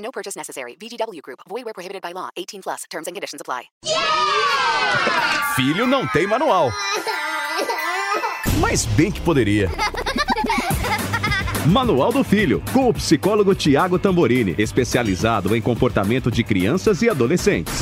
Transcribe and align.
No 0.00 0.10
purchase 0.10 0.36
necessary. 0.36 0.76
VGW 0.80 1.20
Group. 1.22 1.40
Void 1.48 1.64
where 1.64 1.74
prohibited 1.74 2.02
by 2.02 2.12
law. 2.12 2.30
18 2.36 2.62
plus. 2.62 2.84
Terms 2.90 3.06
and 3.06 3.14
conditions 3.14 3.40
apply. 3.40 3.70
Filho 5.54 5.86
não 5.86 6.06
tem 6.06 6.26
manual. 6.26 6.72
Mas 8.60 8.84
bem 8.86 9.12
que 9.12 9.20
poderia. 9.20 9.70
Manual 11.66 12.12
do 12.12 12.24
Filho, 12.24 12.62
com 12.72 12.88
o 12.88 12.94
psicólogo 12.94 13.54
Tiago 13.54 13.98
Tamborini, 13.98 14.54
especializado 14.58 15.54
em 15.54 15.60
comportamento 15.60 16.30
de 16.30 16.42
crianças 16.42 17.02
e 17.02 17.10
adolescentes. 17.10 17.74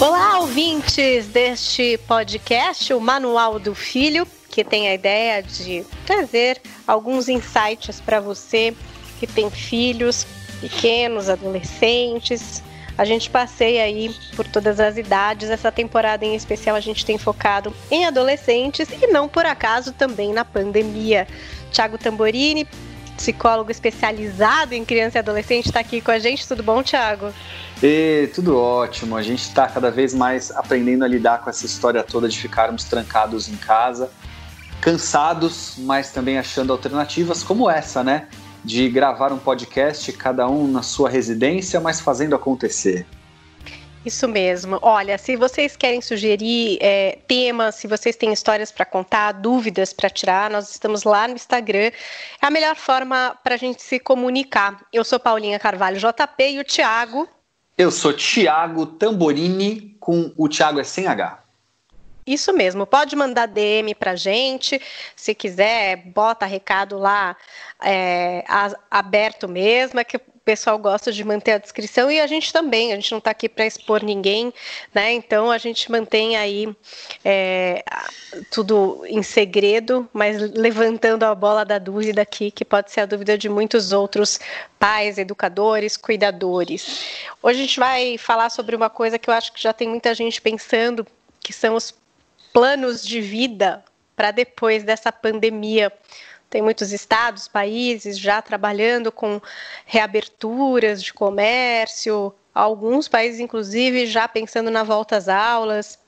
Olá, 0.00 0.40
ouvintes 0.40 1.26
deste 1.28 1.96
podcast, 2.08 2.92
o 2.92 3.00
Manual 3.00 3.60
do 3.60 3.72
Filho, 3.72 4.26
que 4.52 4.62
tem 4.62 4.86
a 4.86 4.94
ideia 4.94 5.42
de 5.42 5.82
trazer 6.06 6.60
alguns 6.86 7.26
insights 7.26 8.00
para 8.02 8.20
você 8.20 8.76
que 9.18 9.26
tem 9.26 9.50
filhos 9.50 10.26
pequenos, 10.60 11.30
adolescentes. 11.30 12.62
A 12.98 13.06
gente 13.06 13.30
passeia 13.30 13.84
aí 13.84 14.14
por 14.36 14.46
todas 14.46 14.78
as 14.78 14.98
idades. 14.98 15.48
Essa 15.48 15.72
temporada 15.72 16.26
em 16.26 16.36
especial 16.36 16.76
a 16.76 16.80
gente 16.80 17.04
tem 17.04 17.16
focado 17.16 17.74
em 17.90 18.04
adolescentes 18.04 18.88
e 18.90 19.06
não 19.06 19.26
por 19.26 19.46
acaso 19.46 19.90
também 19.90 20.34
na 20.34 20.44
pandemia. 20.44 21.26
Tiago 21.70 21.96
Tamborini, 21.96 22.68
psicólogo 23.16 23.70
especializado 23.70 24.74
em 24.74 24.84
criança 24.84 25.16
e 25.16 25.20
adolescente, 25.20 25.66
está 25.66 25.80
aqui 25.80 26.02
com 26.02 26.10
a 26.10 26.18
gente. 26.18 26.46
Tudo 26.46 26.62
bom, 26.62 26.82
Tiago? 26.82 27.32
Tudo 28.34 28.58
ótimo. 28.58 29.16
A 29.16 29.22
gente 29.22 29.40
está 29.40 29.66
cada 29.66 29.90
vez 29.90 30.12
mais 30.12 30.50
aprendendo 30.50 31.04
a 31.04 31.08
lidar 31.08 31.40
com 31.40 31.48
essa 31.48 31.64
história 31.64 32.02
toda 32.02 32.28
de 32.28 32.38
ficarmos 32.38 32.84
trancados 32.84 33.48
em 33.48 33.56
casa, 33.56 34.10
cansados, 34.82 35.76
mas 35.78 36.10
também 36.10 36.38
achando 36.38 36.72
alternativas 36.72 37.44
como 37.44 37.70
essa, 37.70 38.02
né? 38.02 38.26
De 38.64 38.88
gravar 38.88 39.32
um 39.32 39.38
podcast, 39.38 40.12
cada 40.12 40.48
um 40.48 40.66
na 40.66 40.82
sua 40.82 41.08
residência, 41.08 41.80
mas 41.80 42.00
fazendo 42.00 42.34
acontecer. 42.34 43.06
Isso 44.04 44.26
mesmo. 44.26 44.80
Olha, 44.82 45.16
se 45.16 45.36
vocês 45.36 45.76
querem 45.76 46.00
sugerir 46.00 46.78
é, 46.80 47.18
temas, 47.28 47.76
se 47.76 47.86
vocês 47.86 48.16
têm 48.16 48.32
histórias 48.32 48.72
para 48.72 48.84
contar, 48.84 49.30
dúvidas 49.30 49.92
para 49.92 50.10
tirar, 50.10 50.50
nós 50.50 50.70
estamos 50.70 51.04
lá 51.04 51.28
no 51.28 51.34
Instagram. 51.34 51.92
É 52.42 52.46
a 52.46 52.50
melhor 52.50 52.74
forma 52.74 53.38
para 53.44 53.54
a 53.54 53.58
gente 53.58 53.80
se 53.80 54.00
comunicar. 54.00 54.80
Eu 54.92 55.04
sou 55.04 55.20
Paulinha 55.20 55.60
Carvalho 55.60 56.00
JP 56.00 56.50
e 56.50 56.58
o 56.58 56.64
Tiago. 56.64 57.28
Eu 57.78 57.92
sou 57.92 58.12
Tiago 58.12 58.84
Tamborini, 58.86 59.96
com 60.00 60.32
o 60.36 60.48
Tiago 60.48 60.80
é 60.80 60.84
sem 60.84 61.06
H. 61.06 61.41
Isso 62.26 62.52
mesmo, 62.52 62.86
pode 62.86 63.16
mandar 63.16 63.46
DM 63.46 63.94
pra 63.96 64.14
gente, 64.14 64.80
se 65.16 65.34
quiser, 65.34 65.96
bota 66.06 66.46
recado 66.46 66.96
lá 66.96 67.36
é, 67.82 68.44
aberto 68.88 69.48
mesmo, 69.48 69.98
é 69.98 70.04
que 70.04 70.16
o 70.16 70.20
pessoal 70.44 70.78
gosta 70.78 71.10
de 71.12 71.24
manter 71.24 71.52
a 71.52 71.58
descrição 71.58 72.10
e 72.10 72.20
a 72.20 72.26
gente 72.26 72.52
também, 72.52 72.92
a 72.92 72.96
gente 72.96 73.10
não 73.10 73.18
está 73.18 73.30
aqui 73.32 73.48
para 73.48 73.66
expor 73.66 74.04
ninguém, 74.04 74.52
né? 74.94 75.12
Então 75.12 75.50
a 75.50 75.58
gente 75.58 75.90
mantém 75.90 76.36
aí 76.36 76.68
é, 77.24 77.82
tudo 78.50 79.04
em 79.06 79.22
segredo, 79.22 80.08
mas 80.12 80.40
levantando 80.52 81.24
a 81.24 81.34
bola 81.34 81.64
da 81.64 81.78
dúvida 81.78 82.22
aqui, 82.22 82.50
que 82.50 82.64
pode 82.64 82.92
ser 82.92 83.00
a 83.00 83.06
dúvida 83.06 83.36
de 83.36 83.48
muitos 83.48 83.92
outros 83.92 84.38
pais, 84.78 85.18
educadores, 85.18 85.96
cuidadores. 85.96 87.04
Hoje 87.42 87.58
a 87.58 87.62
gente 87.62 87.80
vai 87.80 88.18
falar 88.18 88.50
sobre 88.50 88.76
uma 88.76 88.90
coisa 88.90 89.18
que 89.18 89.28
eu 89.28 89.34
acho 89.34 89.52
que 89.52 89.62
já 89.62 89.72
tem 89.72 89.88
muita 89.88 90.14
gente 90.14 90.40
pensando, 90.40 91.06
que 91.40 91.52
são 91.52 91.74
os 91.74 91.94
planos 92.52 93.06
de 93.06 93.20
vida 93.20 93.84
para 94.14 94.30
depois 94.30 94.84
dessa 94.84 95.10
pandemia. 95.10 95.92
Tem 96.50 96.60
muitos 96.60 96.92
estados, 96.92 97.48
países 97.48 98.18
já 98.18 98.42
trabalhando 98.42 99.10
com 99.10 99.40
reaberturas 99.86 101.02
de 101.02 101.12
comércio, 101.12 102.32
alguns 102.54 103.08
países, 103.08 103.40
inclusive, 103.40 104.06
já 104.06 104.28
pensando 104.28 104.70
na 104.70 104.82
volta 104.82 105.16
às 105.16 105.28
aulas. 105.28 105.98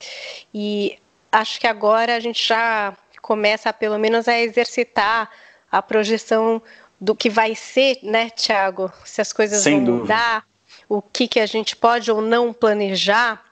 E 0.53 0.99
acho 1.31 1.59
que 1.59 1.65
agora 1.65 2.15
a 2.15 2.19
gente 2.19 2.47
já 2.47 2.95
começa, 3.21 3.73
pelo 3.73 3.97
menos, 3.97 4.27
a 4.27 4.39
exercitar 4.39 5.29
a 5.71 5.81
projeção 5.81 6.61
do 7.01 7.15
que 7.15 7.29
vai 7.29 7.55
ser, 7.55 7.97
né, 8.03 8.29
Tiago? 8.29 8.93
Se 9.03 9.21
as 9.21 9.33
coisas 9.33 9.63
Sem 9.63 9.77
vão 9.77 9.85
dúvida. 9.85 10.01
mudar, 10.03 10.45
o 10.87 11.01
que, 11.01 11.27
que 11.27 11.39
a 11.39 11.45
gente 11.45 11.75
pode 11.75 12.11
ou 12.11 12.21
não 12.21 12.53
planejar. 12.53 13.43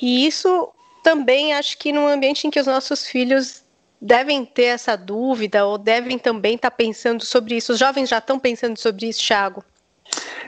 E 0.00 0.26
isso 0.26 0.68
também 1.06 1.54
acho 1.54 1.78
que 1.78 1.92
num 1.92 2.08
ambiente 2.08 2.48
em 2.48 2.50
que 2.50 2.58
os 2.58 2.66
nossos 2.66 3.06
filhos 3.06 3.62
devem 4.00 4.44
ter 4.44 4.64
essa 4.64 4.96
dúvida 4.96 5.64
ou 5.64 5.78
devem 5.78 6.18
também 6.18 6.56
estar 6.56 6.72
pensando 6.72 7.24
sobre 7.24 7.54
isso. 7.54 7.74
Os 7.74 7.78
jovens 7.78 8.08
já 8.08 8.18
estão 8.18 8.40
pensando 8.40 8.76
sobre 8.76 9.06
isso, 9.06 9.24
Thiago? 9.24 9.62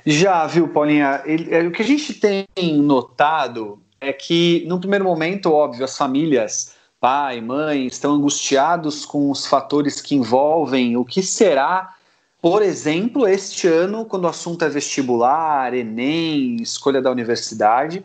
Já, 0.05 0.45
viu, 0.49 0.67
Paulinha? 0.67 1.23
Ele, 1.25 1.55
é, 1.55 1.61
o 1.61 1.71
que 1.71 1.81
a 1.81 1.85
gente 1.85 2.13
tem 2.13 2.45
notado 2.77 3.81
é 4.01 4.13
que, 4.13 4.65
no 4.67 4.81
primeiro 4.81 5.05
momento, 5.05 5.53
óbvio, 5.53 5.85
as 5.85 5.97
famílias, 5.97 6.75
pai, 7.01 7.41
mãe, 7.41 7.87
estão 7.87 8.15
angustiados 8.15 9.07
com 9.07 9.31
os 9.31 9.47
fatores 9.47 10.01
que 10.01 10.17
envolvem 10.17 10.97
o 10.97 11.05
que 11.05 11.23
será, 11.23 11.95
por 12.43 12.63
exemplo, 12.63 13.29
este 13.29 13.69
ano, 13.69 14.05
quando 14.05 14.25
o 14.25 14.29
assunto 14.29 14.65
é 14.65 14.69
vestibular, 14.69 15.73
Enem, 15.73 16.57
escolha 16.57 17.01
da 17.01 17.13
universidade 17.13 18.05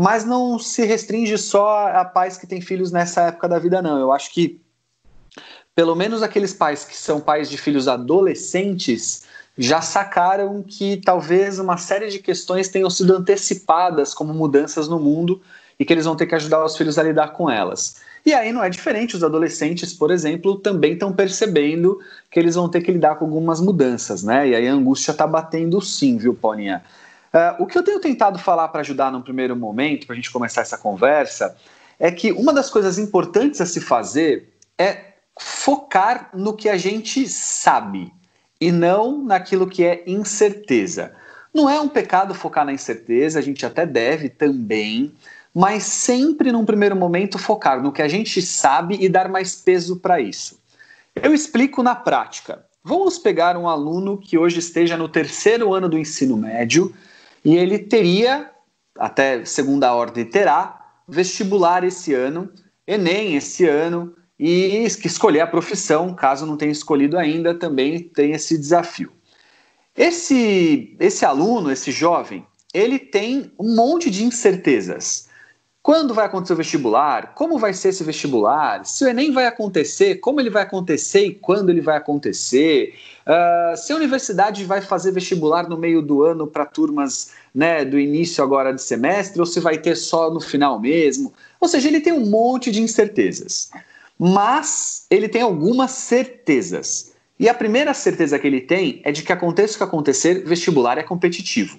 mas 0.00 0.24
não 0.24 0.58
se 0.58 0.86
restringe 0.86 1.36
só 1.36 1.88
a 1.88 2.06
pais 2.06 2.38
que 2.38 2.46
têm 2.46 2.62
filhos 2.62 2.90
nessa 2.90 3.24
época 3.24 3.46
da 3.46 3.58
vida, 3.58 3.82
não. 3.82 3.98
Eu 3.98 4.10
acho 4.10 4.32
que, 4.32 4.58
pelo 5.74 5.94
menos 5.94 6.22
aqueles 6.22 6.54
pais 6.54 6.86
que 6.86 6.96
são 6.96 7.20
pais 7.20 7.50
de 7.50 7.58
filhos 7.58 7.86
adolescentes, 7.86 9.24
já 9.58 9.82
sacaram 9.82 10.62
que 10.62 10.96
talvez 11.04 11.58
uma 11.58 11.76
série 11.76 12.08
de 12.08 12.18
questões 12.18 12.68
tenham 12.68 12.88
sido 12.88 13.14
antecipadas 13.14 14.14
como 14.14 14.32
mudanças 14.32 14.88
no 14.88 14.98
mundo 14.98 15.42
e 15.78 15.84
que 15.84 15.92
eles 15.92 16.06
vão 16.06 16.16
ter 16.16 16.24
que 16.24 16.34
ajudar 16.34 16.64
os 16.64 16.78
filhos 16.78 16.98
a 16.98 17.02
lidar 17.02 17.34
com 17.34 17.50
elas. 17.50 17.96
E 18.24 18.32
aí 18.32 18.52
não 18.52 18.64
é 18.64 18.70
diferente, 18.70 19.16
os 19.16 19.22
adolescentes, 19.22 19.92
por 19.92 20.10
exemplo, 20.10 20.56
também 20.56 20.94
estão 20.94 21.12
percebendo 21.12 22.00
que 22.30 22.40
eles 22.40 22.54
vão 22.54 22.70
ter 22.70 22.80
que 22.80 22.90
lidar 22.90 23.16
com 23.16 23.26
algumas 23.26 23.60
mudanças, 23.60 24.22
né? 24.22 24.48
E 24.48 24.54
aí 24.54 24.66
a 24.66 24.72
angústia 24.72 25.12
está 25.12 25.26
batendo 25.26 25.78
sim, 25.82 26.16
viu, 26.16 26.32
Paulinha? 26.32 26.82
Uh, 27.32 27.62
o 27.62 27.66
que 27.66 27.78
eu 27.78 27.84
tenho 27.84 28.00
tentado 28.00 28.38
falar 28.38 28.68
para 28.68 28.80
ajudar 28.80 29.12
num 29.12 29.22
primeiro 29.22 29.54
momento, 29.54 30.06
para 30.06 30.14
a 30.14 30.16
gente 30.16 30.30
começar 30.32 30.62
essa 30.62 30.76
conversa, 30.76 31.56
é 31.98 32.10
que 32.10 32.32
uma 32.32 32.52
das 32.52 32.68
coisas 32.68 32.98
importantes 32.98 33.60
a 33.60 33.66
se 33.66 33.80
fazer 33.80 34.52
é 34.76 35.10
focar 35.38 36.30
no 36.34 36.56
que 36.56 36.68
a 36.68 36.76
gente 36.76 37.28
sabe 37.28 38.12
e 38.60 38.72
não 38.72 39.22
naquilo 39.22 39.66
que 39.66 39.84
é 39.84 40.02
incerteza. 40.06 41.12
Não 41.52 41.68
é 41.68 41.80
um 41.80 41.88
pecado 41.88 42.34
focar 42.34 42.64
na 42.64 42.72
incerteza, 42.72 43.38
a 43.38 43.42
gente 43.42 43.64
até 43.64 43.86
deve 43.86 44.28
também, 44.28 45.12
mas 45.54 45.84
sempre 45.84 46.52
num 46.52 46.64
primeiro 46.64 46.96
momento 46.96 47.38
focar 47.38 47.82
no 47.82 47.92
que 47.92 48.02
a 48.02 48.08
gente 48.08 48.42
sabe 48.42 48.96
e 49.00 49.08
dar 49.08 49.28
mais 49.28 49.54
peso 49.54 49.96
para 49.96 50.20
isso. 50.20 50.60
Eu 51.14 51.34
explico 51.34 51.82
na 51.82 51.94
prática. 51.94 52.64
Vamos 52.82 53.18
pegar 53.18 53.56
um 53.56 53.68
aluno 53.68 54.16
que 54.16 54.38
hoje 54.38 54.58
esteja 54.58 54.96
no 54.96 55.08
terceiro 55.08 55.74
ano 55.74 55.88
do 55.88 55.98
ensino 55.98 56.36
médio 56.36 56.94
e 57.44 57.56
ele 57.56 57.78
teria, 57.78 58.50
até 58.98 59.44
segunda 59.44 59.94
ordem 59.94 60.24
terá, 60.24 60.78
vestibular 61.08 61.84
esse 61.84 62.14
ano, 62.14 62.50
Enem 62.86 63.36
esse 63.36 63.66
ano, 63.66 64.14
e 64.38 64.84
escolher 65.04 65.40
a 65.40 65.46
profissão, 65.46 66.14
caso 66.14 66.46
não 66.46 66.56
tenha 66.56 66.72
escolhido 66.72 67.18
ainda, 67.18 67.54
também 67.54 68.00
tem 68.00 68.32
esse 68.32 68.56
desafio. 68.56 69.12
Esse, 69.96 70.96
esse 70.98 71.24
aluno, 71.24 71.70
esse 71.70 71.92
jovem, 71.92 72.46
ele 72.72 72.98
tem 72.98 73.52
um 73.58 73.74
monte 73.74 74.10
de 74.10 74.24
incertezas. 74.24 75.28
Quando 75.82 76.12
vai 76.12 76.26
acontecer 76.26 76.52
o 76.52 76.56
vestibular? 76.56 77.34
Como 77.34 77.58
vai 77.58 77.72
ser 77.72 77.88
esse 77.88 78.04
vestibular? 78.04 78.84
Se 78.84 79.02
o 79.02 79.08
Enem 79.08 79.32
vai 79.32 79.46
acontecer, 79.46 80.16
como 80.16 80.38
ele 80.38 80.50
vai 80.50 80.62
acontecer 80.62 81.24
e 81.24 81.34
quando 81.34 81.70
ele 81.70 81.80
vai 81.80 81.96
acontecer? 81.96 82.94
Uh, 83.26 83.76
se 83.78 83.90
a 83.90 83.96
universidade 83.96 84.64
vai 84.66 84.82
fazer 84.82 85.10
vestibular 85.10 85.66
no 85.68 85.78
meio 85.78 86.02
do 86.02 86.22
ano 86.22 86.46
para 86.46 86.66
turmas 86.66 87.32
né, 87.54 87.82
do 87.82 87.98
início 87.98 88.44
agora 88.44 88.74
de 88.74 88.82
semestre 88.82 89.40
ou 89.40 89.46
se 89.46 89.58
vai 89.58 89.78
ter 89.78 89.96
só 89.96 90.30
no 90.30 90.40
final 90.40 90.78
mesmo? 90.78 91.32
Ou 91.58 91.66
seja, 91.66 91.88
ele 91.88 92.00
tem 92.00 92.12
um 92.12 92.26
monte 92.26 92.70
de 92.70 92.82
incertezas. 92.82 93.70
mas 94.18 95.06
ele 95.10 95.30
tem 95.30 95.40
algumas 95.40 95.92
certezas. 95.92 97.14
E 97.38 97.48
a 97.48 97.54
primeira 97.54 97.94
certeza 97.94 98.38
que 98.38 98.46
ele 98.46 98.60
tem 98.60 99.00
é 99.02 99.10
de 99.10 99.22
que 99.22 99.32
aconteça 99.32 99.74
o 99.74 99.78
que 99.78 99.84
acontecer, 99.84 100.44
vestibular 100.44 100.98
é 100.98 101.02
competitivo. 101.02 101.78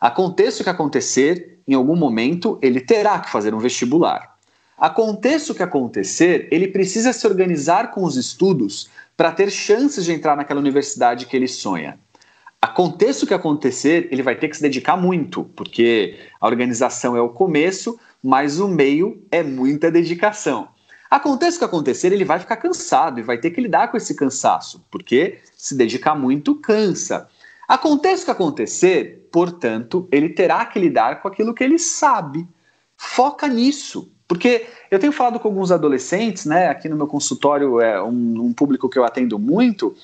Aconteça 0.00 0.62
o 0.62 0.64
que 0.64 0.70
acontecer, 0.70 1.59
em 1.70 1.74
algum 1.74 1.96
momento 1.96 2.58
ele 2.60 2.80
terá 2.80 3.18
que 3.20 3.30
fazer 3.30 3.54
um 3.54 3.58
vestibular. 3.58 4.36
Aconteça 4.76 5.52
o 5.52 5.54
que 5.54 5.62
acontecer, 5.62 6.48
ele 6.50 6.66
precisa 6.66 7.12
se 7.12 7.26
organizar 7.26 7.90
com 7.90 8.02
os 8.02 8.16
estudos 8.16 8.88
para 9.16 9.30
ter 9.30 9.50
chances 9.50 10.04
de 10.04 10.12
entrar 10.12 10.36
naquela 10.36 10.58
universidade 10.58 11.26
que 11.26 11.36
ele 11.36 11.46
sonha. 11.46 11.98
Aconteça 12.62 13.24
o 13.24 13.28
que 13.28 13.34
acontecer, 13.34 14.08
ele 14.10 14.22
vai 14.22 14.34
ter 14.36 14.48
que 14.48 14.56
se 14.56 14.62
dedicar 14.62 14.96
muito, 14.96 15.44
porque 15.56 16.18
a 16.40 16.46
organização 16.46 17.16
é 17.16 17.20
o 17.20 17.28
começo, 17.28 17.98
mas 18.22 18.58
o 18.58 18.68
meio 18.68 19.22
é 19.30 19.42
muita 19.42 19.90
dedicação. 19.90 20.68
Aconteça 21.10 21.56
o 21.56 21.58
que 21.60 21.64
acontecer, 21.64 22.12
ele 22.12 22.24
vai 22.24 22.38
ficar 22.38 22.56
cansado 22.56 23.18
e 23.18 23.22
vai 23.22 23.38
ter 23.38 23.50
que 23.50 23.60
lidar 23.60 23.90
com 23.90 23.96
esse 23.96 24.14
cansaço, 24.14 24.84
porque 24.90 25.38
se 25.56 25.74
dedicar 25.74 26.14
muito 26.14 26.54
cansa. 26.54 27.28
Aconteça 27.70 28.22
o 28.22 28.24
que 28.24 28.30
acontecer, 28.32 29.28
portanto, 29.30 30.08
ele 30.10 30.30
terá 30.30 30.66
que 30.66 30.76
lidar 30.76 31.22
com 31.22 31.28
aquilo 31.28 31.54
que 31.54 31.62
ele 31.62 31.78
sabe. 31.78 32.44
Foca 32.96 33.46
nisso. 33.46 34.10
Porque 34.26 34.66
eu 34.90 34.98
tenho 34.98 35.12
falado 35.12 35.38
com 35.38 35.46
alguns 35.46 35.70
adolescentes, 35.70 36.46
né? 36.46 36.66
Aqui 36.66 36.88
no 36.88 36.96
meu 36.96 37.06
consultório 37.06 37.80
é 37.80 38.02
um, 38.02 38.46
um 38.46 38.52
público 38.52 38.88
que 38.88 38.98
eu 38.98 39.04
atendo 39.04 39.38
muito, 39.38 39.94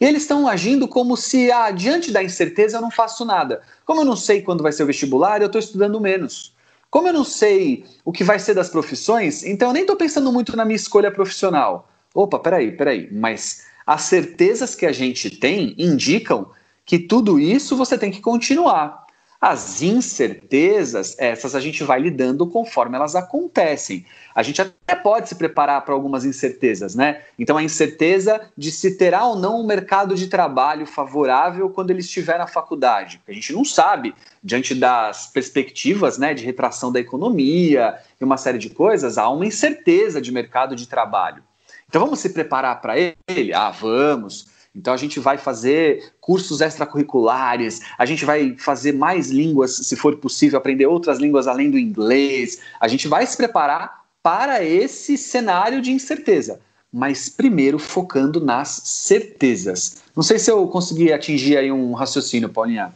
e 0.00 0.04
eles 0.04 0.22
estão 0.22 0.46
agindo 0.46 0.86
como 0.86 1.16
se, 1.16 1.50
ah, 1.50 1.72
diante 1.72 2.12
da 2.12 2.22
incerteza, 2.22 2.76
eu 2.76 2.80
não 2.80 2.92
faço 2.92 3.24
nada. 3.24 3.60
Como 3.84 4.02
eu 4.02 4.04
não 4.04 4.14
sei 4.14 4.40
quando 4.40 4.62
vai 4.62 4.70
ser 4.70 4.84
o 4.84 4.86
vestibular, 4.86 5.40
eu 5.40 5.46
estou 5.46 5.58
estudando 5.58 6.00
menos. 6.00 6.54
Como 6.88 7.08
eu 7.08 7.12
não 7.12 7.24
sei 7.24 7.84
o 8.04 8.12
que 8.12 8.22
vai 8.22 8.38
ser 8.38 8.54
das 8.54 8.68
profissões, 8.68 9.42
então 9.42 9.70
eu 9.70 9.74
nem 9.74 9.82
estou 9.82 9.96
pensando 9.96 10.32
muito 10.32 10.56
na 10.56 10.64
minha 10.64 10.76
escolha 10.76 11.10
profissional. 11.10 11.90
Opa, 12.14 12.38
peraí, 12.38 12.70
peraí. 12.70 13.08
Mas 13.10 13.64
as 13.84 14.02
certezas 14.02 14.76
que 14.76 14.86
a 14.86 14.92
gente 14.92 15.28
tem 15.28 15.74
indicam 15.76 16.54
que 16.86 17.00
tudo 17.00 17.38
isso 17.38 17.76
você 17.76 17.98
tem 17.98 18.12
que 18.12 18.20
continuar. 18.20 19.04
As 19.38 19.82
incertezas, 19.82 21.14
essas 21.18 21.54
a 21.54 21.60
gente 21.60 21.84
vai 21.84 22.00
lidando 22.00 22.46
conforme 22.46 22.96
elas 22.96 23.14
acontecem. 23.14 24.06
A 24.34 24.42
gente 24.42 24.62
até 24.62 24.94
pode 24.94 25.28
se 25.28 25.34
preparar 25.34 25.84
para 25.84 25.92
algumas 25.92 26.24
incertezas, 26.24 26.94
né? 26.94 27.22
Então, 27.38 27.56
a 27.56 27.62
incerteza 27.62 28.40
de 28.56 28.70
se 28.70 28.96
terá 28.96 29.26
ou 29.26 29.36
não 29.36 29.60
um 29.60 29.66
mercado 29.66 30.14
de 30.14 30.28
trabalho 30.28 30.86
favorável 30.86 31.68
quando 31.68 31.90
ele 31.90 32.00
estiver 32.00 32.38
na 32.38 32.46
faculdade. 32.46 33.20
A 33.28 33.32
gente 33.32 33.52
não 33.52 33.64
sabe, 33.64 34.14
diante 34.42 34.74
das 34.74 35.26
perspectivas 35.26 36.16
né, 36.16 36.32
de 36.32 36.44
retração 36.44 36.90
da 36.90 36.98
economia 36.98 37.98
e 38.18 38.24
uma 38.24 38.38
série 38.38 38.58
de 38.58 38.70
coisas, 38.70 39.18
há 39.18 39.28
uma 39.28 39.44
incerteza 39.44 40.20
de 40.20 40.32
mercado 40.32 40.74
de 40.74 40.88
trabalho. 40.88 41.42
Então, 41.88 42.00
vamos 42.00 42.20
se 42.20 42.30
preparar 42.30 42.80
para 42.80 42.94
ele? 42.98 43.52
Ah, 43.52 43.70
vamos. 43.70 44.55
Então 44.76 44.92
a 44.92 44.96
gente 44.96 45.18
vai 45.18 45.38
fazer 45.38 46.12
cursos 46.20 46.60
extracurriculares, 46.60 47.80
a 47.96 48.04
gente 48.04 48.26
vai 48.26 48.54
fazer 48.58 48.92
mais 48.92 49.30
línguas, 49.30 49.74
se 49.74 49.96
for 49.96 50.16
possível, 50.16 50.58
aprender 50.58 50.86
outras 50.86 51.18
línguas 51.18 51.48
além 51.48 51.70
do 51.70 51.78
inglês. 51.78 52.60
A 52.78 52.86
gente 52.86 53.08
vai 53.08 53.26
se 53.26 53.36
preparar 53.36 54.04
para 54.22 54.62
esse 54.62 55.16
cenário 55.16 55.80
de 55.80 55.90
incerteza, 55.92 56.60
mas 56.92 57.28
primeiro 57.28 57.78
focando 57.78 58.38
nas 58.38 58.68
certezas. 58.84 60.02
Não 60.14 60.22
sei 60.22 60.38
se 60.38 60.50
eu 60.50 60.68
consegui 60.68 61.10
atingir 61.10 61.56
aí 61.56 61.72
um 61.72 61.94
raciocínio, 61.94 62.50
Paulinha. 62.50 62.92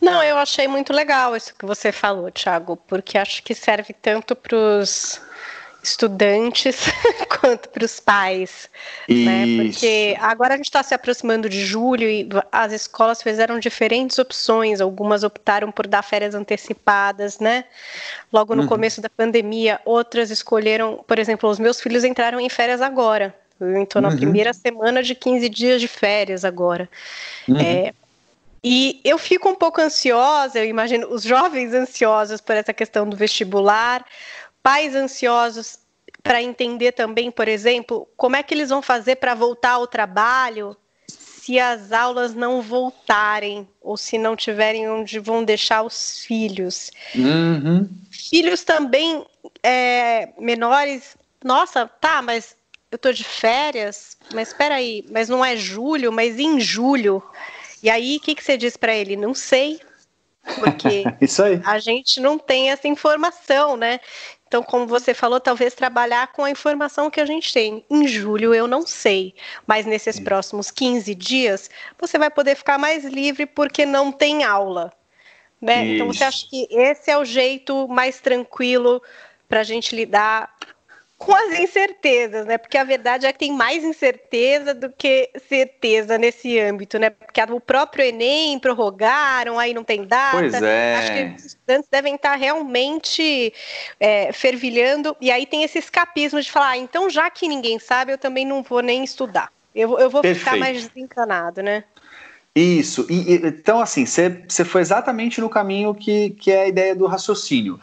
Não, 0.00 0.22
eu 0.24 0.38
achei 0.38 0.66
muito 0.66 0.92
legal 0.92 1.36
isso 1.36 1.54
que 1.54 1.66
você 1.66 1.92
falou, 1.92 2.30
Thiago, 2.32 2.76
porque 2.88 3.18
acho 3.18 3.42
que 3.42 3.54
serve 3.54 3.92
tanto 3.92 4.34
para 4.34 4.56
os 4.56 5.20
estudantes 5.82 6.86
quanto 7.40 7.68
para 7.68 7.84
os 7.84 8.00
pais, 8.00 8.68
né? 9.08 9.44
Porque 9.56 10.16
agora 10.20 10.54
a 10.54 10.56
gente 10.56 10.66
está 10.66 10.82
se 10.82 10.94
aproximando 10.94 11.48
de 11.48 11.64
julho 11.64 12.08
e 12.08 12.28
as 12.52 12.72
escolas 12.72 13.22
fizeram 13.22 13.58
diferentes 13.58 14.18
opções. 14.18 14.80
Algumas 14.80 15.22
optaram 15.22 15.70
por 15.70 15.86
dar 15.86 16.02
férias 16.02 16.34
antecipadas, 16.34 17.38
né? 17.38 17.64
Logo 18.32 18.54
no 18.54 18.62
uhum. 18.62 18.68
começo 18.68 19.00
da 19.00 19.08
pandemia, 19.08 19.80
outras 19.84 20.30
escolheram, 20.30 21.04
por 21.06 21.18
exemplo, 21.18 21.48
os 21.48 21.58
meus 21.58 21.80
filhos 21.80 22.04
entraram 22.04 22.40
em 22.40 22.48
férias 22.48 22.80
agora. 22.80 23.34
Então, 23.78 24.00
na 24.00 24.08
uhum. 24.08 24.16
primeira 24.16 24.54
semana 24.54 25.02
de 25.02 25.14
15 25.14 25.48
dias 25.48 25.80
de 25.80 25.88
férias 25.88 26.44
agora. 26.44 26.88
Uhum. 27.46 27.58
É, 27.58 27.92
e 28.62 29.00
eu 29.04 29.16
fico 29.16 29.48
um 29.48 29.54
pouco 29.54 29.80
ansiosa, 29.80 30.58
eu 30.58 30.66
imagino 30.66 31.08
os 31.08 31.22
jovens 31.22 31.72
ansiosos 31.72 32.40
por 32.40 32.54
essa 32.54 32.74
questão 32.74 33.08
do 33.08 33.16
vestibular, 33.16 34.04
pais 34.62 34.94
ansiosos 34.94 35.78
para 36.22 36.42
entender 36.42 36.92
também, 36.92 37.30
por 37.30 37.48
exemplo, 37.48 38.06
como 38.16 38.36
é 38.36 38.42
que 38.42 38.52
eles 38.52 38.68
vão 38.68 38.82
fazer 38.82 39.16
para 39.16 39.34
voltar 39.34 39.72
ao 39.72 39.86
trabalho 39.86 40.76
se 41.08 41.58
as 41.58 41.90
aulas 41.90 42.34
não 42.34 42.60
voltarem 42.60 43.66
ou 43.80 43.96
se 43.96 44.18
não 44.18 44.36
tiverem 44.36 44.88
onde 44.88 45.18
vão 45.18 45.42
deixar 45.42 45.82
os 45.82 46.22
filhos. 46.24 46.90
Uhum. 47.14 47.88
Filhos 48.10 48.62
também 48.62 49.24
é, 49.62 50.28
menores. 50.38 51.16
Nossa, 51.42 51.86
tá, 51.86 52.20
mas 52.20 52.54
eu 52.90 52.98
tô 52.98 53.10
de 53.12 53.24
férias, 53.24 54.16
mas 54.34 54.48
espera 54.48 54.76
aí, 54.76 55.04
mas 55.10 55.28
não 55.28 55.44
é 55.44 55.56
julho, 55.56 56.12
mas 56.12 56.38
em 56.38 56.60
julho. 56.60 57.22
E 57.82 57.88
aí, 57.88 58.18
o 58.18 58.20
que, 58.20 58.34
que 58.34 58.44
você 58.44 58.56
diz 58.56 58.76
para 58.76 58.94
ele? 58.94 59.16
Não 59.16 59.34
sei, 59.34 59.80
porque 60.58 61.04
a 61.64 61.78
gente 61.78 62.20
não 62.20 62.38
tem 62.38 62.70
essa 62.70 62.86
informação, 62.86 63.76
né? 63.76 63.98
Então, 64.50 64.64
como 64.64 64.84
você 64.84 65.14
falou, 65.14 65.38
talvez 65.38 65.74
trabalhar 65.74 66.32
com 66.32 66.42
a 66.42 66.50
informação 66.50 67.08
que 67.08 67.20
a 67.20 67.24
gente 67.24 67.52
tem. 67.52 67.84
Em 67.88 68.08
julho 68.08 68.52
eu 68.52 68.66
não 68.66 68.84
sei, 68.84 69.32
mas 69.64 69.86
nesses 69.86 70.16
Sim. 70.16 70.24
próximos 70.24 70.72
15 70.72 71.14
dias 71.14 71.70
você 71.96 72.18
vai 72.18 72.28
poder 72.28 72.56
ficar 72.56 72.76
mais 72.76 73.04
livre 73.04 73.46
porque 73.46 73.86
não 73.86 74.10
tem 74.10 74.42
aula. 74.42 74.92
Né? 75.62 75.94
Então, 75.94 76.08
você 76.08 76.24
acha 76.24 76.48
que 76.48 76.66
esse 76.68 77.12
é 77.12 77.16
o 77.16 77.24
jeito 77.24 77.86
mais 77.86 78.20
tranquilo 78.20 79.00
para 79.48 79.60
a 79.60 79.64
gente 79.64 79.94
lidar 79.94 80.52
com 81.20 81.34
as 81.34 81.60
incertezas, 81.60 82.46
né? 82.46 82.56
Porque 82.56 82.78
a 82.78 82.82
verdade 82.82 83.26
é 83.26 83.32
que 83.32 83.40
tem 83.40 83.52
mais 83.52 83.84
incerteza 83.84 84.72
do 84.72 84.88
que 84.90 85.28
certeza 85.46 86.16
nesse 86.16 86.58
âmbito, 86.58 86.98
né? 86.98 87.10
Porque 87.10 87.42
o 87.42 87.60
próprio 87.60 88.06
Enem 88.06 88.58
prorrogaram, 88.58 89.58
aí 89.58 89.74
não 89.74 89.84
tem 89.84 90.06
data. 90.06 90.38
Pois 90.38 90.54
é. 90.54 90.96
Acho 90.96 91.12
que 91.12 91.36
os 91.36 91.44
estudantes 91.44 91.88
devem 91.90 92.14
estar 92.14 92.36
realmente 92.36 93.52
é, 94.00 94.32
fervilhando, 94.32 95.14
e 95.20 95.30
aí 95.30 95.44
tem 95.44 95.62
esse 95.62 95.78
escapismo 95.78 96.40
de 96.40 96.50
falar, 96.50 96.70
ah, 96.70 96.78
então 96.78 97.10
já 97.10 97.28
que 97.28 97.46
ninguém 97.46 97.78
sabe, 97.78 98.12
eu 98.12 98.18
também 98.18 98.46
não 98.46 98.62
vou 98.62 98.80
nem 98.80 99.04
estudar. 99.04 99.52
Eu, 99.74 99.98
eu 99.98 100.08
vou 100.08 100.22
Perfeito. 100.22 100.38
ficar 100.42 100.56
mais 100.56 100.88
desencanado, 100.88 101.62
né? 101.62 101.84
Isso. 102.56 103.06
E, 103.10 103.34
então, 103.34 103.78
assim, 103.78 104.06
você 104.06 104.64
foi 104.64 104.80
exatamente 104.80 105.38
no 105.38 105.50
caminho 105.50 105.94
que, 105.94 106.30
que 106.30 106.50
é 106.50 106.62
a 106.62 106.68
ideia 106.68 106.96
do 106.96 107.06
raciocínio 107.06 107.78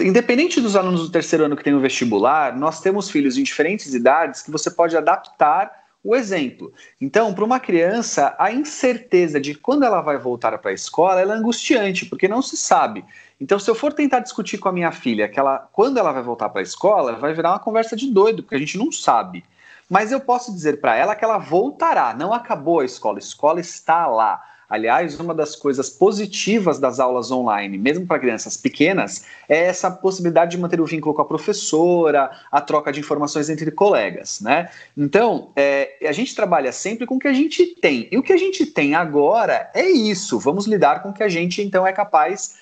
independente 0.00 0.60
dos 0.60 0.76
alunos 0.76 1.02
do 1.02 1.10
terceiro 1.10 1.44
ano 1.44 1.56
que 1.56 1.64
tem 1.64 1.74
o 1.74 1.80
vestibular, 1.80 2.56
nós 2.56 2.80
temos 2.80 3.10
filhos 3.10 3.36
em 3.36 3.42
diferentes 3.42 3.94
idades 3.94 4.42
que 4.42 4.50
você 4.50 4.70
pode 4.70 4.96
adaptar 4.96 5.82
o 6.04 6.16
exemplo. 6.16 6.72
Então, 7.00 7.32
para 7.32 7.44
uma 7.44 7.60
criança, 7.60 8.34
a 8.38 8.50
incerteza 8.50 9.40
de 9.40 9.54
quando 9.54 9.84
ela 9.84 10.00
vai 10.00 10.18
voltar 10.18 10.56
para 10.58 10.70
a 10.70 10.74
escola 10.74 11.20
é 11.20 11.24
angustiante, 11.24 12.06
porque 12.06 12.26
não 12.26 12.42
se 12.42 12.56
sabe. 12.56 13.04
Então, 13.40 13.58
se 13.58 13.70
eu 13.70 13.74
for 13.74 13.92
tentar 13.92 14.20
discutir 14.20 14.58
com 14.58 14.68
a 14.68 14.72
minha 14.72 14.90
filha 14.90 15.28
que 15.28 15.38
ela, 15.38 15.58
quando 15.72 15.98
ela 15.98 16.10
vai 16.10 16.22
voltar 16.22 16.48
para 16.48 16.60
a 16.60 16.64
escola, 16.64 17.12
vai 17.12 17.34
virar 17.34 17.50
uma 17.50 17.58
conversa 17.58 17.94
de 17.94 18.10
doido, 18.10 18.42
porque 18.42 18.56
a 18.56 18.58
gente 18.58 18.76
não 18.76 18.90
sabe. 18.90 19.44
Mas 19.88 20.10
eu 20.10 20.20
posso 20.20 20.52
dizer 20.52 20.80
para 20.80 20.96
ela 20.96 21.14
que 21.14 21.24
ela 21.24 21.38
voltará, 21.38 22.14
não 22.14 22.32
acabou 22.32 22.80
a 22.80 22.84
escola, 22.84 23.18
a 23.18 23.20
escola 23.20 23.60
está 23.60 24.06
lá. 24.06 24.42
Aliás, 24.72 25.20
uma 25.20 25.34
das 25.34 25.54
coisas 25.54 25.90
positivas 25.90 26.78
das 26.78 26.98
aulas 26.98 27.30
online, 27.30 27.76
mesmo 27.76 28.06
para 28.06 28.18
crianças 28.18 28.56
pequenas, 28.56 29.22
é 29.46 29.66
essa 29.66 29.90
possibilidade 29.90 30.52
de 30.52 30.56
manter 30.56 30.80
o 30.80 30.86
vínculo 30.86 31.14
com 31.14 31.20
a 31.20 31.26
professora, 31.26 32.30
a 32.50 32.58
troca 32.58 32.90
de 32.90 32.98
informações 32.98 33.50
entre 33.50 33.70
colegas, 33.70 34.40
né? 34.40 34.70
Então, 34.96 35.52
é, 35.54 35.98
a 36.08 36.12
gente 36.12 36.34
trabalha 36.34 36.72
sempre 36.72 37.06
com 37.06 37.16
o 37.16 37.18
que 37.18 37.28
a 37.28 37.34
gente 37.34 37.66
tem. 37.82 38.08
E 38.10 38.16
o 38.16 38.22
que 38.22 38.32
a 38.32 38.36
gente 38.38 38.64
tem 38.64 38.94
agora 38.94 39.70
é 39.74 39.86
isso. 39.90 40.38
Vamos 40.38 40.66
lidar 40.66 41.02
com 41.02 41.10
o 41.10 41.12
que 41.12 41.22
a 41.22 41.28
gente, 41.28 41.60
então, 41.60 41.86
é 41.86 41.92
capaz 41.92 42.56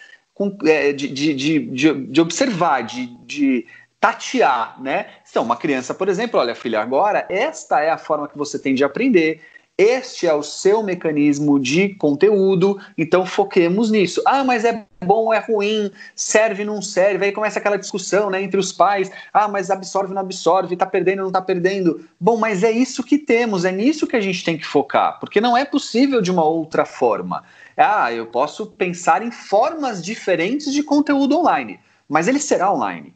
é, 0.64 0.92
de, 0.92 1.06
de, 1.06 1.32
de, 1.32 2.06
de, 2.08 2.20
observar, 2.20 2.82
de, 2.82 3.06
de 3.24 3.66
tatear, 4.00 4.82
né? 4.82 5.06
Então, 5.30 5.44
uma 5.44 5.56
criança, 5.56 5.94
por 5.94 6.08
exemplo, 6.08 6.40
olha, 6.40 6.56
filha, 6.56 6.80
agora 6.80 7.24
esta 7.28 7.80
é 7.80 7.90
a 7.90 7.98
forma 7.98 8.26
que 8.26 8.36
você 8.36 8.58
tem 8.58 8.74
de 8.74 8.82
aprender. 8.82 9.40
Este 9.80 10.26
é 10.26 10.34
o 10.34 10.42
seu 10.42 10.82
mecanismo 10.82 11.58
de 11.58 11.94
conteúdo, 11.94 12.78
então 12.98 13.24
foquemos 13.24 13.90
nisso. 13.90 14.20
Ah, 14.26 14.44
mas 14.44 14.62
é 14.62 14.84
bom, 15.02 15.32
é 15.32 15.38
ruim, 15.38 15.90
serve, 16.14 16.66
não 16.66 16.82
serve. 16.82 17.24
Aí 17.24 17.32
começa 17.32 17.58
aquela 17.58 17.78
discussão 17.78 18.28
né, 18.28 18.42
entre 18.42 18.60
os 18.60 18.72
pais. 18.72 19.10
Ah, 19.32 19.48
mas 19.48 19.70
absorve, 19.70 20.12
não 20.12 20.20
absorve, 20.20 20.76
tá 20.76 20.84
perdendo, 20.84 21.22
não 21.22 21.32
tá 21.32 21.40
perdendo. 21.40 22.06
Bom, 22.20 22.36
mas 22.36 22.62
é 22.62 22.70
isso 22.70 23.02
que 23.02 23.16
temos, 23.16 23.64
é 23.64 23.72
nisso 23.72 24.06
que 24.06 24.16
a 24.16 24.20
gente 24.20 24.44
tem 24.44 24.58
que 24.58 24.66
focar, 24.66 25.18
porque 25.18 25.40
não 25.40 25.56
é 25.56 25.64
possível 25.64 26.20
de 26.20 26.30
uma 26.30 26.44
outra 26.44 26.84
forma. 26.84 27.42
Ah, 27.74 28.12
eu 28.12 28.26
posso 28.26 28.66
pensar 28.66 29.22
em 29.22 29.30
formas 29.30 30.04
diferentes 30.04 30.74
de 30.74 30.82
conteúdo 30.82 31.38
online, 31.38 31.80
mas 32.06 32.28
ele 32.28 32.38
será 32.38 32.70
online 32.70 33.14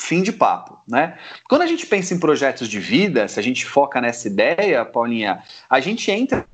Fim 0.00 0.22
de 0.22 0.32
papo, 0.32 0.78
né? 0.88 1.18
Quando 1.46 1.60
a 1.60 1.66
gente 1.66 1.86
pensa 1.86 2.14
em 2.14 2.18
projetos 2.18 2.68
de 2.68 2.80
vida, 2.80 3.28
se 3.28 3.38
a 3.38 3.42
gente 3.42 3.66
foca 3.66 4.00
nessa 4.00 4.28
ideia, 4.28 4.82
Paulinha, 4.82 5.42
a 5.68 5.78
gente 5.78 6.10
entra 6.10 6.46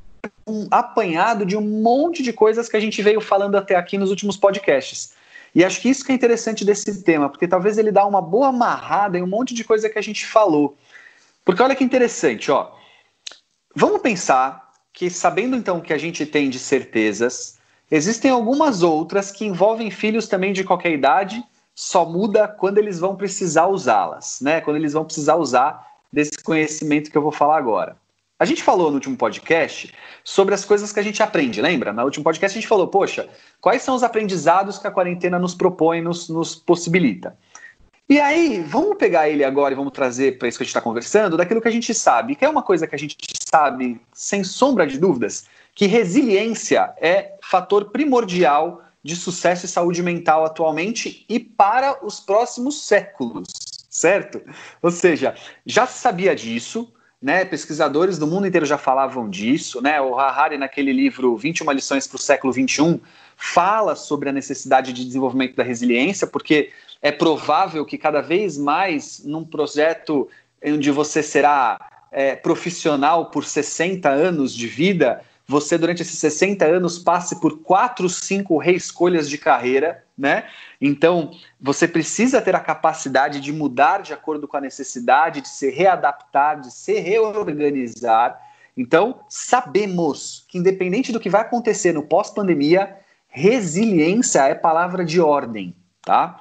um 0.44 0.66
apanhado 0.68 1.46
de 1.46 1.56
um 1.56 1.60
monte 1.60 2.24
de 2.24 2.32
coisas 2.32 2.68
que 2.68 2.76
a 2.76 2.80
gente 2.80 3.00
veio 3.00 3.20
falando 3.20 3.56
até 3.56 3.76
aqui 3.76 3.96
nos 3.96 4.10
últimos 4.10 4.36
podcasts. 4.36 5.14
E 5.54 5.64
acho 5.64 5.80
que 5.80 5.88
isso 5.88 6.04
que 6.04 6.10
é 6.10 6.14
interessante 6.16 6.64
desse 6.64 7.04
tema, 7.04 7.28
porque 7.28 7.46
talvez 7.46 7.78
ele 7.78 7.92
dá 7.92 8.04
uma 8.04 8.20
boa 8.20 8.48
amarrada 8.48 9.16
em 9.16 9.22
um 9.22 9.28
monte 9.28 9.54
de 9.54 9.62
coisa 9.62 9.88
que 9.88 9.98
a 9.98 10.02
gente 10.02 10.26
falou. 10.26 10.76
Porque 11.44 11.62
olha 11.62 11.76
que 11.76 11.84
interessante, 11.84 12.50
ó. 12.50 12.72
Vamos 13.76 14.02
pensar 14.02 14.72
que 14.92 15.08
sabendo 15.08 15.54
então 15.54 15.80
que 15.80 15.92
a 15.92 15.98
gente 15.98 16.26
tem 16.26 16.50
de 16.50 16.58
certezas, 16.58 17.58
existem 17.88 18.32
algumas 18.32 18.82
outras 18.82 19.30
que 19.30 19.46
envolvem 19.46 19.88
filhos 19.88 20.26
também 20.26 20.52
de 20.52 20.64
qualquer 20.64 20.90
idade 20.90 21.44
só 21.78 22.06
muda 22.06 22.48
quando 22.48 22.78
eles 22.78 22.98
vão 22.98 23.14
precisar 23.14 23.66
usá-las, 23.66 24.40
né? 24.40 24.62
Quando 24.62 24.78
eles 24.78 24.94
vão 24.94 25.04
precisar 25.04 25.36
usar 25.36 25.86
desse 26.10 26.42
conhecimento 26.42 27.10
que 27.10 27.18
eu 27.18 27.22
vou 27.22 27.30
falar 27.30 27.58
agora. 27.58 27.98
A 28.38 28.46
gente 28.46 28.62
falou 28.62 28.88
no 28.88 28.94
último 28.94 29.16
podcast 29.16 29.94
sobre 30.24 30.54
as 30.54 30.64
coisas 30.64 30.90
que 30.90 30.98
a 30.98 31.02
gente 31.02 31.22
aprende, 31.22 31.60
lembra? 31.60 31.92
No 31.92 32.02
último 32.04 32.24
podcast 32.24 32.56
a 32.56 32.60
gente 32.60 32.68
falou, 32.68 32.88
poxa, 32.88 33.28
quais 33.60 33.82
são 33.82 33.94
os 33.94 34.02
aprendizados 34.02 34.78
que 34.78 34.86
a 34.86 34.90
quarentena 34.90 35.38
nos 35.38 35.54
propõe, 35.54 36.00
nos, 36.00 36.30
nos 36.30 36.54
possibilita? 36.54 37.36
E 38.08 38.20
aí, 38.20 38.62
vamos 38.62 38.96
pegar 38.96 39.28
ele 39.28 39.44
agora 39.44 39.74
e 39.74 39.76
vamos 39.76 39.92
trazer 39.92 40.38
para 40.38 40.48
isso 40.48 40.56
que 40.56 40.62
a 40.62 40.64
gente 40.64 40.70
está 40.70 40.80
conversando, 40.80 41.36
daquilo 41.36 41.60
que 41.60 41.68
a 41.68 41.72
gente 41.72 41.92
sabe, 41.92 42.36
que 42.36 42.44
é 42.44 42.48
uma 42.48 42.62
coisa 42.62 42.86
que 42.86 42.94
a 42.94 42.98
gente 42.98 43.16
sabe, 43.50 44.00
sem 44.12 44.44
sombra 44.44 44.86
de 44.86 44.98
dúvidas, 44.98 45.46
que 45.74 45.86
resiliência 45.86 46.94
é 47.00 47.34
fator 47.42 47.86
primordial 47.86 48.82
de 49.06 49.14
sucesso 49.14 49.64
e 49.64 49.68
saúde 49.68 50.02
mental 50.02 50.44
atualmente 50.44 51.24
e 51.28 51.38
para 51.38 52.04
os 52.04 52.18
próximos 52.18 52.82
séculos, 52.82 53.46
certo? 53.88 54.42
Ou 54.82 54.90
seja, 54.90 55.36
já 55.64 55.86
se 55.86 56.00
sabia 56.00 56.34
disso, 56.34 56.92
né? 57.22 57.44
Pesquisadores 57.44 58.18
do 58.18 58.26
mundo 58.26 58.48
inteiro 58.48 58.66
já 58.66 58.76
falavam 58.76 59.30
disso, 59.30 59.80
né? 59.80 60.00
O 60.00 60.18
Harari, 60.18 60.58
naquele 60.58 60.92
livro 60.92 61.36
21 61.36 61.70
lições 61.70 62.08
para 62.08 62.16
o 62.16 62.20
século 62.20 62.52
21, 62.52 63.00
fala 63.36 63.94
sobre 63.94 64.28
a 64.28 64.32
necessidade 64.32 64.92
de 64.92 65.04
desenvolvimento 65.04 65.54
da 65.54 65.62
resiliência, 65.62 66.26
porque 66.26 66.72
é 67.00 67.12
provável 67.12 67.86
que 67.86 67.96
cada 67.96 68.20
vez 68.20 68.58
mais 68.58 69.22
num 69.24 69.44
projeto 69.44 70.28
onde 70.64 70.90
você 70.90 71.22
será 71.22 71.78
é, 72.10 72.34
profissional 72.34 73.26
por 73.30 73.44
60 73.44 74.08
anos 74.08 74.52
de 74.52 74.66
vida, 74.66 75.22
você 75.46 75.78
durante 75.78 76.02
esses 76.02 76.18
60 76.18 76.64
anos 76.64 76.98
passe 76.98 77.40
por 77.40 77.58
quatro, 77.60 78.08
cinco 78.08 78.58
reescolhas 78.58 79.28
de 79.28 79.38
carreira, 79.38 80.04
né? 80.18 80.46
Então, 80.80 81.30
você 81.60 81.86
precisa 81.86 82.42
ter 82.42 82.56
a 82.56 82.60
capacidade 82.60 83.40
de 83.40 83.52
mudar 83.52 84.02
de 84.02 84.12
acordo 84.12 84.48
com 84.48 84.56
a 84.56 84.60
necessidade, 84.60 85.40
de 85.40 85.48
se 85.48 85.70
readaptar, 85.70 86.60
de 86.60 86.72
se 86.72 86.98
reorganizar. 86.98 88.40
Então, 88.76 89.20
sabemos 89.28 90.44
que 90.48 90.58
independente 90.58 91.12
do 91.12 91.20
que 91.20 91.30
vai 91.30 91.42
acontecer 91.42 91.92
no 91.92 92.02
pós-pandemia, 92.02 92.96
resiliência 93.28 94.40
é 94.40 94.54
palavra 94.54 95.04
de 95.04 95.20
ordem, 95.20 95.74
tá? 96.02 96.40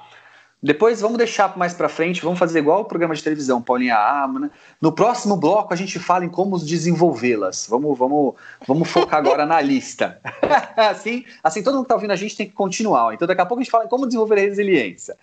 Depois 0.62 1.00
vamos 1.00 1.18
deixar 1.18 1.56
mais 1.56 1.74
para 1.74 1.88
frente, 1.88 2.22
vamos 2.22 2.38
fazer 2.38 2.60
igual 2.60 2.80
o 2.80 2.84
programa 2.84 3.14
de 3.14 3.22
televisão, 3.22 3.60
Paulinha 3.60 3.96
Ama. 3.96 4.40
Né? 4.40 4.50
No 4.80 4.90
próximo 4.90 5.36
bloco 5.36 5.72
a 5.72 5.76
gente 5.76 5.98
fala 5.98 6.24
em 6.24 6.28
como 6.28 6.58
desenvolvê-las. 6.58 7.66
Vamos, 7.68 7.96
vamos, 7.98 8.34
vamos 8.66 8.88
focar 8.88 9.18
agora 9.18 9.44
na 9.44 9.60
lista. 9.60 10.18
assim, 10.76 11.24
assim, 11.44 11.62
todo 11.62 11.74
mundo 11.74 11.82
que 11.82 11.86
está 11.86 11.94
ouvindo 11.94 12.12
a 12.12 12.16
gente 12.16 12.36
tem 12.36 12.46
que 12.46 12.54
continuar. 12.54 13.12
Então 13.14 13.28
daqui 13.28 13.40
a 13.40 13.46
pouco 13.46 13.60
a 13.60 13.64
gente 13.64 13.70
fala 13.70 13.84
em 13.84 13.88
como 13.88 14.06
desenvolver 14.06 14.38
a 14.38 14.42
resiliência. 14.42 15.16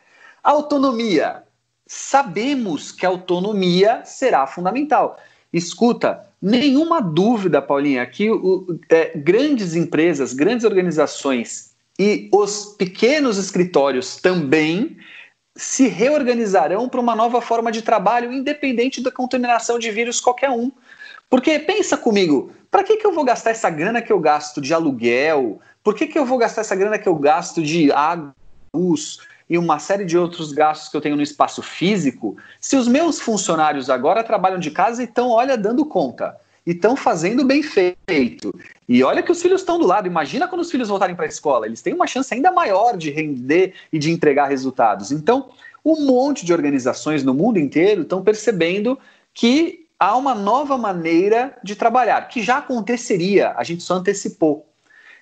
Autonomia. 0.43 1.43
Sabemos 1.85 2.91
que 2.91 3.05
a 3.05 3.09
autonomia 3.09 4.01
será 4.05 4.47
fundamental. 4.47 5.19
Escuta, 5.51 6.25
nenhuma 6.41 7.01
dúvida, 7.01 7.61
Paulinha, 7.61 8.05
que 8.05 8.31
o, 8.31 8.79
é, 8.89 9.11
grandes 9.15 9.75
empresas, 9.75 10.33
grandes 10.33 10.65
organizações 10.65 11.73
e 11.99 12.29
os 12.33 12.75
pequenos 12.77 13.37
escritórios 13.37 14.17
também 14.17 14.97
se 15.55 15.87
reorganizarão 15.87 16.89
para 16.89 16.99
uma 16.99 17.15
nova 17.15 17.41
forma 17.41 17.71
de 17.71 17.81
trabalho, 17.81 18.31
independente 18.31 19.01
da 19.01 19.11
contaminação 19.11 19.77
de 19.77 19.91
vírus 19.91 20.19
qualquer 20.19 20.49
um. 20.49 20.71
Porque 21.29 21.59
pensa 21.59 21.95
comigo, 21.95 22.51
para 22.69 22.83
que, 22.83 22.97
que 22.97 23.05
eu 23.05 23.11
vou 23.11 23.23
gastar 23.23 23.51
essa 23.51 23.69
grana 23.69 24.01
que 24.01 24.11
eu 24.11 24.19
gasto 24.19 24.59
de 24.59 24.73
aluguel? 24.73 25.59
Por 25.83 25.95
que, 25.95 26.07
que 26.07 26.17
eu 26.17 26.25
vou 26.25 26.37
gastar 26.37 26.61
essa 26.61 26.75
grana 26.75 26.97
que 26.97 27.07
eu 27.07 27.15
gasto 27.15 27.61
de 27.61 27.91
água, 27.91 28.35
luz 28.73 29.19
e 29.49 29.57
uma 29.57 29.77
série 29.77 30.05
de 30.05 30.17
outros 30.17 30.51
gastos 30.51 30.89
que 30.89 30.97
eu 30.97 31.01
tenho 31.01 31.15
no 31.15 31.21
espaço 31.21 31.61
físico, 31.61 32.35
se 32.59 32.75
os 32.75 32.87
meus 32.87 33.19
funcionários 33.19 33.89
agora 33.89 34.23
trabalham 34.23 34.57
de 34.57 34.71
casa 34.71 35.01
e 35.01 35.05
estão, 35.05 35.29
olha, 35.29 35.57
dando 35.57 35.85
conta? 35.85 36.35
E 36.65 36.71
estão 36.71 36.95
fazendo 36.95 37.43
bem 37.43 37.61
feito. 37.61 38.53
E 38.87 39.03
olha 39.03 39.21
que 39.21 39.31
os 39.31 39.41
filhos 39.41 39.61
estão 39.61 39.77
do 39.77 39.85
lado. 39.85 40.07
Imagina 40.07 40.47
quando 40.47 40.61
os 40.61 40.71
filhos 40.71 40.89
voltarem 40.89 41.15
para 41.15 41.25
a 41.25 41.27
escola. 41.27 41.65
Eles 41.65 41.81
têm 41.81 41.93
uma 41.93 42.07
chance 42.07 42.33
ainda 42.33 42.51
maior 42.51 42.97
de 42.97 43.09
render 43.09 43.73
e 43.91 43.99
de 43.99 44.11
entregar 44.11 44.47
resultados. 44.47 45.11
Então, 45.11 45.49
um 45.83 46.05
monte 46.05 46.45
de 46.45 46.53
organizações 46.53 47.23
no 47.23 47.33
mundo 47.33 47.59
inteiro 47.59 48.03
estão 48.03 48.23
percebendo 48.23 48.97
que 49.33 49.85
há 49.99 50.15
uma 50.15 50.35
nova 50.35 50.77
maneira 50.77 51.57
de 51.63 51.75
trabalhar, 51.75 52.27
que 52.27 52.41
já 52.41 52.57
aconteceria, 52.57 53.53
a 53.55 53.63
gente 53.63 53.83
só 53.83 53.95
antecipou. 53.95 54.65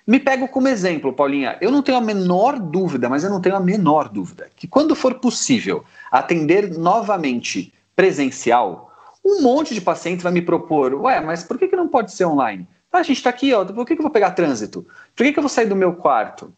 Me 0.04 0.18
pego 0.18 0.48
como 0.48 0.66
exemplo, 0.66 1.12
Paulinha. 1.12 1.56
Eu 1.60 1.70
não 1.70 1.82
tenho 1.82 1.98
a 1.98 2.00
menor 2.00 2.58
dúvida, 2.58 3.08
mas 3.08 3.22
eu 3.22 3.30
não 3.30 3.40
tenho 3.40 3.54
a 3.54 3.60
menor 3.60 4.08
dúvida, 4.08 4.48
que 4.56 4.66
quando 4.66 4.96
for 4.96 5.14
possível 5.14 5.84
atender 6.10 6.76
novamente 6.76 7.72
presencial, 7.94 8.91
um 9.24 9.40
monte 9.42 9.74
de 9.74 9.80
pacientes 9.80 10.22
vai 10.22 10.32
me 10.32 10.42
propor, 10.42 10.94
ué, 10.94 11.20
mas 11.20 11.44
por 11.44 11.58
que, 11.58 11.68
que 11.68 11.76
não 11.76 11.88
pode 11.88 12.12
ser 12.12 12.24
online? 12.24 12.66
Ah, 12.92 12.98
a 12.98 13.02
gente 13.02 13.18
está 13.18 13.30
aqui, 13.30 13.54
ó, 13.54 13.64
por 13.64 13.86
que, 13.86 13.94
que 13.94 14.00
eu 14.00 14.04
vou 14.04 14.12
pegar 14.12 14.32
trânsito? 14.32 14.86
Por 15.14 15.24
que, 15.24 15.32
que 15.32 15.38
eu 15.38 15.42
vou 15.42 15.48
sair 15.48 15.66
do 15.66 15.76
meu 15.76 15.94
quarto? 15.94 16.52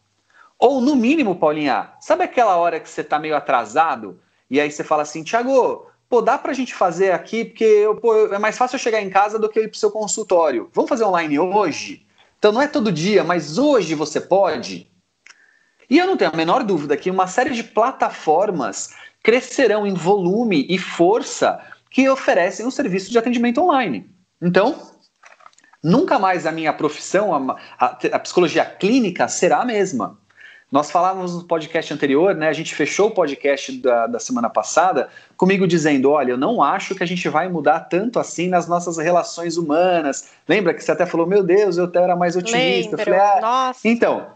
Ou, 0.59 0.81
no 0.81 0.95
mínimo, 0.95 1.35
Paulinha, 1.35 1.91
sabe 1.99 2.23
aquela 2.23 2.55
hora 2.57 2.79
que 2.79 2.89
você 2.89 3.01
está 3.01 3.19
meio 3.19 3.35
atrasado 3.35 4.19
e 4.49 4.59
aí 4.59 4.71
você 4.71 4.83
fala 4.83 5.03
assim, 5.03 5.23
Tiago, 5.23 5.87
pô, 6.09 6.21
dá 6.21 6.37
para 6.37 6.51
a 6.51 6.55
gente 6.55 6.73
fazer 6.73 7.11
aqui, 7.11 7.45
porque 7.45 7.63
eu, 7.63 7.95
pô, 7.95 8.27
é 8.27 8.39
mais 8.39 8.57
fácil 8.57 8.75
eu 8.75 8.79
chegar 8.79 9.01
em 9.01 9.09
casa 9.09 9.39
do 9.39 9.49
que 9.49 9.59
ir 9.59 9.67
para 9.67 9.75
o 9.75 9.79
seu 9.79 9.91
consultório. 9.91 10.69
Vamos 10.73 10.89
fazer 10.89 11.03
online 11.03 11.39
hoje? 11.39 12.05
Então 12.37 12.51
não 12.51 12.61
é 12.61 12.67
todo 12.67 12.91
dia, 12.91 13.23
mas 13.23 13.57
hoje 13.57 13.95
você 13.95 14.19
pode? 14.21 14.89
E 15.89 15.97
eu 15.97 16.07
não 16.07 16.17
tenho 16.17 16.31
a 16.31 16.37
menor 16.37 16.63
dúvida 16.63 16.97
que 16.97 17.11
uma 17.11 17.27
série 17.27 17.51
de 17.51 17.63
plataformas 17.63 18.93
crescerão 19.23 19.85
em 19.85 19.93
volume 19.93 20.65
e 20.69 20.77
força 20.77 21.59
que 21.95 22.09
oferecem 22.09 22.65
um 22.65 22.71
serviço 22.71 23.09
de 23.09 23.17
atendimento 23.17 23.61
online. 23.61 24.05
Então, 24.41 24.75
nunca 25.81 26.19
mais 26.19 26.45
a 26.45 26.51
minha 26.51 26.73
profissão, 26.73 27.33
a, 27.33 27.55
a, 27.79 27.85
a, 27.85 28.19
psicologia 28.19 28.65
clínica, 28.65 29.29
será 29.29 29.61
a 29.61 29.65
mesma. 29.65 30.19
Nós 30.69 30.91
falávamos 30.91 31.33
no 31.33 31.45
podcast 31.45 31.93
anterior, 31.93 32.35
né? 32.35 32.49
A 32.49 32.53
gente 32.53 32.75
fechou 32.75 33.07
o 33.07 33.11
podcast 33.11 33.71
da, 33.81 34.07
da 34.07 34.19
semana 34.19 34.49
passada 34.49 35.07
comigo 35.37 35.65
dizendo: 35.65 36.11
olha, 36.11 36.31
eu 36.31 36.37
não 36.37 36.61
acho 36.61 36.95
que 36.95 37.03
a 37.03 37.07
gente 37.07 37.29
vai 37.29 37.47
mudar 37.47 37.79
tanto 37.79 38.19
assim 38.19 38.49
nas 38.49 38.67
nossas 38.67 38.97
relações 38.97 39.55
humanas. 39.55 40.31
Lembra 40.49 40.73
que 40.73 40.83
você 40.83 40.91
até 40.91 41.05
falou, 41.05 41.25
meu 41.25 41.43
Deus, 41.43 41.77
eu 41.77 41.89
era 41.95 42.13
mais 42.13 42.35
otimista. 42.35 42.97
Lembro, 42.97 43.05
falei, 43.05 43.19
ah, 43.21 43.39
nossa. 43.39 43.87
Então, 43.87 44.34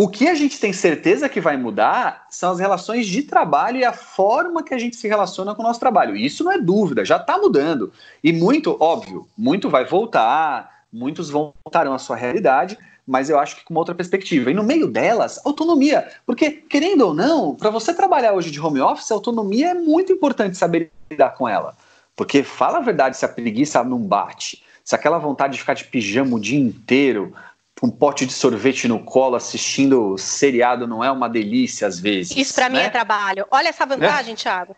o 0.00 0.06
que 0.06 0.28
a 0.28 0.34
gente 0.36 0.60
tem 0.60 0.72
certeza 0.72 1.28
que 1.28 1.40
vai 1.40 1.56
mudar 1.56 2.28
são 2.30 2.52
as 2.52 2.60
relações 2.60 3.04
de 3.04 3.24
trabalho 3.24 3.78
e 3.78 3.84
a 3.84 3.92
forma 3.92 4.62
que 4.62 4.72
a 4.72 4.78
gente 4.78 4.94
se 4.94 5.08
relaciona 5.08 5.56
com 5.56 5.60
o 5.60 5.66
nosso 5.66 5.80
trabalho. 5.80 6.14
Isso 6.14 6.44
não 6.44 6.52
é 6.52 6.58
dúvida, 6.60 7.04
já 7.04 7.16
está 7.16 7.36
mudando. 7.36 7.92
E 8.22 8.32
muito, 8.32 8.76
óbvio, 8.78 9.26
muito 9.36 9.68
vai 9.68 9.84
voltar, 9.84 10.84
muitos 10.92 11.30
voltarão 11.30 11.92
à 11.92 11.98
sua 11.98 12.14
realidade, 12.14 12.78
mas 13.04 13.28
eu 13.28 13.40
acho 13.40 13.56
que 13.56 13.64
com 13.64 13.74
uma 13.74 13.80
outra 13.80 13.92
perspectiva. 13.92 14.52
E 14.52 14.54
no 14.54 14.62
meio 14.62 14.86
delas, 14.86 15.44
autonomia. 15.44 16.08
Porque, 16.24 16.48
querendo 16.48 17.00
ou 17.00 17.12
não, 17.12 17.56
para 17.56 17.68
você 17.68 17.92
trabalhar 17.92 18.34
hoje 18.34 18.52
de 18.52 18.60
home 18.60 18.80
office, 18.80 19.10
autonomia 19.10 19.70
é 19.70 19.74
muito 19.74 20.12
importante 20.12 20.56
saber 20.56 20.92
lidar 21.10 21.30
com 21.30 21.48
ela. 21.48 21.74
Porque, 22.14 22.44
fala 22.44 22.78
a 22.78 22.82
verdade, 22.82 23.16
se 23.16 23.24
a 23.24 23.28
preguiça 23.28 23.82
não 23.82 23.98
bate, 23.98 24.62
se 24.84 24.94
aquela 24.94 25.18
vontade 25.18 25.54
de 25.54 25.58
ficar 25.58 25.74
de 25.74 25.86
pijama 25.86 26.36
o 26.36 26.40
dia 26.40 26.60
inteiro, 26.60 27.34
um 27.82 27.90
pote 27.90 28.26
de 28.26 28.32
sorvete 28.32 28.88
no 28.88 28.98
colo 28.98 29.36
assistindo 29.36 30.16
seriado 30.18 30.86
não 30.86 31.02
é 31.04 31.10
uma 31.10 31.28
delícia 31.28 31.86
às 31.86 31.98
vezes. 31.98 32.36
Isso 32.36 32.54
para 32.54 32.68
né? 32.68 32.78
mim 32.78 32.84
é 32.86 32.90
trabalho. 32.90 33.46
Olha 33.50 33.68
essa 33.68 33.86
vantagem, 33.86 34.34
é? 34.34 34.36
Thiago. 34.36 34.76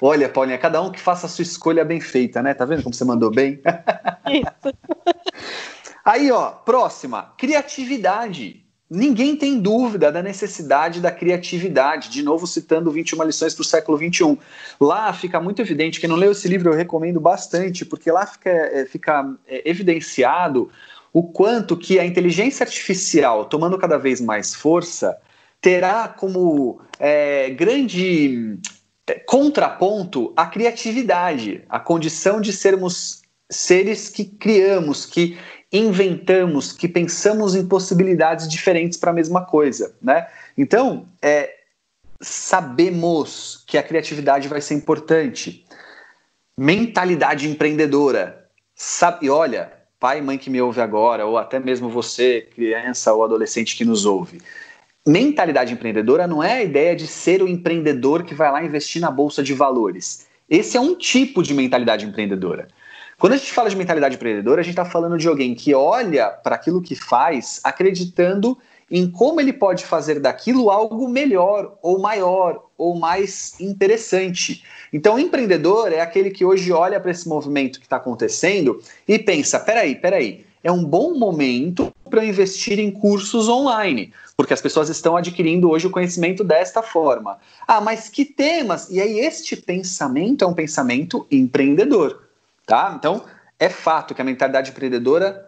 Olha, 0.00 0.28
Paulinha, 0.28 0.58
cada 0.58 0.82
um 0.82 0.90
que 0.90 1.00
faça 1.00 1.26
a 1.26 1.28
sua 1.28 1.42
escolha 1.42 1.84
bem 1.84 2.00
feita, 2.00 2.42
né? 2.42 2.54
Tá 2.54 2.64
vendo 2.64 2.82
como 2.82 2.94
você 2.94 3.04
mandou 3.04 3.30
bem? 3.30 3.60
Isso. 4.30 4.74
Aí, 6.04 6.30
ó, 6.30 6.50
próxima, 6.50 7.34
criatividade. 7.36 8.64
Ninguém 8.88 9.34
tem 9.34 9.58
dúvida 9.58 10.12
da 10.12 10.22
necessidade 10.22 11.00
da 11.00 11.10
criatividade. 11.10 12.08
De 12.08 12.22
novo, 12.22 12.46
citando 12.46 12.92
21 12.92 13.24
lições 13.24 13.54
para 13.54 13.62
o 13.62 13.64
século 13.64 13.98
21. 13.98 14.38
Lá 14.80 15.12
fica 15.12 15.40
muito 15.40 15.60
evidente, 15.60 15.98
quem 15.98 16.08
não 16.08 16.16
leu 16.16 16.30
esse 16.30 16.46
livro 16.46 16.70
eu 16.70 16.76
recomendo 16.76 17.20
bastante, 17.20 17.84
porque 17.84 18.10
lá 18.12 18.24
fica, 18.24 18.50
é, 18.50 18.86
fica 18.86 19.34
é, 19.48 19.68
evidenciado 19.68 20.70
o 21.16 21.22
quanto 21.22 21.78
que 21.78 21.98
a 21.98 22.04
inteligência 22.04 22.62
artificial, 22.62 23.46
tomando 23.46 23.78
cada 23.78 23.96
vez 23.96 24.20
mais 24.20 24.54
força, 24.54 25.16
terá 25.62 26.08
como 26.08 26.78
é, 27.00 27.48
grande 27.48 28.58
é, 29.06 29.14
contraponto 29.20 30.34
a 30.36 30.44
criatividade, 30.44 31.64
a 31.70 31.80
condição 31.80 32.38
de 32.38 32.52
sermos 32.52 33.22
seres 33.50 34.10
que 34.10 34.26
criamos, 34.26 35.06
que 35.06 35.38
inventamos, 35.72 36.70
que 36.70 36.86
pensamos 36.86 37.54
em 37.54 37.66
possibilidades 37.66 38.46
diferentes 38.46 38.98
para 38.98 39.10
a 39.10 39.14
mesma 39.14 39.42
coisa, 39.42 39.96
né? 40.02 40.28
Então, 40.54 41.08
é, 41.22 41.50
sabemos 42.20 43.64
que 43.66 43.78
a 43.78 43.82
criatividade 43.82 44.48
vai 44.48 44.60
ser 44.60 44.74
importante. 44.74 45.64
Mentalidade 46.58 47.48
empreendedora. 47.48 48.50
Sabe, 48.74 49.24
e 49.24 49.30
olha, 49.30 49.75
pai 49.98 50.18
e 50.18 50.22
mãe 50.22 50.38
que 50.38 50.50
me 50.50 50.60
ouve 50.60 50.80
agora, 50.80 51.26
ou 51.26 51.38
até 51.38 51.58
mesmo 51.58 51.88
você, 51.88 52.48
criança 52.54 53.12
ou 53.12 53.24
adolescente 53.24 53.76
que 53.76 53.84
nos 53.84 54.04
ouve. 54.04 54.40
Mentalidade 55.06 55.72
empreendedora 55.72 56.26
não 56.26 56.42
é 56.42 56.54
a 56.54 56.62
ideia 56.62 56.96
de 56.96 57.06
ser 57.06 57.42
o 57.42 57.48
empreendedor 57.48 58.24
que 58.24 58.34
vai 58.34 58.50
lá 58.50 58.64
investir 58.64 59.00
na 59.00 59.10
bolsa 59.10 59.42
de 59.42 59.54
valores. 59.54 60.26
Esse 60.48 60.76
é 60.76 60.80
um 60.80 60.94
tipo 60.94 61.42
de 61.42 61.54
mentalidade 61.54 62.04
empreendedora. 62.04 62.68
Quando 63.18 63.32
a 63.32 63.36
gente 63.36 63.52
fala 63.52 63.70
de 63.70 63.76
mentalidade 63.76 64.16
empreendedora, 64.16 64.60
a 64.60 64.64
gente 64.64 64.72
está 64.72 64.84
falando 64.84 65.16
de 65.16 65.26
alguém 65.26 65.54
que 65.54 65.74
olha 65.74 66.28
para 66.28 66.56
aquilo 66.56 66.82
que 66.82 66.94
faz 66.94 67.60
acreditando 67.64 68.58
em 68.90 69.10
como 69.10 69.40
ele 69.40 69.52
pode 69.52 69.84
fazer 69.84 70.20
daquilo 70.20 70.70
algo 70.70 71.08
melhor, 71.08 71.78
ou 71.82 71.98
maior, 71.98 72.65
ou 72.76 72.98
mais 72.98 73.58
interessante. 73.60 74.62
Então, 74.92 75.18
empreendedor 75.18 75.92
é 75.92 76.00
aquele 76.00 76.30
que 76.30 76.44
hoje 76.44 76.72
olha 76.72 77.00
para 77.00 77.10
esse 77.10 77.28
movimento 77.28 77.78
que 77.78 77.86
está 77.86 77.96
acontecendo 77.96 78.80
e 79.06 79.18
pensa: 79.18 79.58
peraí, 79.60 79.94
peraí, 79.94 80.44
é 80.62 80.70
um 80.70 80.84
bom 80.84 81.18
momento 81.18 81.92
para 82.08 82.24
investir 82.24 82.78
em 82.78 82.90
cursos 82.90 83.48
online, 83.48 84.12
porque 84.36 84.54
as 84.54 84.60
pessoas 84.60 84.88
estão 84.88 85.16
adquirindo 85.16 85.70
hoje 85.70 85.86
o 85.86 85.90
conhecimento 85.90 86.44
desta 86.44 86.82
forma. 86.82 87.38
Ah, 87.66 87.80
mas 87.80 88.08
que 88.08 88.24
temas? 88.24 88.90
E 88.90 89.00
aí, 89.00 89.18
este 89.20 89.56
pensamento 89.56 90.44
é 90.44 90.46
um 90.46 90.54
pensamento 90.54 91.26
empreendedor, 91.30 92.22
tá? 92.66 92.94
Então, 92.98 93.24
é 93.58 93.68
fato 93.68 94.14
que 94.14 94.20
a 94.20 94.24
mentalidade 94.24 94.70
empreendedora 94.70 95.46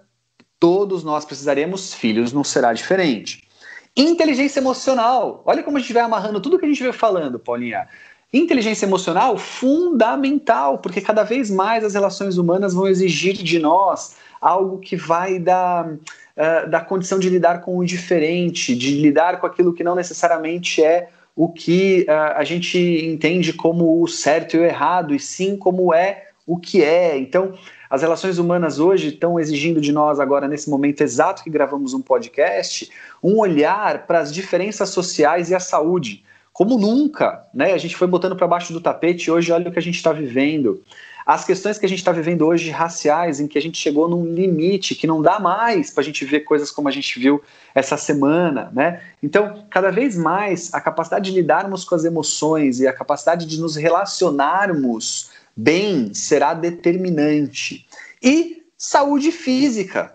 Todos 0.60 1.04
nós 1.04 1.24
precisaremos, 1.24 1.94
filhos 1.94 2.32
não 2.32 2.42
será 2.42 2.72
diferente. 2.72 3.47
Inteligência 3.96 4.60
emocional. 4.60 5.42
Olha 5.44 5.62
como 5.62 5.76
a 5.76 5.80
gente 5.80 5.92
vai 5.92 6.02
amarrando 6.02 6.40
tudo 6.40 6.58
que 6.58 6.64
a 6.64 6.68
gente 6.68 6.80
veio 6.82 6.92
falando, 6.92 7.38
Paulinha. 7.38 7.88
Inteligência 8.32 8.84
emocional 8.84 9.38
fundamental, 9.38 10.78
porque 10.78 11.00
cada 11.00 11.22
vez 11.22 11.50
mais 11.50 11.82
as 11.82 11.94
relações 11.94 12.36
humanas 12.36 12.74
vão 12.74 12.86
exigir 12.86 13.34
de 13.34 13.58
nós 13.58 14.16
algo 14.40 14.78
que 14.78 14.96
vai 14.96 15.38
da, 15.38 15.86
uh, 15.86 16.70
da 16.70 16.80
condição 16.80 17.18
de 17.18 17.28
lidar 17.28 17.62
com 17.62 17.78
o 17.78 17.84
diferente, 17.84 18.74
de 18.74 19.00
lidar 19.00 19.40
com 19.40 19.46
aquilo 19.46 19.72
que 19.72 19.82
não 19.82 19.94
necessariamente 19.94 20.82
é 20.82 21.08
o 21.34 21.48
que 21.48 22.04
uh, 22.08 22.36
a 22.36 22.44
gente 22.44 22.78
entende 22.78 23.52
como 23.52 24.02
o 24.02 24.06
certo 24.06 24.56
e 24.56 24.60
o 24.60 24.64
errado, 24.64 25.14
e 25.14 25.18
sim 25.18 25.56
como 25.56 25.94
é 25.94 26.28
o 26.46 26.58
que 26.58 26.82
é. 26.82 27.16
Então, 27.16 27.54
as 27.90 28.02
relações 28.02 28.38
humanas 28.38 28.78
hoje 28.78 29.08
estão 29.08 29.40
exigindo 29.40 29.80
de 29.80 29.92
nós, 29.92 30.20
agora, 30.20 30.46
nesse 30.46 30.68
momento 30.68 31.00
exato 31.00 31.42
que 31.42 31.50
gravamos 31.50 31.94
um 31.94 32.02
podcast, 32.02 32.90
um 33.22 33.38
olhar 33.38 34.06
para 34.06 34.20
as 34.20 34.32
diferenças 34.32 34.90
sociais 34.90 35.50
e 35.50 35.54
a 35.54 35.60
saúde. 35.60 36.22
Como 36.52 36.76
nunca, 36.76 37.46
né? 37.54 37.72
A 37.72 37.78
gente 37.78 37.96
foi 37.96 38.06
botando 38.06 38.36
para 38.36 38.46
baixo 38.46 38.72
do 38.72 38.80
tapete, 38.80 39.30
hoje 39.30 39.52
olha 39.52 39.68
o 39.68 39.72
que 39.72 39.78
a 39.78 39.82
gente 39.82 39.94
está 39.94 40.12
vivendo. 40.12 40.82
As 41.24 41.44
questões 41.44 41.78
que 41.78 41.84
a 41.84 41.88
gente 41.88 41.98
está 41.98 42.10
vivendo 42.10 42.46
hoje 42.46 42.70
raciais, 42.70 43.38
em 43.38 43.46
que 43.46 43.58
a 43.58 43.60
gente 43.60 43.76
chegou 43.76 44.08
num 44.08 44.24
limite 44.24 44.94
que 44.94 45.06
não 45.06 45.20
dá 45.20 45.38
mais 45.38 45.90
para 45.90 46.00
a 46.00 46.04
gente 46.04 46.24
ver 46.24 46.40
coisas 46.40 46.70
como 46.70 46.88
a 46.88 46.90
gente 46.90 47.18
viu 47.20 47.42
essa 47.74 47.96
semana, 47.96 48.70
né? 48.72 49.02
Então, 49.22 49.62
cada 49.70 49.90
vez 49.90 50.16
mais, 50.16 50.72
a 50.72 50.80
capacidade 50.80 51.30
de 51.30 51.36
lidarmos 51.36 51.84
com 51.84 51.94
as 51.94 52.04
emoções 52.04 52.80
e 52.80 52.86
a 52.86 52.92
capacidade 52.92 53.46
de 53.46 53.60
nos 53.60 53.76
relacionarmos 53.76 55.30
bem 55.58 56.14
será 56.14 56.54
determinante. 56.54 57.84
E 58.22 58.62
saúde 58.76 59.32
física. 59.32 60.14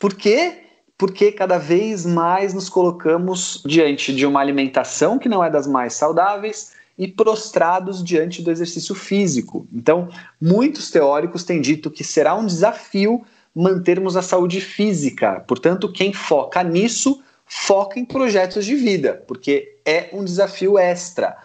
Por 0.00 0.14
quê? 0.14 0.64
Porque 0.98 1.30
cada 1.30 1.58
vez 1.58 2.04
mais 2.04 2.52
nos 2.52 2.68
colocamos 2.68 3.62
diante 3.64 4.12
de 4.12 4.26
uma 4.26 4.40
alimentação 4.40 5.16
que 5.16 5.28
não 5.28 5.44
é 5.44 5.48
das 5.48 5.68
mais 5.68 5.94
saudáveis 5.94 6.72
e 6.98 7.06
prostrados 7.06 8.02
diante 8.02 8.42
do 8.42 8.50
exercício 8.50 8.96
físico. 8.96 9.64
Então, 9.72 10.08
muitos 10.40 10.90
teóricos 10.90 11.44
têm 11.44 11.60
dito 11.60 11.88
que 11.88 12.02
será 12.02 12.34
um 12.34 12.44
desafio 12.44 13.24
mantermos 13.54 14.16
a 14.16 14.22
saúde 14.22 14.60
física. 14.60 15.44
Portanto, 15.46 15.90
quem 15.92 16.12
foca 16.12 16.64
nisso, 16.64 17.22
foca 17.46 17.98
em 17.98 18.04
projetos 18.04 18.66
de 18.66 18.74
vida, 18.74 19.22
porque 19.28 19.76
é 19.84 20.10
um 20.12 20.24
desafio 20.24 20.76
extra. 20.76 21.36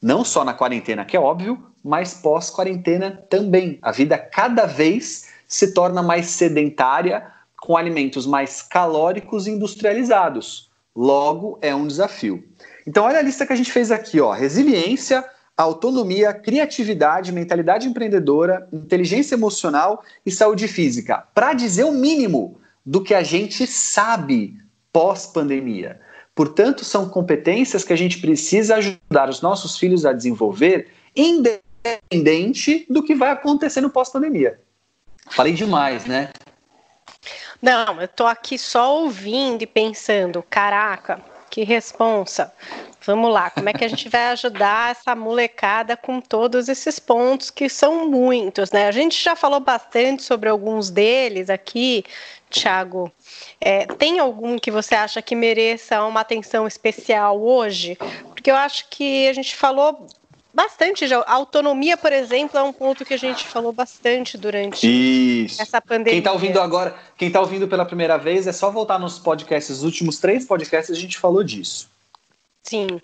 Não 0.00 0.22
só 0.22 0.44
na 0.44 0.54
quarentena, 0.54 1.04
que 1.04 1.16
é 1.16 1.20
óbvio, 1.20 1.69
mas 1.84 2.14
pós-quarentena 2.14 3.24
também. 3.28 3.78
A 3.82 3.92
vida 3.92 4.18
cada 4.18 4.66
vez 4.66 5.28
se 5.46 5.72
torna 5.74 6.02
mais 6.02 6.26
sedentária, 6.26 7.26
com 7.60 7.76
alimentos 7.76 8.26
mais 8.26 8.62
calóricos 8.62 9.46
e 9.46 9.50
industrializados. 9.50 10.70
Logo, 10.94 11.58
é 11.60 11.74
um 11.74 11.86
desafio. 11.86 12.42
Então, 12.86 13.04
olha 13.04 13.18
a 13.18 13.22
lista 13.22 13.46
que 13.46 13.52
a 13.52 13.56
gente 13.56 13.72
fez 13.72 13.90
aqui: 13.90 14.20
ó. 14.20 14.32
resiliência, 14.32 15.24
autonomia, 15.56 16.32
criatividade, 16.32 17.32
mentalidade 17.32 17.86
empreendedora, 17.86 18.66
inteligência 18.72 19.34
emocional 19.34 20.02
e 20.24 20.30
saúde 20.30 20.66
física. 20.66 21.24
Para 21.34 21.52
dizer 21.52 21.84
o 21.84 21.92
mínimo 21.92 22.58
do 22.84 23.02
que 23.02 23.14
a 23.14 23.22
gente 23.22 23.66
sabe 23.66 24.56
pós-pandemia. 24.92 26.00
Portanto, 26.34 26.84
são 26.84 27.08
competências 27.08 27.84
que 27.84 27.92
a 27.92 27.96
gente 27.96 28.20
precisa 28.20 28.76
ajudar 28.76 29.28
os 29.28 29.42
nossos 29.42 29.76
filhos 29.76 30.06
a 30.06 30.12
desenvolver, 30.12 30.88
independente 31.14 31.69
do 32.88 33.02
que 33.02 33.14
vai 33.14 33.30
acontecer 33.30 33.80
no 33.80 33.90
pós-pandemia. 33.90 34.60
Falei 35.30 35.52
demais, 35.52 36.04
né? 36.06 36.30
Não, 37.62 38.00
eu 38.00 38.08
tô 38.08 38.26
aqui 38.26 38.58
só 38.58 38.96
ouvindo 38.96 39.62
e 39.62 39.66
pensando, 39.66 40.42
caraca, 40.48 41.22
que 41.50 41.62
responsa. 41.62 42.52
Vamos 43.04 43.32
lá, 43.32 43.50
como 43.50 43.68
é 43.68 43.72
que 43.72 43.84
a 43.84 43.88
gente 43.88 44.08
vai 44.08 44.28
ajudar 44.28 44.92
essa 44.92 45.14
molecada 45.14 45.96
com 45.96 46.20
todos 46.20 46.68
esses 46.68 46.98
pontos 46.98 47.50
que 47.50 47.68
são 47.68 48.08
muitos, 48.08 48.70
né? 48.70 48.86
A 48.86 48.92
gente 48.92 49.22
já 49.22 49.34
falou 49.34 49.58
bastante 49.58 50.22
sobre 50.22 50.48
alguns 50.48 50.90
deles 50.90 51.48
aqui, 51.48 52.04
Thiago. 52.50 53.10
É, 53.60 53.86
tem 53.86 54.18
algum 54.18 54.58
que 54.58 54.70
você 54.70 54.94
acha 54.94 55.22
que 55.22 55.34
mereça 55.34 56.04
uma 56.04 56.20
atenção 56.20 56.66
especial 56.66 57.40
hoje? 57.40 57.96
Porque 58.24 58.50
eu 58.50 58.56
acho 58.56 58.88
que 58.90 59.26
a 59.28 59.32
gente 59.32 59.56
falou 59.56 60.06
bastante 60.52 61.06
já. 61.06 61.20
A 61.20 61.34
autonomia, 61.34 61.96
por 61.96 62.12
exemplo, 62.12 62.58
é 62.58 62.62
um 62.62 62.72
ponto 62.72 63.04
que 63.04 63.14
a 63.14 63.18
gente 63.18 63.46
falou 63.46 63.72
bastante 63.72 64.36
durante 64.36 64.86
Isso. 64.86 65.60
essa 65.60 65.80
pandemia. 65.80 66.12
Quem 66.12 66.18
está 66.18 66.32
ouvindo 66.32 66.60
agora, 66.60 66.94
quem 67.16 67.28
está 67.28 67.40
ouvindo 67.40 67.68
pela 67.68 67.84
primeira 67.84 68.16
vez, 68.16 68.46
é 68.46 68.52
só 68.52 68.70
voltar 68.70 68.98
nos 68.98 69.18
podcasts, 69.18 69.78
os 69.78 69.82
últimos 69.82 70.18
três 70.18 70.44
podcasts 70.44 70.96
a 70.96 71.00
gente 71.00 71.18
falou 71.18 71.42
disso. 71.42 71.88
Sim. 72.62 73.00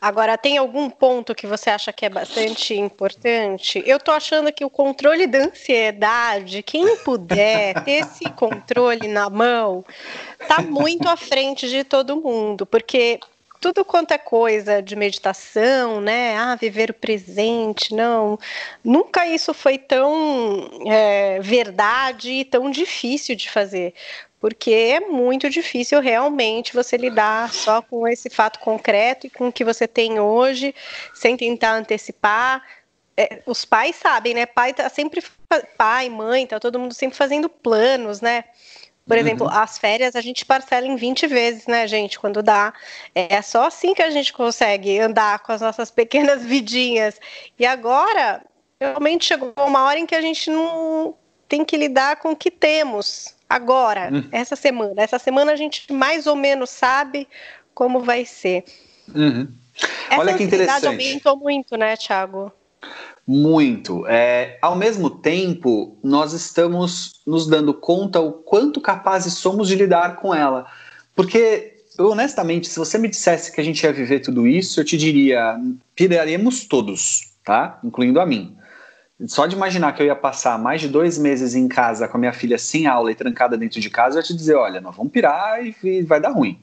Agora, 0.00 0.36
tem 0.36 0.58
algum 0.58 0.90
ponto 0.90 1.34
que 1.34 1.46
você 1.46 1.70
acha 1.70 1.92
que 1.92 2.04
é 2.04 2.10
bastante 2.10 2.74
importante? 2.74 3.82
Eu 3.86 3.98
tô 3.98 4.12
achando 4.12 4.52
que 4.52 4.64
o 4.64 4.70
controle 4.70 5.26
da 5.26 5.38
ansiedade, 5.38 6.62
quem 6.62 6.98
puder 6.98 7.82
ter 7.82 8.02
esse 8.02 8.24
controle 8.30 9.08
na 9.08 9.30
mão, 9.30 9.84
tá 10.46 10.60
muito 10.60 11.08
à 11.08 11.16
frente 11.16 11.68
de 11.68 11.82
todo 11.82 12.20
mundo, 12.20 12.66
porque 12.66 13.18
tudo 13.66 13.84
quanto 13.84 14.12
é 14.12 14.18
coisa 14.18 14.80
de 14.80 14.94
meditação, 14.94 16.00
né? 16.00 16.36
Ah, 16.36 16.54
viver 16.54 16.90
o 16.90 16.94
presente, 16.94 17.92
não. 17.92 18.38
Nunca 18.84 19.26
isso 19.26 19.52
foi 19.52 19.76
tão 19.76 20.70
é, 20.86 21.40
verdade 21.40 22.30
e 22.30 22.44
tão 22.44 22.70
difícil 22.70 23.34
de 23.34 23.50
fazer. 23.50 23.92
Porque 24.38 24.70
é 24.70 25.00
muito 25.00 25.50
difícil 25.50 26.00
realmente 26.00 26.72
você 26.72 26.96
lidar 26.96 27.52
só 27.52 27.82
com 27.82 28.06
esse 28.06 28.30
fato 28.30 28.60
concreto 28.60 29.26
e 29.26 29.30
com 29.30 29.48
o 29.48 29.52
que 29.52 29.64
você 29.64 29.88
tem 29.88 30.20
hoje, 30.20 30.72
sem 31.12 31.36
tentar 31.36 31.72
antecipar. 31.72 32.62
É, 33.16 33.42
os 33.46 33.64
pais 33.64 33.96
sabem, 33.96 34.32
né? 34.32 34.46
Pai 34.46 34.74
tá 34.74 34.88
sempre 34.88 35.24
pai, 35.76 36.08
mãe, 36.08 36.46
tá 36.46 36.60
todo 36.60 36.78
mundo 36.78 36.94
sempre 36.94 37.16
fazendo 37.16 37.48
planos, 37.48 38.20
né? 38.20 38.44
Por 39.06 39.16
exemplo, 39.16 39.46
uhum. 39.46 39.52
as 39.52 39.78
férias 39.78 40.16
a 40.16 40.20
gente 40.20 40.44
parcela 40.44 40.86
em 40.86 40.96
20 40.96 41.26
vezes, 41.28 41.66
né, 41.66 41.86
gente? 41.86 42.18
Quando 42.18 42.42
dá. 42.42 42.74
É 43.14 43.40
só 43.40 43.66
assim 43.66 43.94
que 43.94 44.02
a 44.02 44.10
gente 44.10 44.32
consegue 44.32 44.98
andar 44.98 45.38
com 45.40 45.52
as 45.52 45.60
nossas 45.60 45.90
pequenas 45.90 46.42
vidinhas. 46.44 47.20
E 47.58 47.64
agora, 47.64 48.42
realmente 48.80 49.24
chegou 49.24 49.52
uma 49.58 49.84
hora 49.84 49.98
em 49.98 50.06
que 50.06 50.14
a 50.14 50.20
gente 50.20 50.50
não 50.50 51.14
tem 51.48 51.64
que 51.64 51.76
lidar 51.76 52.16
com 52.16 52.32
o 52.32 52.36
que 52.36 52.50
temos 52.50 53.36
agora, 53.48 54.10
uhum. 54.12 54.28
essa 54.32 54.56
semana. 54.56 54.94
Essa 55.00 55.20
semana 55.20 55.52
a 55.52 55.56
gente 55.56 55.92
mais 55.92 56.26
ou 56.26 56.34
menos 56.34 56.70
sabe 56.70 57.28
como 57.72 58.00
vai 58.00 58.24
ser. 58.24 58.64
Uhum. 59.14 59.52
Olha 60.18 60.34
que 60.34 60.42
interessante. 60.42 60.86
aumentou 60.86 61.36
muito, 61.36 61.76
né, 61.76 61.96
Thiago? 61.96 62.52
Muito. 63.26 64.06
É, 64.06 64.58
ao 64.62 64.76
mesmo 64.76 65.10
tempo, 65.10 65.98
nós 66.02 66.32
estamos 66.32 67.20
nos 67.26 67.46
dando 67.46 67.74
conta 67.74 68.20
o 68.20 68.32
quanto 68.32 68.80
capazes 68.80 69.34
somos 69.34 69.66
de 69.66 69.74
lidar 69.74 70.16
com 70.16 70.32
ela. 70.34 70.66
Porque 71.14 71.76
honestamente, 71.98 72.68
se 72.68 72.78
você 72.78 72.98
me 72.98 73.08
dissesse 73.08 73.52
que 73.52 73.60
a 73.60 73.64
gente 73.64 73.82
ia 73.82 73.92
viver 73.92 74.20
tudo 74.20 74.46
isso, 74.46 74.80
eu 74.80 74.84
te 74.84 74.96
diria, 74.96 75.58
piraríamos 75.94 76.66
todos, 76.66 77.32
tá? 77.44 77.78
Incluindo 77.82 78.20
a 78.20 78.26
mim. 78.26 78.56
Só 79.26 79.46
de 79.46 79.56
imaginar 79.56 79.92
que 79.92 80.02
eu 80.02 80.06
ia 80.06 80.14
passar 80.14 80.58
mais 80.58 80.80
de 80.80 80.88
dois 80.88 81.16
meses 81.16 81.54
em 81.54 81.66
casa 81.68 82.06
com 82.06 82.18
a 82.18 82.20
minha 82.20 82.32
filha 82.32 82.58
sem 82.58 82.86
aula 82.86 83.10
e 83.10 83.14
trancada 83.14 83.56
dentro 83.56 83.80
de 83.80 83.88
casa, 83.88 84.16
eu 84.16 84.20
ia 84.20 84.26
te 84.26 84.34
dizer, 84.34 84.54
olha, 84.54 84.80
nós 84.80 84.94
vamos 84.94 85.10
pirar 85.10 85.64
e 85.64 86.02
vai 86.02 86.20
dar 86.20 86.30
ruim. 86.30 86.58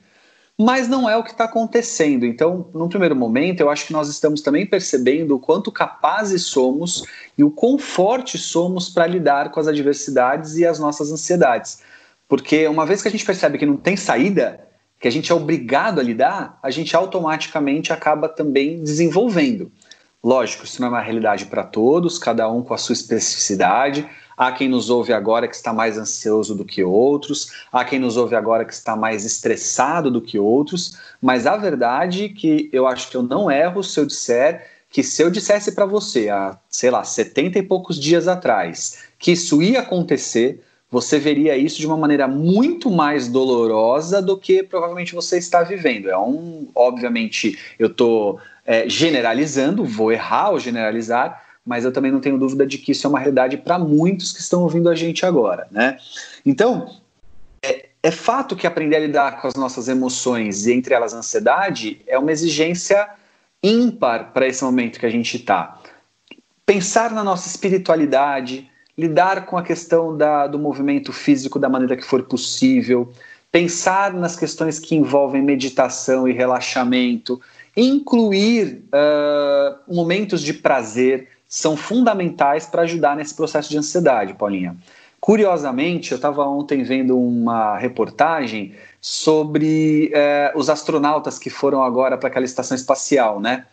Mas 0.60 0.88
não 0.88 1.10
é 1.10 1.18
o 1.18 1.24
que 1.24 1.32
está 1.32 1.46
acontecendo. 1.46 2.26
Então, 2.26 2.70
num 2.74 2.88
primeiro 2.88 3.16
momento, 3.16 3.62
eu 3.62 3.70
acho 3.70 3.88
que 3.88 3.94
nós 3.94 4.08
estamos 4.08 4.42
também 4.42 4.66
percebendo 4.66 5.36
o 5.36 5.40
quanto 5.40 5.72
capazes 5.72 6.44
somos 6.44 7.04
e 7.38 7.44
o 7.44 7.50
quão 7.50 7.78
fortes 7.80 8.42
somos 8.42 8.88
para 8.88 9.08
lidar 9.08 9.50
com 9.52 9.60
as 9.60 9.68
adversidades 9.68 10.56
e 10.56 10.66
as 10.66 10.78
nossas 10.78 11.12
ansiedades. 11.12 11.82
Porque 12.28 12.68
uma 12.68 12.86
vez 12.86 13.02
que 13.02 13.08
a 13.08 13.12
gente 13.12 13.26
percebe 13.26 13.58
que 13.58 13.66
não 13.66 13.78
tem 13.78 13.98
saída, 13.98 14.68
que 15.00 15.08
a 15.08 15.12
gente 15.12 15.32
é 15.32 15.36
obrigado 15.36 16.00
a 16.00 16.04
lidar, 16.04 16.58
a 16.62 16.70
gente 16.70 16.96
automaticamente 16.96 17.92
acaba 17.92 18.30
também 18.30 18.82
desenvolvendo. 18.82 19.72
Lógico, 20.24 20.64
isso 20.64 20.80
não 20.80 20.88
é 20.88 20.92
uma 20.92 21.02
realidade 21.02 21.48
para 21.48 21.64
todos, 21.64 22.18
cada 22.18 22.50
um 22.50 22.64
com 22.64 22.74
a 22.74 22.78
sua 22.78 22.94
especificidade. 22.94 24.08
Há 24.36 24.52
quem 24.52 24.68
nos 24.68 24.90
ouve 24.90 25.14
agora 25.14 25.48
que 25.48 25.56
está 25.56 25.72
mais 25.72 25.98
ansioso 25.98 26.56
do 26.56 26.66
que 26.66 26.84
outros, 26.84 27.52
há 27.72 27.84
quem 27.86 28.00
nos 28.00 28.18
ouve 28.18 28.36
agora 28.36 28.66
que 28.66 28.74
está 28.74 28.96
mais 28.96 29.26
estressado 29.26 30.10
do 30.10 30.22
que 30.22 30.40
outros, 30.40 30.98
mas 31.22 31.46
a 31.46 31.56
verdade 31.56 32.26
é 32.26 32.30
que 32.30 32.70
eu 32.74 32.88
acho 32.88 33.10
que 33.10 33.18
eu 33.18 33.24
não 33.24 33.50
erro 33.50 33.84
se 33.84 34.00
eu 34.00 34.06
disser 34.06 34.68
que 34.90 35.02
se 35.02 35.24
eu 35.24 35.32
dissesse 35.32 35.72
para 35.72 35.88
você 35.88 36.30
há, 36.30 36.56
sei 36.70 36.92
lá, 36.92 37.04
70 37.04 37.58
e 37.58 37.64
poucos 37.64 38.00
dias 38.00 38.28
atrás 38.28 39.00
que 39.18 39.32
isso 39.32 39.62
ia 39.64 39.80
acontecer, 39.80 40.62
você 40.94 41.18
veria 41.18 41.58
isso 41.58 41.80
de 41.80 41.88
uma 41.88 41.98
maneira 41.98 42.28
muito 42.28 42.92
mais 42.92 43.28
dolorosa 43.28 44.22
do 44.22 44.38
que 44.38 44.62
provavelmente 44.62 45.16
você 45.16 45.40
está 45.40 45.64
vivendo. 45.64 46.08
É 46.08 46.18
um, 46.18 46.68
obviamente, 46.76 47.58
eu 47.80 47.88
estou 47.88 48.40
é, 48.64 48.88
generalizando, 48.88 49.84
vou 49.84 50.12
errar 50.12 50.50
ao 50.50 50.60
generalizar, 50.60 51.43
mas 51.66 51.86
eu 51.86 51.92
também 51.92 52.12
não 52.12 52.20
tenho 52.20 52.38
dúvida 52.38 52.66
de 52.66 52.78
que 52.78 52.92
isso 52.92 53.08
é 53.08 53.10
uma 53.10 53.20
realidade 53.20 53.58
para 53.58 53.80
muitos 53.80 54.32
que 54.32 54.40
estão 54.40 54.64
ouvindo 54.64 54.90
a 54.90 54.96
gente 54.96 55.26
agora, 55.26 55.68
né? 55.72 55.98
Então, 56.46 56.90
é, 57.62 57.90
é 58.02 58.12
fato 58.12 58.56
que 58.56 58.68
aprender 58.68 58.98
a 58.98 59.00
lidar 59.00 59.42
com 59.42 59.48
as 59.48 59.54
nossas 59.56 59.88
emoções 59.88 60.66
e 60.66 60.74
entre 60.74 60.94
elas 60.94 61.14
a 61.14 61.18
ansiedade 61.18 62.02
é 62.06 62.20
uma 62.20 62.32
exigência 62.32 63.10
ímpar 63.64 64.34
para 64.34 64.46
esse 64.46 64.64
momento 64.64 65.00
que 65.00 65.06
a 65.06 65.10
gente 65.10 65.38
está. 65.38 65.80
Pensar 66.66 67.12
na 67.12 67.24
nossa 67.24 67.48
espiritualidade, 67.48 68.70
lidar 68.98 69.46
com 69.46 69.58
a 69.58 69.64
questão 69.64 70.18
da, 70.18 70.48
do 70.48 70.60
movimento 70.60 71.14
físico 71.14 71.58
da 71.58 71.70
maneira 71.70 71.96
que 71.96 72.04
for 72.04 72.24
possível, 72.24 73.12
pensar 73.52 74.14
nas 74.14 74.36
questões 74.36 74.80
que 74.80 74.96
envolvem 74.96 75.42
meditação 75.42 76.28
e 76.28 76.34
relaxamento, 76.34 77.40
incluir 77.76 78.84
uh, 78.88 79.94
momentos 79.94 80.42
de 80.42 80.54
prazer 80.54 81.30
são 81.54 81.78
fundamentais 81.78 82.66
para 82.66 82.82
ajudar 82.82 83.16
nesse 83.16 83.36
processo 83.36 83.70
de 83.70 83.78
ansiedade, 83.78 84.34
Paulinha. 84.34 84.76
Curiosamente, 85.22 86.12
eu 86.12 86.16
estava 86.16 86.44
ontem 86.48 86.82
vendo 86.82 87.16
uma 87.16 87.78
reportagem 87.78 88.74
sobre 89.00 90.12
uh, 90.16 90.58
os 90.58 90.68
astronautas 90.68 91.38
que 91.38 91.52
foram 91.52 91.84
agora 91.84 92.18
para 92.18 92.28
aquela 92.28 92.44
estação 92.44 92.76
espacial, 92.76 93.40
né? 93.40 93.68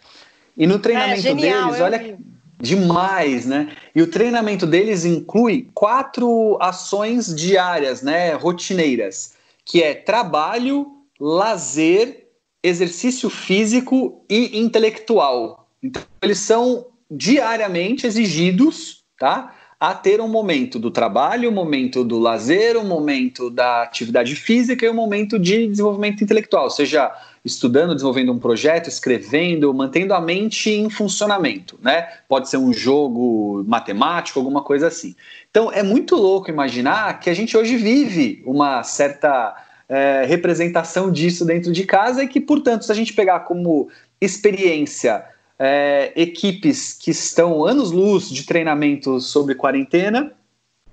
E 0.58 0.66
no 0.66 0.78
treinamento 0.78 1.20
é, 1.20 1.22
genial, 1.22 1.68
deles, 1.68 1.80
olha. 1.80 1.98
Vi 1.98 2.18
Demais, 2.60 3.46
né? 3.46 3.74
E 3.94 4.02
o 4.02 4.06
treinamento 4.06 4.66
deles 4.66 5.06
inclui 5.06 5.66
quatro 5.72 6.58
ações 6.60 7.34
diárias, 7.34 8.02
né? 8.02 8.34
Rotineiras, 8.34 9.32
que 9.64 9.82
é 9.82 9.94
trabalho, 9.94 10.86
lazer, 11.18 12.26
exercício 12.62 13.30
físico 13.30 14.22
e 14.28 14.60
intelectual. 14.60 15.66
Então, 15.82 16.02
eles 16.20 16.40
são 16.40 16.89
diariamente 17.10 18.06
exigidos, 18.06 19.02
tá? 19.18 19.54
A 19.78 19.94
ter 19.94 20.20
um 20.20 20.28
momento 20.28 20.78
do 20.78 20.90
trabalho, 20.90 21.48
um 21.48 21.52
momento 21.52 22.04
do 22.04 22.18
lazer, 22.18 22.76
um 22.76 22.84
momento 22.84 23.48
da 23.50 23.82
atividade 23.82 24.36
física 24.36 24.84
e 24.84 24.90
um 24.90 24.94
momento 24.94 25.38
de 25.38 25.66
desenvolvimento 25.66 26.22
intelectual, 26.22 26.70
seja 26.70 27.10
estudando, 27.42 27.94
desenvolvendo 27.94 28.30
um 28.30 28.38
projeto, 28.38 28.88
escrevendo, 28.88 29.72
mantendo 29.72 30.12
a 30.12 30.20
mente 30.20 30.70
em 30.70 30.90
funcionamento, 30.90 31.78
né? 31.82 32.06
Pode 32.28 32.50
ser 32.50 32.58
um 32.58 32.72
jogo 32.72 33.64
matemático, 33.66 34.38
alguma 34.38 34.62
coisa 34.62 34.88
assim. 34.88 35.16
Então 35.50 35.72
é 35.72 35.82
muito 35.82 36.14
louco 36.14 36.50
imaginar 36.50 37.18
que 37.18 37.30
a 37.30 37.34
gente 37.34 37.56
hoje 37.56 37.76
vive 37.76 38.42
uma 38.44 38.82
certa 38.82 39.56
é, 39.88 40.24
representação 40.26 41.10
disso 41.10 41.44
dentro 41.44 41.72
de 41.72 41.84
casa 41.84 42.22
e 42.22 42.28
que, 42.28 42.40
portanto, 42.40 42.84
se 42.84 42.92
a 42.92 42.94
gente 42.94 43.14
pegar 43.14 43.40
como 43.40 43.88
experiência 44.20 45.24
é, 45.62 46.10
equipes 46.16 46.94
que 46.94 47.10
estão 47.10 47.66
anos-luz 47.66 48.30
de 48.30 48.44
treinamento 48.44 49.20
sobre 49.20 49.54
quarentena 49.54 50.32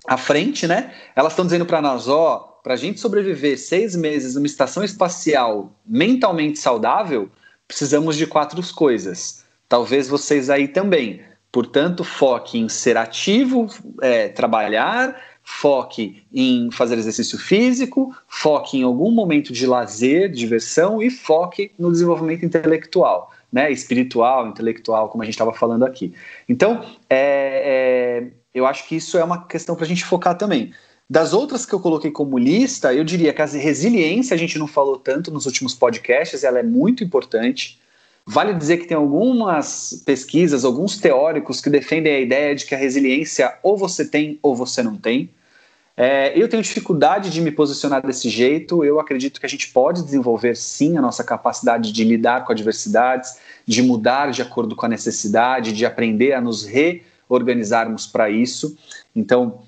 à 0.06 0.18
frente, 0.18 0.68
né? 0.68 0.94
Elas 1.16 1.32
estão 1.32 1.46
dizendo 1.46 1.66
para 1.66 1.82
nós, 1.82 2.10
ó, 2.10 2.60
para 2.62 2.74
a 2.74 2.78
gente 2.78 3.00
sobreviver 3.00 3.58
seis 3.58 3.96
meses 3.96 4.36
numa 4.36 4.46
estação 4.46 4.84
espacial 4.84 5.72
mentalmente 5.86 6.60
saudável, 6.60 7.30
precisamos 7.66 8.18
de 8.18 8.28
quatro 8.28 8.62
coisas. 8.76 9.46
Talvez 9.70 10.10
vocês 10.10 10.50
aí 10.50 10.68
também. 10.68 11.22
Portanto, 11.50 12.04
foque 12.04 12.58
em 12.58 12.68
ser 12.68 12.98
ativo, 12.98 13.68
é, 14.02 14.28
trabalhar, 14.28 15.16
foque 15.42 16.24
em 16.34 16.70
fazer 16.72 16.98
exercício 16.98 17.40
físico, 17.40 18.14
foque 18.28 18.80
em 18.80 18.84
algum 18.84 19.12
momento 19.12 19.54
de 19.54 19.66
lazer, 19.66 20.30
diversão 20.30 21.02
e 21.02 21.10
foque 21.10 21.72
no 21.80 21.90
desenvolvimento 21.90 22.46
intelectual, 22.46 23.32
né? 23.52 23.72
Espiritual, 23.72 24.48
intelectual, 24.48 25.10
como 25.10 25.24
a 25.24 25.26
gente 25.26 25.36
estava 25.36 25.54
falando 25.54 25.86
aqui. 25.86 26.14
Então, 26.48 26.84
é, 27.10 28.24
é, 28.24 28.32
eu 28.54 28.66
acho 28.66 28.88
que 28.88 28.96
isso 28.96 29.18
é 29.18 29.24
uma 29.24 29.46
questão 29.46 29.76
para 29.76 29.86
a 29.86 29.88
gente 29.88 30.06
focar 30.06 30.38
também. 30.38 30.74
Das 31.10 31.32
outras 31.32 31.66
que 31.66 31.74
eu 31.74 31.80
coloquei 31.80 32.12
como 32.12 32.38
lista, 32.38 32.94
eu 32.94 33.04
diria 33.04 33.34
que 33.34 33.42
a 33.42 33.46
resiliência 33.46 34.36
a 34.36 34.38
gente 34.38 34.60
não 34.60 34.68
falou 34.68 34.98
tanto 34.98 35.32
nos 35.32 35.46
últimos 35.46 35.74
podcasts, 35.74 36.44
ela 36.44 36.60
é 36.60 36.64
muito 36.64 37.04
importante. 37.04 37.80
Vale 38.26 38.54
dizer 38.54 38.78
que 38.78 38.88
tem 38.88 38.98
algumas 38.98 40.04
pesquisas, 40.06 40.66
alguns 40.66 40.98
teóricos 40.98 41.62
que 41.62 41.70
defendem 41.70 42.14
a 42.14 42.20
ideia 42.20 42.54
de 42.54 42.66
que 42.66 42.76
a 42.76 42.78
resiliência 42.78 43.58
ou 43.64 43.78
você 43.78 44.06
tem 44.06 44.38
ou 44.42 44.54
você 44.54 44.84
não 44.84 44.98
tem. 44.98 45.30
É, 46.00 46.32
eu 46.40 46.48
tenho 46.48 46.62
dificuldade 46.62 47.32
de 47.32 47.42
me 47.42 47.50
posicionar 47.50 48.06
desse 48.06 48.30
jeito. 48.30 48.86
Eu 48.86 49.00
acredito 49.00 49.40
que 49.40 49.48
a 49.48 49.50
gente 49.50 49.70
pode 49.70 50.04
desenvolver 50.04 50.56
sim 50.56 50.96
a 50.96 51.02
nossa 51.02 51.24
capacidade 51.24 51.92
de 51.92 52.04
lidar 52.04 52.46
com 52.46 52.52
adversidades, 52.52 53.40
de 53.66 53.82
mudar 53.82 54.30
de 54.30 54.44
acordo 54.44 54.76
com 54.76 54.86
a 54.86 54.90
necessidade, 54.90 55.74
de 55.74 55.88
aprender 55.88 56.34
a 56.34 56.42
nos 56.42 56.64
reorganizarmos 56.64 58.06
para 58.06 58.30
isso. 58.30 58.78
Então, 59.16 59.62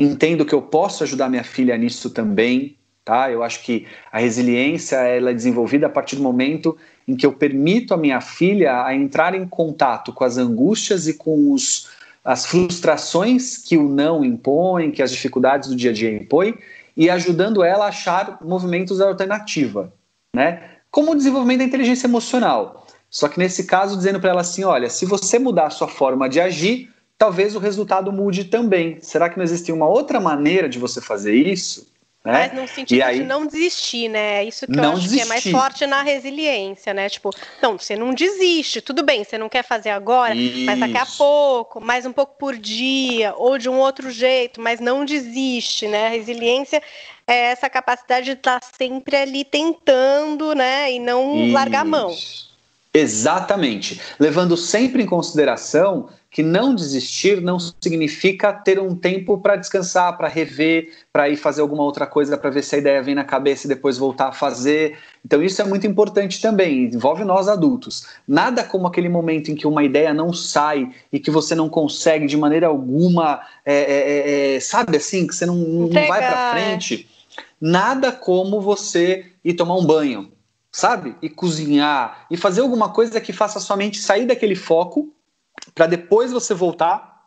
entendo 0.00 0.44
que 0.44 0.54
eu 0.54 0.60
posso 0.60 1.04
ajudar 1.04 1.28
minha 1.28 1.44
filha 1.44 1.78
nisso 1.78 2.10
também, 2.10 2.76
tá? 3.04 3.30
Eu 3.30 3.44
acho 3.44 3.62
que 3.62 3.86
a 4.10 4.18
resiliência 4.18 4.96
ela 4.96 5.30
é 5.30 5.34
desenvolvida 5.34 5.86
a 5.86 5.90
partir 5.90 6.16
do 6.16 6.22
momento 6.22 6.76
em 7.06 7.14
que 7.16 7.24
eu 7.24 7.32
permito 7.32 7.94
a 7.94 7.96
minha 7.96 8.20
filha 8.20 8.84
a 8.84 8.94
entrar 8.94 9.32
em 9.32 9.46
contato 9.46 10.12
com 10.12 10.24
as 10.24 10.36
angústias 10.38 11.06
e 11.06 11.14
com 11.14 11.52
os, 11.52 11.88
as 12.24 12.46
frustrações 12.46 13.56
que 13.58 13.76
o 13.76 13.88
não 13.88 14.24
impõe, 14.24 14.90
que 14.90 15.02
as 15.02 15.10
dificuldades 15.10 15.68
do 15.68 15.76
dia 15.76 15.90
a 15.90 15.94
dia 15.94 16.14
impõem, 16.14 16.56
e 16.96 17.08
ajudando 17.08 17.62
ela 17.62 17.84
a 17.86 17.88
achar 17.88 18.38
movimentos 18.42 19.00
alternativa, 19.00 19.92
né? 20.34 20.62
Como 20.90 21.12
o 21.12 21.14
desenvolvimento 21.14 21.58
da 21.58 21.64
inteligência 21.64 22.06
emocional. 22.06 22.86
Só 23.10 23.28
que 23.28 23.38
nesse 23.38 23.64
caso, 23.64 23.96
dizendo 23.96 24.20
para 24.20 24.30
ela 24.30 24.40
assim: 24.40 24.64
olha, 24.64 24.90
se 24.90 25.06
você 25.06 25.38
mudar 25.38 25.66
a 25.66 25.70
sua 25.70 25.88
forma 25.88 26.28
de 26.28 26.40
agir, 26.40 26.90
talvez 27.16 27.54
o 27.54 27.58
resultado 27.58 28.12
mude 28.12 28.44
também. 28.44 28.98
Será 29.00 29.28
que 29.28 29.36
não 29.36 29.44
existe 29.44 29.72
uma 29.72 29.88
outra 29.88 30.20
maneira 30.20 30.68
de 30.68 30.78
você 30.78 31.00
fazer 31.00 31.34
isso? 31.34 31.86
Né? 32.24 32.32
Mas 32.32 32.52
no 32.52 32.66
sentido 32.66 33.02
aí, 33.02 33.20
de 33.20 33.24
não 33.24 33.46
desistir, 33.46 34.08
né? 34.08 34.44
Isso 34.44 34.66
que 34.66 34.78
eu 34.78 34.82
acho 34.82 35.02
desistir. 35.02 35.16
que 35.16 35.22
é 35.22 35.24
mais 35.24 35.44
forte 35.44 35.86
na 35.86 36.02
resiliência, 36.02 36.92
né? 36.92 37.08
Tipo, 37.08 37.30
não, 37.62 37.78
você 37.78 37.96
não 37.96 38.12
desiste, 38.12 38.80
tudo 38.80 39.02
bem, 39.04 39.22
você 39.22 39.38
não 39.38 39.48
quer 39.48 39.62
fazer 39.62 39.90
agora, 39.90 40.34
Isso. 40.34 40.66
mas 40.66 40.80
daqui 40.80 40.98
a 40.98 41.06
pouco, 41.06 41.80
mais 41.80 42.04
um 42.04 42.12
pouco 42.12 42.36
por 42.36 42.56
dia, 42.56 43.34
ou 43.36 43.56
de 43.56 43.68
um 43.68 43.78
outro 43.78 44.10
jeito, 44.10 44.60
mas 44.60 44.80
não 44.80 45.04
desiste, 45.04 45.86
né? 45.86 46.06
A 46.06 46.10
resiliência 46.10 46.82
é 47.26 47.50
essa 47.50 47.70
capacidade 47.70 48.26
de 48.26 48.32
estar 48.32 48.60
sempre 48.76 49.16
ali 49.16 49.44
tentando, 49.44 50.54
né? 50.54 50.92
E 50.92 50.98
não 50.98 51.44
Isso. 51.44 51.52
largar 51.52 51.82
a 51.82 51.84
mão. 51.84 52.14
Exatamente. 52.92 54.00
Levando 54.18 54.56
sempre 54.56 55.02
em 55.02 55.06
consideração 55.06 56.08
que 56.30 56.42
não 56.42 56.74
desistir 56.74 57.40
não 57.40 57.58
significa 57.58 58.52
ter 58.52 58.78
um 58.78 58.94
tempo 58.94 59.38
para 59.38 59.56
descansar, 59.56 60.16
para 60.16 60.28
rever, 60.28 60.92
para 61.10 61.28
ir 61.28 61.36
fazer 61.36 61.62
alguma 61.62 61.82
outra 61.82 62.06
coisa 62.06 62.36
para 62.36 62.50
ver 62.50 62.62
se 62.62 62.74
a 62.74 62.78
ideia 62.78 63.02
vem 63.02 63.14
na 63.14 63.24
cabeça 63.24 63.66
e 63.66 63.68
depois 63.68 63.96
voltar 63.96 64.28
a 64.28 64.32
fazer. 64.32 64.98
Então 65.24 65.42
isso 65.42 65.62
é 65.62 65.64
muito 65.64 65.86
importante 65.86 66.40
também, 66.40 66.84
envolve 66.84 67.24
nós 67.24 67.48
adultos. 67.48 68.06
Nada 68.26 68.62
como 68.62 68.86
aquele 68.86 69.08
momento 69.08 69.50
em 69.50 69.54
que 69.54 69.66
uma 69.66 69.82
ideia 69.82 70.12
não 70.12 70.32
sai 70.32 70.90
e 71.10 71.18
que 71.18 71.30
você 71.30 71.54
não 71.54 71.68
consegue 71.68 72.26
de 72.26 72.36
maneira 72.36 72.66
alguma, 72.66 73.40
é, 73.64 73.74
é, 73.74 74.54
é, 74.56 74.60
sabe 74.60 74.98
assim, 74.98 75.26
que 75.26 75.34
você 75.34 75.46
não, 75.46 75.56
não 75.56 75.88
vai 76.06 76.20
para 76.20 76.52
frente. 76.52 77.08
Nada 77.58 78.12
como 78.12 78.60
você 78.60 79.24
ir 79.42 79.54
tomar 79.54 79.76
um 79.76 79.84
banho 79.84 80.30
sabe? 80.70 81.16
E 81.20 81.30
cozinhar, 81.30 82.26
e 82.30 82.36
fazer 82.36 82.60
alguma 82.60 82.90
coisa 82.90 83.20
que 83.20 83.32
faça 83.32 83.58
a 83.58 83.60
sua 83.60 83.76
mente 83.76 83.98
sair 83.98 84.26
daquele 84.26 84.54
foco 84.54 85.12
para 85.74 85.86
depois 85.86 86.32
você 86.32 86.54
voltar 86.54 87.18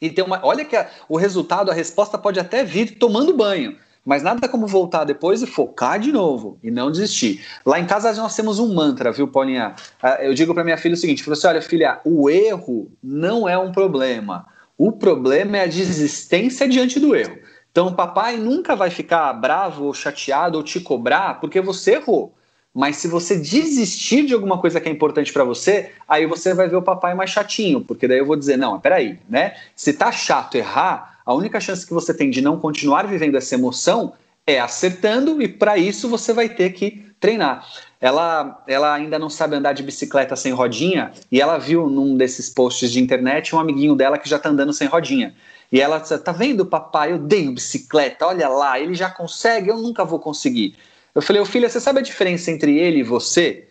e 0.00 0.10
ter 0.10 0.22
uma. 0.22 0.40
Olha 0.44 0.64
que 0.64 0.76
a, 0.76 0.88
o 1.08 1.16
resultado, 1.16 1.70
a 1.70 1.74
resposta 1.74 2.18
pode 2.18 2.38
até 2.38 2.64
vir 2.64 2.98
tomando 2.98 3.36
banho. 3.36 3.76
Mas 4.04 4.22
nada 4.22 4.48
como 4.48 4.68
voltar 4.68 5.02
depois 5.02 5.42
e 5.42 5.48
focar 5.48 5.98
de 5.98 6.12
novo 6.12 6.60
e 6.62 6.70
não 6.70 6.92
desistir. 6.92 7.44
Lá 7.66 7.80
em 7.80 7.86
casa 7.86 8.12
nós 8.14 8.36
temos 8.36 8.60
um 8.60 8.72
mantra, 8.72 9.10
viu, 9.10 9.26
Paulinha? 9.26 9.74
Ah, 10.00 10.22
eu 10.22 10.32
digo 10.32 10.54
para 10.54 10.62
minha 10.62 10.78
filha 10.78 10.94
o 10.94 10.96
seguinte: 10.96 11.26
eu 11.26 11.32
assim, 11.32 11.48
olha, 11.48 11.60
filha, 11.60 12.00
o 12.04 12.30
erro 12.30 12.88
não 13.02 13.48
é 13.48 13.58
um 13.58 13.72
problema. 13.72 14.46
O 14.78 14.92
problema 14.92 15.56
é 15.56 15.64
a 15.64 15.66
desistência 15.66 16.68
diante 16.68 17.00
do 17.00 17.16
erro. 17.16 17.36
Então, 17.72 17.88
o 17.88 17.94
papai 17.94 18.36
nunca 18.36 18.76
vai 18.76 18.90
ficar 18.90 19.32
bravo 19.32 19.86
ou 19.86 19.94
chateado 19.94 20.56
ou 20.56 20.64
te 20.64 20.78
cobrar 20.80 21.40
porque 21.40 21.60
você 21.60 21.94
errou. 21.94 22.34
Mas 22.76 22.98
se 22.98 23.08
você 23.08 23.38
desistir 23.38 24.26
de 24.26 24.34
alguma 24.34 24.58
coisa 24.58 24.78
que 24.78 24.86
é 24.86 24.92
importante 24.92 25.32
para 25.32 25.42
você, 25.42 25.92
aí 26.06 26.26
você 26.26 26.52
vai 26.52 26.68
ver 26.68 26.76
o 26.76 26.82
papai 26.82 27.14
mais 27.14 27.30
chatinho, 27.30 27.80
porque 27.80 28.06
daí 28.06 28.18
eu 28.18 28.26
vou 28.26 28.36
dizer, 28.36 28.58
não, 28.58 28.78
peraí, 28.78 29.18
né? 29.26 29.54
Se 29.74 29.94
tá 29.94 30.12
chato 30.12 30.56
errar, 30.56 31.20
a 31.24 31.32
única 31.32 31.58
chance 31.58 31.86
que 31.86 31.94
você 31.94 32.12
tem 32.12 32.28
de 32.28 32.42
não 32.42 32.58
continuar 32.58 33.06
vivendo 33.06 33.36
essa 33.36 33.54
emoção 33.54 34.12
é 34.46 34.60
acertando, 34.60 35.40
e 35.40 35.48
para 35.48 35.78
isso 35.78 36.06
você 36.06 36.34
vai 36.34 36.50
ter 36.50 36.74
que 36.74 37.02
treinar. 37.18 37.66
Ela, 37.98 38.62
ela 38.68 38.92
ainda 38.92 39.18
não 39.18 39.30
sabe 39.30 39.56
andar 39.56 39.72
de 39.72 39.82
bicicleta 39.82 40.36
sem 40.36 40.52
rodinha, 40.52 41.12
e 41.32 41.40
ela 41.40 41.56
viu 41.56 41.88
num 41.88 42.14
desses 42.14 42.50
posts 42.50 42.92
de 42.92 43.00
internet 43.00 43.56
um 43.56 43.58
amiguinho 43.58 43.96
dela 43.96 44.18
que 44.18 44.28
já 44.28 44.38
tá 44.38 44.50
andando 44.50 44.74
sem 44.74 44.86
rodinha. 44.86 45.34
E 45.72 45.80
ela 45.80 45.98
tá 45.98 46.30
vendo, 46.30 46.66
papai, 46.66 47.12
eu 47.12 47.18
dei 47.18 47.48
bicicleta, 47.48 48.26
olha 48.26 48.50
lá, 48.50 48.78
ele 48.78 48.94
já 48.94 49.08
consegue, 49.08 49.70
eu 49.70 49.78
nunca 49.78 50.04
vou 50.04 50.18
conseguir. 50.18 50.76
Eu 51.16 51.22
falei, 51.22 51.40
ô 51.40 51.46
filha, 51.46 51.66
você 51.66 51.80
sabe 51.80 52.00
a 52.00 52.02
diferença 52.02 52.50
entre 52.50 52.78
ele 52.78 52.98
e 52.98 53.02
você? 53.02 53.68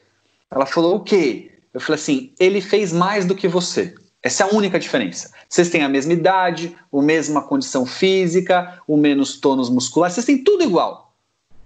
Ela 0.49 0.65
falou, 0.65 0.95
o 0.95 0.99
quê? 1.01 1.51
Eu 1.71 1.79
falei 1.79 2.01
assim, 2.01 2.33
ele 2.39 2.59
fez 2.59 2.91
mais 2.91 3.23
do 3.23 3.35
que 3.35 3.47
você. 3.47 3.93
Essa 4.23 4.43
é 4.43 4.47
a 4.47 4.55
única 4.55 4.79
diferença. 4.79 5.31
Vocês 5.47 5.69
têm 5.69 5.83
a 5.83 5.87
mesma 5.87 6.13
idade, 6.13 6.75
a 6.91 7.01
mesma 7.03 7.43
condição 7.43 7.85
física, 7.85 8.81
o 8.87 8.97
menos 8.97 9.39
tônus 9.39 9.69
muscular, 9.69 10.09
vocês 10.09 10.25
têm 10.25 10.43
tudo 10.43 10.63
igual. 10.63 11.13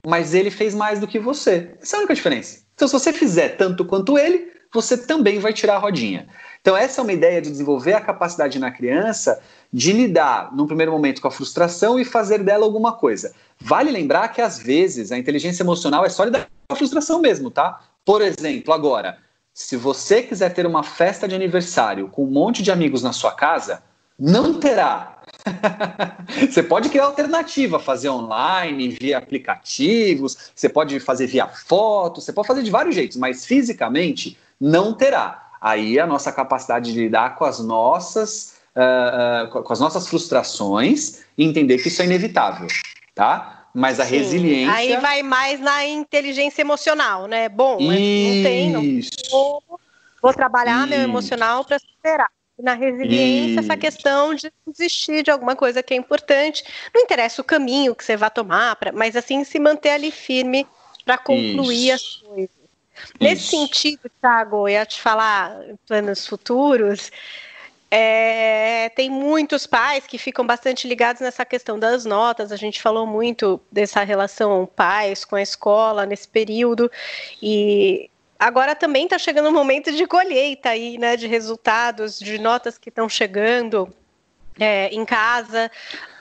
Mas 0.05 0.33
ele 0.33 0.51
fez 0.51 0.75
mais 0.75 0.99
do 0.99 1.07
que 1.07 1.17
você. 1.17 1.71
Essa 1.81 1.95
é 1.95 1.97
a 1.97 1.99
única 1.99 2.15
diferença. 2.15 2.59
Então, 2.75 2.85
se 2.85 2.93
você 2.93 3.13
fizer 3.13 3.55
tanto 3.55 3.85
quanto 3.85 4.17
ele, 4.17 4.51
você 4.73 4.97
também 4.97 5.39
vai 5.39 5.51
tirar 5.51 5.75
a 5.75 5.79
rodinha. 5.79 6.27
Então, 6.61 6.75
essa 6.75 7.01
é 7.01 7.03
uma 7.03 7.13
ideia 7.13 7.41
de 7.41 7.49
desenvolver 7.49 7.93
a 7.93 8.01
capacidade 8.01 8.59
na 8.59 8.69
criança 8.69 9.41
de 9.71 9.91
lidar, 9.91 10.55
num 10.55 10.67
primeiro 10.67 10.91
momento, 10.91 11.21
com 11.21 11.27
a 11.27 11.31
frustração 11.31 11.99
e 11.99 12.05
fazer 12.05 12.43
dela 12.43 12.65
alguma 12.65 12.93
coisa. 12.93 13.33
Vale 13.59 13.91
lembrar 13.91 14.27
que, 14.29 14.41
às 14.41 14.59
vezes, 14.59 15.11
a 15.11 15.17
inteligência 15.17 15.63
emocional 15.63 16.05
é 16.05 16.09
só 16.09 16.23
lidar 16.23 16.47
com 16.67 16.73
a 16.73 16.75
frustração 16.75 17.21
mesmo, 17.21 17.49
tá? 17.49 17.81
Por 18.05 18.21
exemplo, 18.21 18.73
agora, 18.73 19.17
se 19.53 19.75
você 19.75 20.21
quiser 20.21 20.53
ter 20.53 20.65
uma 20.65 20.83
festa 20.83 21.27
de 21.27 21.35
aniversário 21.35 22.07
com 22.09 22.23
um 22.23 22.31
monte 22.31 22.61
de 22.61 22.71
amigos 22.71 23.01
na 23.01 23.13
sua 23.13 23.31
casa, 23.31 23.81
não 24.17 24.59
terá. 24.59 25.17
você 26.49 26.61
pode 26.61 26.89
criar 26.89 27.05
alternativa, 27.05 27.79
fazer 27.79 28.09
online, 28.09 28.89
via 28.89 29.17
aplicativos, 29.17 30.51
você 30.53 30.67
pode 30.67 30.99
fazer 30.99 31.27
via 31.27 31.47
foto, 31.47 32.21
você 32.21 32.33
pode 32.33 32.47
fazer 32.47 32.63
de 32.63 32.71
vários 32.71 32.95
jeitos, 32.95 33.17
mas 33.17 33.45
fisicamente 33.45 34.37
não 34.59 34.93
terá. 34.93 35.49
Aí 35.61 35.99
a 35.99 36.07
nossa 36.07 36.31
capacidade 36.31 36.91
de 36.91 36.99
lidar 36.99 37.35
com 37.35 37.45
as 37.45 37.59
nossas, 37.59 38.59
uh, 38.75 39.57
uh, 39.57 39.63
com 39.63 39.73
as 39.73 39.79
nossas 39.79 40.07
frustrações 40.07 41.21
e 41.37 41.43
entender 41.43 41.77
que 41.79 41.89
isso 41.89 42.01
é 42.01 42.05
inevitável, 42.05 42.67
tá? 43.13 43.67
Mas 43.73 43.99
a 43.99 44.05
Sim. 44.05 44.15
resiliência. 44.15 44.73
Aí 44.73 44.97
vai 44.97 45.21
mais 45.21 45.59
na 45.59 45.85
inteligência 45.85 46.61
emocional, 46.61 47.27
né? 47.27 47.49
Bom, 47.49 47.79
não 47.79 48.43
tem, 48.43 48.71
não 48.71 48.81
vou, 49.29 49.63
vou 50.21 50.33
trabalhar 50.33 50.79
isso. 50.79 50.89
meu 50.89 51.01
emocional 51.01 51.63
para 51.63 51.77
superar. 51.77 52.29
Na 52.61 52.73
resiliência, 52.73 53.51
Isso. 53.51 53.59
essa 53.59 53.77
questão 53.77 54.35
de 54.35 54.51
desistir 54.67 55.23
de 55.23 55.31
alguma 55.31 55.55
coisa 55.55 55.81
que 55.81 55.93
é 55.93 55.97
importante. 55.97 56.61
Não 56.93 57.01
interessa 57.01 57.41
o 57.41 57.45
caminho 57.45 57.95
que 57.95 58.03
você 58.03 58.17
vai 58.17 58.29
tomar, 58.29 58.75
pra, 58.75 58.91
mas 58.91 59.15
assim 59.15 59.45
se 59.45 59.57
manter 59.59 59.91
ali 59.91 60.11
firme 60.11 60.67
para 61.05 61.17
concluir 61.17 61.93
Isso. 61.93 61.93
as 61.93 62.27
coisas. 62.27 62.58
Nesse 63.19 63.47
sentido, 63.47 64.09
Thiago, 64.21 64.67
eu 64.67 64.69
ia 64.69 64.85
te 64.85 65.01
falar 65.01 65.55
planos 65.87 66.25
futuros. 66.25 67.11
É, 67.91 68.89
tem 68.89 69.09
muitos 69.09 69.65
pais 69.65 70.05
que 70.05 70.19
ficam 70.19 70.45
bastante 70.45 70.87
ligados 70.87 71.21
nessa 71.21 71.43
questão 71.43 71.79
das 71.79 72.05
notas. 72.05 72.51
A 72.51 72.55
gente 72.55 72.81
falou 72.81 73.07
muito 73.07 73.59
dessa 73.71 74.03
relação 74.03 74.69
pais 74.75 75.25
com 75.25 75.35
a 75.35 75.41
escola 75.41 76.05
nesse 76.05 76.27
período. 76.27 76.91
E 77.41 78.09
agora 78.37 78.75
também 78.75 79.05
está 79.05 79.17
chegando 79.17 79.47
o 79.47 79.49
um 79.49 79.53
momento 79.53 79.91
de 79.91 80.05
colheita 80.05 80.69
aí, 80.69 80.97
né? 80.99 81.15
De 81.15 81.25
resultados, 81.25 82.19
de 82.19 82.37
notas 82.37 82.77
que 82.77 82.89
estão 82.89 83.09
chegando. 83.09 83.91
É, 84.59 84.89
em 84.89 85.05
casa. 85.05 85.71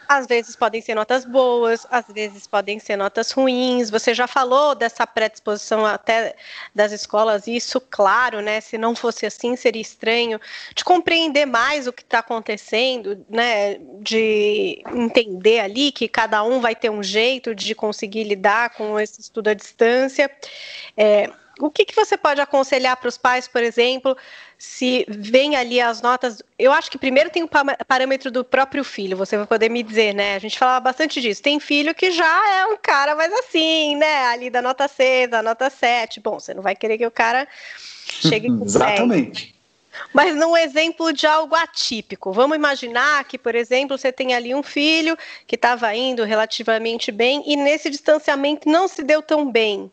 Às 0.09 0.27
vezes 0.27 0.57
podem 0.57 0.81
ser 0.81 0.95
notas 0.95 1.25
boas, 1.25 1.87
às 1.91 2.07
vezes 2.09 2.47
podem 2.47 2.79
ser 2.79 2.97
notas 2.97 3.31
ruins. 3.31 3.91
Você 3.91 4.15
já 4.15 4.27
falou 4.27 4.75
dessa 4.75 5.07
predisposição 5.07 5.85
até 5.85 6.35
das 6.75 6.93
escolas, 6.93 7.47
isso, 7.47 7.79
claro, 7.81 8.41
né? 8.41 8.61
Se 8.61 8.79
não 8.79 8.97
fosse 8.97 9.27
assim, 9.27 9.55
seria 9.55 9.83
estranho 9.83 10.41
de 10.75 10.83
compreender 10.83 11.45
mais 11.45 11.87
o 11.87 11.93
que 11.93 12.03
está 12.03 12.21
acontecendo, 12.21 13.25
né? 13.29 13.79
De 14.01 14.83
entender 14.95 15.61
ali 15.61 15.93
que 15.93 16.09
cada 16.09 16.43
um 16.43 16.61
vai 16.61 16.75
ter 16.75 16.91
um 16.91 17.03
jeito 17.03 17.55
de 17.55 17.75
conseguir 17.75 18.25
lidar 18.25 18.71
com 18.71 18.99
esse 18.99 19.21
estudo 19.21 19.49
à 19.49 19.55
distância. 19.55 20.31
É, 20.97 21.31
o 21.59 21.71
que, 21.71 21.85
que 21.85 21.95
você 21.95 22.17
pode 22.17 22.41
aconselhar 22.41 22.97
para 22.97 23.09
os 23.09 23.19
pais, 23.19 23.49
por 23.49 23.63
exemplo, 23.63 24.17
se 24.57 25.05
vem 25.09 25.57
ali 25.57 25.81
as 25.81 26.01
notas? 26.01 26.43
Eu 26.59 26.73
acho 26.73 26.91
que 26.91 26.99
primeiro 26.99 27.31
tem 27.31 27.43
o 27.43 27.51
parâmetro 27.87 28.31
do 28.31 28.45
próprio 28.45 28.85
filho, 28.85 29.17
você 29.17 29.37
vai 29.37 29.47
poder 29.47 29.69
me 29.69 29.83
dizer, 29.83 30.15
né? 30.15 30.35
A 30.35 30.39
gente 30.39 30.59
falava 30.59 30.81
bastante 30.81 31.21
disso. 31.21 31.43
Tem 31.43 31.59
filho 31.61 31.95
que 31.95 32.11
já 32.11 32.61
é 32.61 32.67
um 32.67 32.77
cara 32.77 33.15
mais 33.15 33.33
assim, 33.33 33.97
né? 33.97 34.27
Ali 34.27 34.51
da 34.51 34.63
nota 34.63 34.89
6, 34.89 35.31
da 35.31 35.43
nota 35.43 35.69
7. 35.69 36.21
Bom, 36.21 36.39
você 36.39 36.55
não 36.55 36.63
vai 36.63 36.75
querer 36.75 36.99
que 36.99 37.07
o 37.07 37.11
cara 37.11 37.47
chegue 38.05 38.49
com 38.49 38.65
Exatamente. 38.65 39.55
Mas 40.13 40.37
num 40.37 40.57
exemplo 40.57 41.13
de 41.13 41.27
algo 41.27 41.55
atípico, 41.55 42.33
vamos 42.33 42.57
imaginar 42.57 43.25
que, 43.25 43.37
por 43.37 43.55
exemplo, 43.55 43.99
você 43.99 44.13
tem 44.13 44.35
ali 44.35 44.55
um 44.55 44.63
filho 44.63 45.17
que 45.47 45.57
estava 45.57 45.95
indo 45.95 46.25
relativamente 46.25 47.11
bem 47.11 47.43
e 47.47 47.57
nesse 47.57 47.91
distanciamento 47.91 48.69
não 48.69 48.87
se 48.87 49.03
deu 49.03 49.21
tão 49.21 49.51
bem 49.51 49.91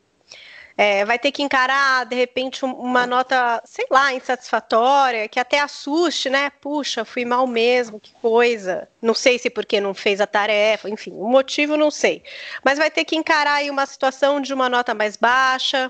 é, 0.77 1.05
vai 1.05 1.17
ter 1.17 1.31
que 1.31 1.41
encarar, 1.41 2.05
de 2.05 2.15
repente, 2.15 2.65
uma 2.65 3.07
nota, 3.07 3.61
sei 3.65 3.85
lá, 3.89 4.13
insatisfatória, 4.13 5.27
que 5.29 5.39
até 5.39 5.59
assuste, 5.59 6.29
né? 6.29 6.49
Puxa, 6.59 7.05
fui 7.05 7.23
mal 7.23 7.47
mesmo, 7.47 7.97
que 7.97 8.11
coisa. 8.15 8.89
Não 9.01 9.13
sei 9.13 9.39
se 9.39 9.49
porque 9.49 9.79
não 9.79 9.93
fez 9.93 10.19
a 10.19 10.27
tarefa, 10.27 10.89
enfim, 10.89 11.11
o 11.13 11.29
motivo 11.29 11.77
não 11.77 11.89
sei. 11.89 12.23
Mas 12.63 12.77
vai 12.77 12.91
ter 12.91 13.05
que 13.05 13.15
encarar 13.15 13.55
aí 13.55 13.69
uma 13.69 13.85
situação 13.85 14.41
de 14.41 14.53
uma 14.53 14.67
nota 14.67 14.93
mais 14.93 15.15
baixa, 15.15 15.89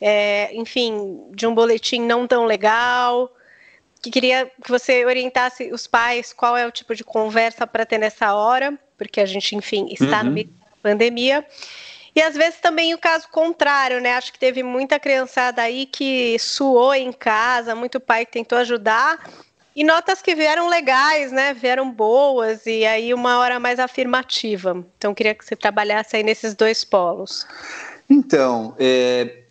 é, 0.00 0.50
enfim, 0.54 1.30
de 1.30 1.46
um 1.46 1.54
boletim 1.54 2.00
não 2.00 2.26
tão 2.26 2.46
legal. 2.46 3.32
Que 4.02 4.10
queria 4.10 4.50
que 4.62 4.70
você 4.70 5.04
orientasse 5.04 5.72
os 5.72 5.86
pais 5.86 6.32
qual 6.32 6.56
é 6.56 6.66
o 6.66 6.72
tipo 6.72 6.96
de 6.96 7.04
conversa 7.04 7.64
para 7.64 7.86
ter 7.86 7.98
nessa 7.98 8.34
hora, 8.34 8.76
porque 8.98 9.20
a 9.20 9.26
gente, 9.26 9.54
enfim, 9.54 9.86
está 9.88 10.18
uhum. 10.18 10.24
no 10.24 10.30
meio 10.32 10.48
da 10.48 10.76
pandemia. 10.82 11.46
E 12.16 12.22
às 12.22 12.34
vezes 12.34 12.58
também 12.60 12.94
o 12.94 12.98
caso 12.98 13.28
contrário, 13.30 14.00
né? 14.00 14.14
Acho 14.14 14.32
que 14.32 14.38
teve 14.38 14.62
muita 14.62 14.98
criançada 14.98 15.60
aí 15.60 15.84
que 15.84 16.38
suou 16.38 16.94
em 16.94 17.12
casa, 17.12 17.74
muito 17.74 18.00
pai 18.00 18.24
que 18.24 18.32
tentou 18.32 18.56
ajudar. 18.56 19.22
E 19.76 19.84
notas 19.84 20.22
que 20.22 20.34
vieram 20.34 20.66
legais, 20.66 21.30
né? 21.30 21.52
Vieram 21.52 21.92
boas 21.92 22.64
e 22.64 22.86
aí 22.86 23.12
uma 23.12 23.38
hora 23.38 23.60
mais 23.60 23.78
afirmativa. 23.78 24.82
Então 24.96 25.12
queria 25.12 25.34
que 25.34 25.44
você 25.44 25.54
trabalhasse 25.54 26.16
aí 26.16 26.22
nesses 26.22 26.54
dois 26.54 26.82
polos. 26.82 27.46
Então, 28.08 28.74
é, 28.78 29.42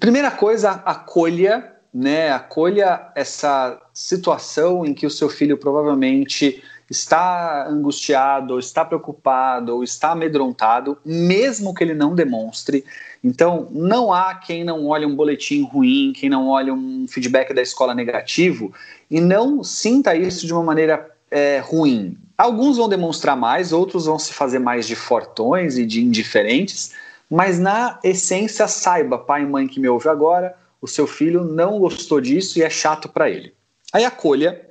primeira 0.00 0.30
coisa, 0.30 0.70
acolha, 0.86 1.70
né? 1.92 2.30
Acolha 2.32 3.12
essa 3.14 3.78
situação 3.92 4.86
em 4.86 4.94
que 4.94 5.04
o 5.04 5.10
seu 5.10 5.28
filho 5.28 5.58
provavelmente 5.58 6.64
está 6.90 7.68
angustiado, 7.68 8.54
ou 8.54 8.58
está 8.58 8.84
preocupado, 8.84 9.76
ou 9.76 9.84
está 9.84 10.10
amedrontado, 10.10 10.98
mesmo 11.04 11.72
que 11.72 11.84
ele 11.84 11.94
não 11.94 12.14
demonstre. 12.14 12.84
Então, 13.22 13.68
não 13.70 14.12
há 14.12 14.34
quem 14.34 14.64
não 14.64 14.86
olhe 14.86 15.06
um 15.06 15.14
boletim 15.14 15.62
ruim, 15.62 16.12
quem 16.12 16.28
não 16.28 16.48
olhe 16.48 16.72
um 16.72 17.06
feedback 17.08 17.54
da 17.54 17.62
escola 17.62 17.94
negativo 17.94 18.72
e 19.08 19.20
não 19.20 19.62
sinta 19.62 20.16
isso 20.16 20.46
de 20.46 20.52
uma 20.52 20.64
maneira 20.64 21.08
é, 21.30 21.60
ruim. 21.60 22.18
Alguns 22.36 22.76
vão 22.76 22.88
demonstrar 22.88 23.36
mais, 23.36 23.72
outros 23.72 24.06
vão 24.06 24.18
se 24.18 24.32
fazer 24.32 24.58
mais 24.58 24.86
de 24.86 24.96
fortões 24.96 25.78
e 25.78 25.86
de 25.86 26.02
indiferentes, 26.02 26.92
mas 27.30 27.60
na 27.60 28.00
essência, 28.02 28.66
saiba, 28.66 29.16
pai 29.16 29.42
e 29.42 29.46
mãe 29.46 29.68
que 29.68 29.78
me 29.78 29.88
ouve 29.88 30.08
agora, 30.08 30.56
o 30.82 30.88
seu 30.88 31.06
filho 31.06 31.44
não 31.44 31.78
gostou 31.78 32.20
disso 32.20 32.58
e 32.58 32.62
é 32.62 32.70
chato 32.70 33.08
para 33.08 33.30
ele. 33.30 33.54
Aí 33.92 34.04
acolha 34.04 34.69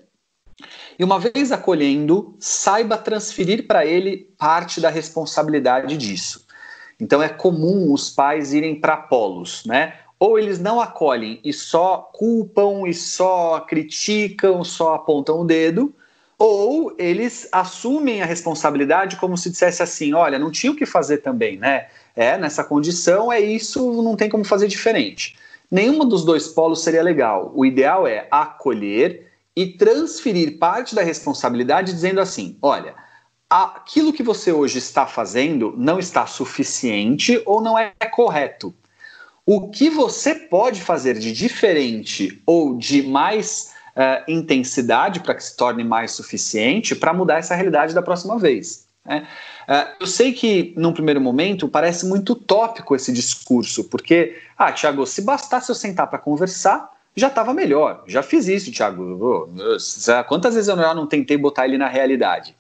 e 1.00 1.04
uma 1.04 1.18
vez 1.18 1.50
acolhendo, 1.54 2.36
saiba 2.38 2.98
transferir 2.98 3.66
para 3.66 3.86
ele 3.86 4.30
parte 4.38 4.82
da 4.82 4.90
responsabilidade 4.90 5.96
disso. 5.96 6.46
Então 7.00 7.24
é 7.24 7.30
comum 7.30 7.94
os 7.94 8.10
pais 8.10 8.54
irem 8.54 8.76
para 8.76 8.98
polos, 8.98 9.64
né? 9.66 9.94
Ou 10.20 10.38
eles 10.38 10.60
não 10.60 10.82
acolhem 10.82 11.40
e 11.42 11.54
só 11.54 12.10
culpam 12.14 12.86
e 12.86 12.94
só 12.94 13.62
criticam, 13.62 14.62
só 14.66 14.96
apontam 14.96 15.40
o 15.40 15.46
dedo, 15.46 15.96
ou 16.38 16.94
eles 16.98 17.48
assumem 17.50 18.22
a 18.22 18.26
responsabilidade 18.26 19.16
como 19.16 19.38
se 19.38 19.50
dissesse 19.50 19.82
assim: 19.82 20.14
olha, 20.14 20.38
não 20.38 20.52
tinha 20.52 20.74
o 20.74 20.76
que 20.76 20.86
fazer 20.86 21.20
também, 21.20 21.58
né? 21.58 21.88
É, 22.14 22.38
nessa 22.38 22.62
condição 22.62 23.32
é 23.32 23.40
isso, 23.40 24.04
não 24.04 24.18
tem 24.18 24.28
como 24.28 24.44
fazer 24.44 24.68
diferente. 24.68 25.38
Nenhuma 25.72 26.06
dos 26.06 26.26
dois 26.26 26.50
polos 26.50 26.84
seria 26.84 27.02
legal. 27.02 27.54
O 27.56 27.66
ideal 27.66 28.06
é 28.06 28.28
acolher 28.30 29.29
e 29.56 29.68
transferir 29.68 30.58
parte 30.58 30.96
da 30.96 31.02
responsabilidade 31.02 31.94
dizendo 31.94 32.22
assim: 32.22 32.58
olha, 32.62 32.96
aquilo 33.50 34.14
que 34.14 34.24
você 34.24 34.52
hoje 34.52 34.78
está 34.78 35.06
fazendo 35.06 35.74
não 35.78 36.00
está 36.00 36.28
suficiente 36.28 37.42
ou 37.46 37.62
não 37.62 37.78
é 37.78 37.92
correto. 38.12 38.74
O 39.46 39.70
que 39.70 39.90
você 39.90 40.36
pode 40.36 40.82
fazer 40.82 41.18
de 41.18 41.32
diferente 41.32 42.40
ou 42.46 42.78
de 42.78 43.02
mais 43.02 43.74
uh, 43.96 44.32
intensidade 44.32 45.22
para 45.22 45.34
que 45.34 45.44
se 45.44 45.58
torne 45.58 45.84
mais 45.84 46.12
suficiente 46.12 46.96
para 46.96 47.14
mudar 47.14 47.40
essa 47.40 47.56
realidade 47.56 47.96
da 47.96 48.02
próxima 48.04 48.38
vez? 48.38 48.88
Né? 49.04 49.28
Uh, 49.68 49.96
eu 50.02 50.08
sei 50.08 50.34
que, 50.34 50.72
num 50.78 50.94
primeiro 50.94 51.20
momento, 51.20 51.68
parece 51.68 52.06
muito 52.06 52.34
utópico 52.34 52.96
esse 52.96 53.12
discurso, 53.12 53.86
porque, 53.86 54.40
ah, 54.56 54.72
Tiago, 54.72 55.08
se 55.08 55.24
bastasse 55.24 55.70
eu 55.70 55.76
sentar 55.76 56.08
para 56.08 56.20
conversar, 56.20 56.88
já 57.20 57.28
estava 57.28 57.54
melhor. 57.54 58.04
Já 58.08 58.24
fiz 58.24 58.48
isso, 58.48 58.72
Tiago. 58.72 59.48
Quantas 60.28 60.56
vezes 60.56 60.68
eu 60.68 60.76
não 60.76 61.06
tentei 61.06 61.38
botar 61.38 61.66
ele 61.66 61.78
na 61.78 61.88
realidade? 61.88 62.56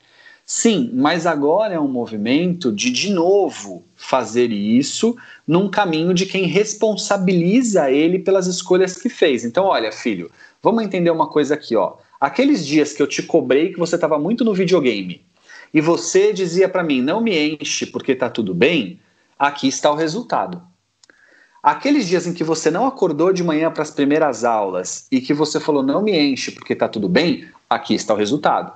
Sim, 0.45 0.89
mas 0.93 1.27
agora 1.27 1.75
é 1.75 1.79
um 1.79 1.87
movimento 1.87 2.71
de, 2.71 2.89
de 2.89 3.11
novo, 3.11 3.85
fazer 3.95 4.51
isso 4.51 5.15
num 5.47 5.69
caminho 5.69 6.11
de 6.11 6.25
quem 6.25 6.45
responsabiliza 6.45 7.91
ele 7.91 8.17
pelas 8.17 8.47
escolhas 8.47 8.99
que 8.99 9.09
fez. 9.09 9.45
Então, 9.45 9.65
olha, 9.65 9.91
filho, 9.91 10.31
vamos 10.61 10.83
entender 10.83 11.11
uma 11.11 11.27
coisa 11.27 11.53
aqui, 11.53 11.75
ó. 11.75 11.97
Aqueles 12.19 12.65
dias 12.65 12.93
que 12.93 13.01
eu 13.01 13.05
te 13.05 13.21
cobrei 13.21 13.71
que 13.71 13.77
você 13.77 13.93
estava 13.93 14.17
muito 14.17 14.43
no 14.43 14.53
videogame 14.53 15.21
e 15.71 15.79
você 15.79 16.33
dizia 16.33 16.67
para 16.67 16.83
mim, 16.83 16.99
não 16.99 17.21
me 17.21 17.37
enche 17.37 17.85
porque 17.85 18.15
tá 18.15 18.27
tudo 18.27 18.55
bem, 18.55 18.99
aqui 19.37 19.67
está 19.67 19.91
o 19.91 19.95
resultado. 19.95 20.61
Aqueles 21.61 22.07
dias 22.07 22.25
em 22.25 22.33
que 22.33 22.43
você 22.43 22.71
não 22.71 22.87
acordou 22.87 23.33
de 23.33 23.43
manhã 23.43 23.69
para 23.69 23.83
as 23.83 23.91
primeiras 23.91 24.45
aulas 24.45 25.07
e 25.11 25.19
que 25.19 25.33
você 25.33 25.59
falou 25.59 25.83
não 25.83 26.01
me 26.01 26.17
enche 26.17 26.51
porque 26.51 26.73
tá 26.73 26.87
tudo 26.87 27.09
bem, 27.09 27.49
aqui 27.69 27.93
está 27.93 28.13
o 28.13 28.17
resultado. 28.17 28.71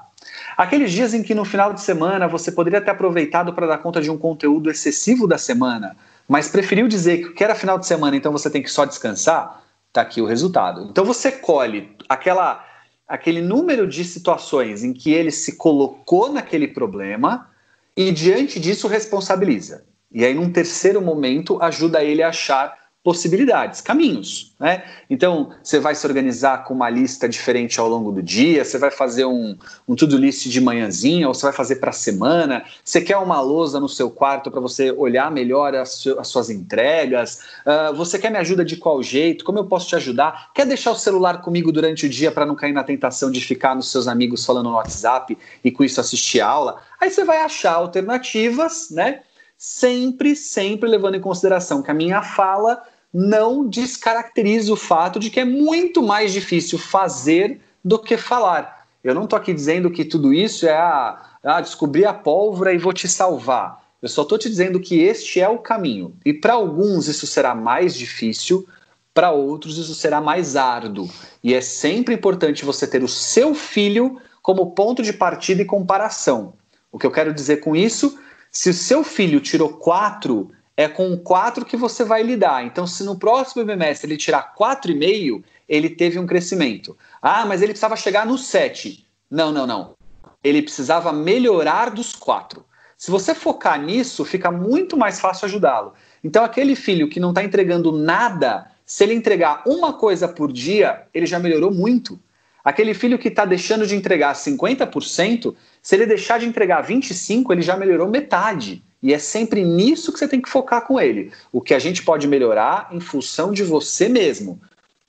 Aqueles 0.58 0.92
dias 0.92 1.14
em 1.14 1.24
que 1.24 1.34
no 1.34 1.46
final 1.46 1.74
de 1.74 1.82
semana 1.82 2.28
você 2.28 2.52
poderia 2.52 2.82
ter 2.82 2.92
aproveitado 2.92 3.54
para 3.54 3.68
dar 3.68 3.78
conta 3.78 4.02
de 4.02 4.12
um 4.12 4.18
conteúdo 4.18 4.70
excessivo 4.70 5.26
da 5.26 5.38
semana, 5.38 5.96
mas 6.28 6.50
preferiu 6.50 6.88
dizer 6.88 7.34
que 7.34 7.44
era 7.44 7.56
final 7.56 7.80
de 7.80 7.88
semana, 7.88 8.16
então 8.16 8.32
você 8.32 8.50
tem 8.50 8.62
que 8.62 8.70
só 8.70 8.86
descansar, 8.86 9.64
tá 9.92 10.02
aqui 10.02 10.22
o 10.22 10.26
resultado. 10.26 10.88
Então 10.90 11.06
você 11.06 11.32
colhe 11.32 11.96
aquela 12.10 12.66
aquele 13.08 13.42
número 13.42 13.88
de 13.88 14.04
situações 14.04 14.84
em 14.84 14.94
que 14.94 15.12
ele 15.12 15.30
se 15.30 15.56
colocou 15.58 16.32
naquele 16.32 16.68
problema 16.68 17.50
e 17.96 18.12
diante 18.12 18.60
disso 18.60 18.88
responsabiliza. 18.88 19.86
E 20.14 20.24
aí 20.24 20.34
num 20.34 20.52
terceiro 20.52 21.02
momento 21.02 21.62
ajuda 21.62 22.04
ele 22.04 22.22
a 22.22 22.30
achar 22.30 22.84
possibilidades, 23.04 23.82
caminhos. 23.82 24.56
Né? 24.58 24.82
Então, 25.10 25.50
você 25.62 25.78
vai 25.78 25.94
se 25.94 26.08
organizar 26.08 26.64
com 26.64 26.74
uma 26.74 26.90
lista 26.90 27.28
diferente 27.28 27.78
ao 27.78 27.90
longo 27.90 28.14
do 28.14 28.24
dia, 28.24 28.64
você 28.64 28.78
vai 28.78 28.90
fazer 28.90 29.26
um, 29.26 29.58
um 29.86 29.94
to-do 29.94 30.18
list 30.18 30.48
de 30.48 30.62
manhãzinha, 30.62 31.28
ou 31.28 31.34
você 31.34 31.46
vai 31.46 31.52
fazer 31.52 31.76
para 31.76 31.90
a 31.90 31.94
semana, 31.94 32.64
você 32.84 33.02
quer 33.02 33.18
uma 33.18 33.42
lousa 33.42 33.78
no 33.78 33.90
seu 33.90 34.10
quarto 34.10 34.50
para 34.50 34.62
você 34.62 34.90
olhar 34.90 35.30
melhor 35.30 35.76
as, 35.76 36.08
as 36.18 36.30
suas 36.30 36.50
entregas, 36.50 37.42
uh, 37.66 37.94
você 37.94 38.18
quer 38.18 38.32
me 38.32 38.38
ajuda 38.38 38.64
de 38.64 38.78
qual 38.78 39.04
jeito, 39.04 39.44
como 39.44 39.60
eu 39.60 39.66
posso 39.66 39.90
te 39.90 39.98
ajudar, 39.98 40.52
quer 40.54 40.66
deixar 40.66 40.92
o 40.92 40.96
celular 40.96 41.42
comigo 41.42 41.74
durante 41.74 42.06
o 42.06 42.10
dia 42.10 42.32
para 42.32 42.46
não 42.46 42.56
cair 42.56 42.72
na 42.72 42.86
tentação 42.86 43.30
de 43.30 43.42
ficar 43.42 43.76
nos 43.76 43.92
seus 43.92 44.08
amigos 44.08 44.46
falando 44.46 44.70
no 44.70 44.76
WhatsApp 44.76 45.38
e 45.62 45.70
com 45.70 45.84
isso 45.84 46.00
assistir 46.00 46.40
aula, 46.40 46.78
aí 47.02 47.12
você 47.12 47.26
vai 47.26 47.40
achar 47.40 47.74
alternativas, 47.74 48.90
né? 48.92 49.20
Sempre, 49.66 50.36
sempre 50.36 50.90
levando 50.90 51.16
em 51.16 51.22
consideração 51.22 51.82
que 51.82 51.90
a 51.90 51.94
minha 51.94 52.22
fala 52.22 52.84
não 53.14 53.66
descaracteriza 53.66 54.74
o 54.74 54.76
fato 54.76 55.18
de 55.18 55.30
que 55.30 55.40
é 55.40 55.46
muito 55.46 56.04
mais 56.04 56.34
difícil 56.34 56.78
fazer 56.78 57.62
do 57.82 57.98
que 57.98 58.18
falar. 58.18 58.86
Eu 59.02 59.16
não 59.16 59.24
estou 59.24 59.38
aqui 59.40 59.54
dizendo 59.54 59.90
que 59.90 60.04
tudo 60.04 60.34
isso 60.34 60.68
é 60.68 60.76
a, 60.76 61.18
a 61.42 61.62
descobrir 61.62 62.04
a 62.04 62.14
pólvora 62.14 62.74
e 62.74 62.78
vou 62.78 62.92
te 62.92 63.08
salvar. 63.08 63.82
Eu 64.02 64.10
só 64.10 64.24
estou 64.24 64.38
te 64.38 64.50
dizendo 64.50 64.82
que 64.82 65.00
este 65.00 65.40
é 65.40 65.48
o 65.48 65.58
caminho. 65.58 66.14
E 66.26 66.34
para 66.34 66.56
alguns 66.56 67.08
isso 67.08 67.26
será 67.26 67.56
mais 67.56 67.96
difícil, 67.96 68.68
para 69.14 69.32
outros 69.32 69.78
isso 69.78 69.96
será 69.96 70.20
mais 70.20 70.58
árduo. 70.58 71.10
E 71.42 71.54
é 71.54 71.62
sempre 71.62 72.14
importante 72.14 72.66
você 72.66 72.86
ter 72.86 73.02
o 73.02 73.08
seu 73.08 73.56
filho 73.56 74.20
como 74.42 74.72
ponto 74.72 75.02
de 75.02 75.14
partida 75.14 75.62
e 75.62 75.66
comparação. 75.66 76.54
O 76.92 77.00
que 77.00 77.08
eu 77.08 77.12
quero 77.12 77.34
dizer 77.34 77.62
com 77.62 77.74
isso? 77.74 78.20
Se 78.56 78.70
o 78.70 78.74
seu 78.74 79.04
filho 79.04 79.42
tirou 79.42 79.68
quatro 79.68 80.52
é 80.78 80.88
com 80.88 81.18
4 81.18 81.66
que 81.66 81.76
você 81.76 82.04
vai 82.04 82.22
lidar. 82.24 82.64
Então, 82.64 82.86
se 82.86 83.04
no 83.04 83.18
próximo 83.18 83.66
bimestre 83.66 84.08
ele 84.08 84.18
tirar 84.18 84.54
4,5, 84.56 85.44
ele 85.68 85.90
teve 85.90 86.20
um 86.20 86.26
crescimento. 86.26 86.96
Ah, 87.22 87.46
mas 87.46 87.62
ele 87.62 87.74
precisava 87.74 87.96
chegar 87.96 88.26
no 88.26 88.38
7. 88.38 89.06
Não, 89.30 89.52
não, 89.52 89.66
não. 89.66 89.96
Ele 90.44 90.62
precisava 90.62 91.12
melhorar 91.12 91.90
dos 91.90 92.14
4. 92.14 92.64
Se 92.96 93.10
você 93.10 93.34
focar 93.34 93.82
nisso, 93.82 94.24
fica 94.24 94.52
muito 94.52 94.96
mais 94.96 95.20
fácil 95.20 95.46
ajudá-lo. 95.46 95.94
Então, 96.24 96.44
aquele 96.44 96.76
filho 96.76 97.10
que 97.10 97.20
não 97.20 97.30
está 97.30 97.44
entregando 97.44 97.92
nada, 97.92 98.72
se 98.86 99.04
ele 99.04 99.14
entregar 99.14 99.64
uma 99.66 99.94
coisa 99.94 100.28
por 100.28 100.52
dia, 100.52 101.08
ele 101.14 101.26
já 101.26 101.40
melhorou 101.40 101.72
muito. 101.72 102.20
Aquele 102.64 102.94
filho 102.94 103.20
que 103.20 103.28
está 103.28 103.44
deixando 103.44 103.86
de 103.86 103.96
entregar 103.96 104.34
50%, 104.34 105.54
se 105.82 105.96
ele 105.96 106.06
deixar 106.06 106.40
de 106.40 106.46
entregar 106.46 106.86
25%, 106.86 107.52
ele 107.52 107.62
já 107.62 107.76
melhorou 107.76 108.08
metade. 108.08 108.82
E 109.02 109.14
é 109.14 109.20
sempre 109.20 109.64
nisso 109.66 110.14
que 110.14 110.20
você 110.20 110.28
tem 110.28 110.42
que 110.42 110.50
focar 110.50 110.88
com 110.88 111.00
ele. 111.00 111.32
O 111.52 111.60
que 111.60 111.74
a 111.74 111.80
gente 111.80 112.04
pode 112.04 112.26
melhorar 112.26 112.88
em 112.92 113.02
função 113.02 113.52
de 113.52 113.64
você 113.64 114.08
mesmo, 114.08 114.62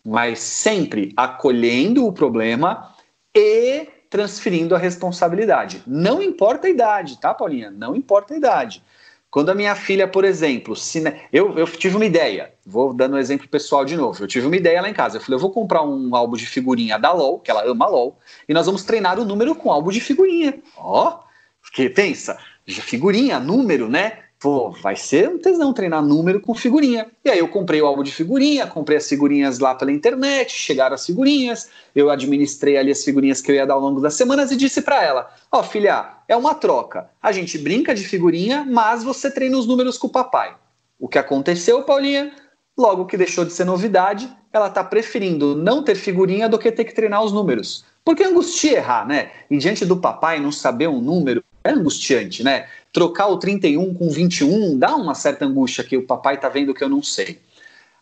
mas 0.05 0.41
sempre 0.41 1.13
acolhendo 1.17 2.05
o 2.05 2.13
problema 2.13 2.93
e 3.33 3.87
transferindo 4.11 4.75
a 4.75 4.79
responsabilidade. 4.79 5.83
Não 5.87 6.21
importa 6.21 6.67
a 6.67 6.71
idade, 6.71 7.21
tá, 7.21 7.33
Paulinha? 7.33 7.71
Não 7.71 7.95
importa 7.95 8.35
a 8.35 8.37
idade. 8.37 8.83
Quando 9.35 9.49
a 9.49 9.55
minha 9.57 9.75
filha, 9.75 10.07
por 10.07 10.25
exemplo, 10.25 10.77
se, 10.77 11.03
eu, 11.33 11.59
eu 11.59 11.67
tive 11.67 11.97
uma 11.97 12.07
ideia, 12.07 12.55
vou 12.65 12.95
dando 12.95 13.17
um 13.17 13.19
exemplo 13.19 13.49
pessoal 13.49 13.85
de 13.85 13.97
novo. 13.97 14.23
Eu 14.23 14.29
tive 14.29 14.47
uma 14.47 14.55
ideia 14.55 14.81
lá 14.81 14.89
em 14.89 14.95
casa. 14.95 15.17
Eu 15.17 15.21
falei, 15.21 15.35
eu 15.35 15.41
vou 15.41 15.51
comprar 15.51 15.83
um 15.83 16.15
álbum 16.15 16.37
de 16.37 16.47
figurinha 16.47 17.01
da 17.01 17.11
LOL, 17.11 17.41
que 17.41 17.51
ela 17.51 17.69
ama 17.69 17.89
LOL, 17.89 18.17
e 18.49 18.55
nós 18.55 18.67
vamos 18.67 18.85
treinar 18.85 19.19
o 19.19 19.25
número 19.25 19.53
com 19.57 19.73
álbum 19.73 19.91
de 19.91 20.01
figurinha. 20.01 20.55
Ó, 20.77 21.09
oh, 21.09 21.25
porque 21.61 21.91
pensa, 21.91 22.39
figurinha, 22.65 23.41
número, 23.41 23.89
né? 23.89 24.21
Pô, 24.45 24.73
vai 24.73 24.95
ser 24.95 25.27
um 25.27 25.39
tesão 25.39 25.73
treinar 25.73 26.05
número 26.05 26.39
com 26.39 26.55
figurinha. 26.55 27.07
E 27.25 27.31
aí 27.31 27.39
eu 27.39 27.49
comprei 27.49 27.81
o 27.81 27.87
álbum 27.87 28.03
de 28.03 28.13
figurinha, 28.13 28.67
comprei 28.67 28.99
as 28.99 29.09
figurinhas 29.09 29.59
lá 29.59 29.75
pela 29.75 29.91
internet, 29.91 30.53
chegaram 30.53 30.95
as 30.95 31.07
figurinhas, 31.07 31.71
eu 31.97 32.11
administrei 32.11 32.77
ali 32.77 32.91
as 32.91 33.03
figurinhas 33.03 33.41
que 33.41 33.51
eu 33.51 33.55
ia 33.55 33.67
dar 33.67 33.73
ao 33.73 33.81
longo 33.81 34.03
das 34.03 34.13
semanas 34.13 34.51
e 34.51 34.57
disse 34.57 34.83
para 34.83 35.03
ela: 35.03 35.35
Ó, 35.51 35.61
oh, 35.61 35.63
filha, 35.63 36.19
é 36.29 36.37
uma 36.37 36.55
troca. 36.55 37.09
A 37.23 37.33
gente 37.33 37.57
brinca 37.57 37.95
de 37.95 38.05
figurinha, 38.05 38.67
mas 38.69 39.03
você 39.03 39.31
treina 39.31 39.57
os 39.57 39.67
números 39.67 39.97
com 39.97 40.09
o 40.09 40.13
papai. 40.13 40.55
O 41.01 41.09
que 41.09 41.19
aconteceu, 41.19 41.83
Paulinha? 41.83 42.31
Logo 42.77 43.07
que 43.07 43.17
deixou 43.17 43.47
de 43.47 43.53
ser 43.55 43.65
novidade, 43.65 44.31
ela 44.53 44.69
tá 44.69 44.85
preferindo 44.85 45.57
não 45.57 45.83
ter 45.83 45.95
figurinha 45.95 46.51
do 46.51 46.59
que 46.59 46.71
ter 46.71 46.85
que 46.85 46.95
treinar 46.95 47.25
os 47.25 47.33
números. 47.33 47.83
Porque 48.05 48.23
angustia 48.23 48.77
errar, 48.77 49.09
né? 49.09 49.31
E 49.51 49.57
diante 49.57 49.87
do 49.87 49.97
papai 49.97 50.39
não 50.39 50.53
saber 50.53 50.87
um 50.87 51.01
número, 51.01 51.43
é 51.65 51.71
angustiante, 51.71 52.45
né? 52.45 52.69
Trocar 52.93 53.29
o 53.29 53.39
31 53.39 53.95
com 53.95 54.11
21 54.11 54.79
dá 54.79 54.95
uma 54.95 55.15
certa 55.15 55.47
angústia 55.47 55.83
que 55.83 55.97
o 55.97 56.07
papai 56.07 56.39
tá 56.39 56.49
vendo 56.49 56.75
que 56.75 56.85
eu 56.85 56.89
não 56.89 57.03
sei. 57.03 57.41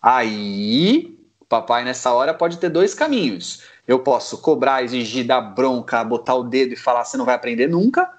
Aí, 0.02 1.16
o 1.40 1.44
papai 1.44 1.84
nessa 1.84 2.12
hora 2.12 2.34
pode 2.34 2.58
ter 2.58 2.68
dois 2.68 2.92
caminhos. 2.92 3.62
Eu 3.86 4.00
posso 4.00 4.38
cobrar, 4.38 4.82
exigir, 4.82 5.24
dar 5.26 5.40
bronca, 5.40 6.02
botar 6.02 6.34
o 6.34 6.42
dedo 6.42 6.72
e 6.74 6.76
falar 6.76 7.04
você 7.04 7.16
não 7.16 7.24
vai 7.24 7.36
aprender 7.36 7.68
nunca, 7.68 8.10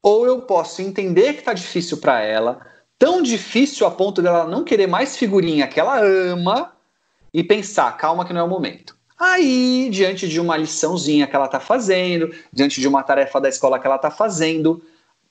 ou 0.00 0.26
eu 0.26 0.42
posso 0.42 0.80
entender 0.80 1.34
que 1.34 1.42
tá 1.42 1.52
difícil 1.52 1.98
para 1.98 2.20
ela, 2.20 2.60
tão 2.98 3.22
difícil 3.22 3.86
a 3.86 3.90
ponto 3.90 4.22
dela 4.22 4.46
não 4.46 4.64
querer 4.64 4.86
mais 4.86 5.16
figurinha 5.16 5.66
que 5.66 5.80
ela 5.80 6.00
ama 6.00 6.72
e 7.32 7.42
pensar, 7.42 7.96
calma 7.96 8.24
que 8.24 8.32
não 8.32 8.40
é 8.40 8.44
o 8.44 8.48
momento. 8.48 8.96
Aí, 9.18 9.88
diante 9.90 10.28
de 10.28 10.40
uma 10.40 10.56
liçãozinha 10.56 11.26
que 11.26 11.36
ela 11.36 11.46
está 11.46 11.60
fazendo, 11.60 12.34
diante 12.52 12.80
de 12.80 12.88
uma 12.88 13.02
tarefa 13.02 13.40
da 13.40 13.48
escola 13.48 13.78
que 13.78 13.86
ela 13.86 13.96
está 13.96 14.10
fazendo, 14.10 14.82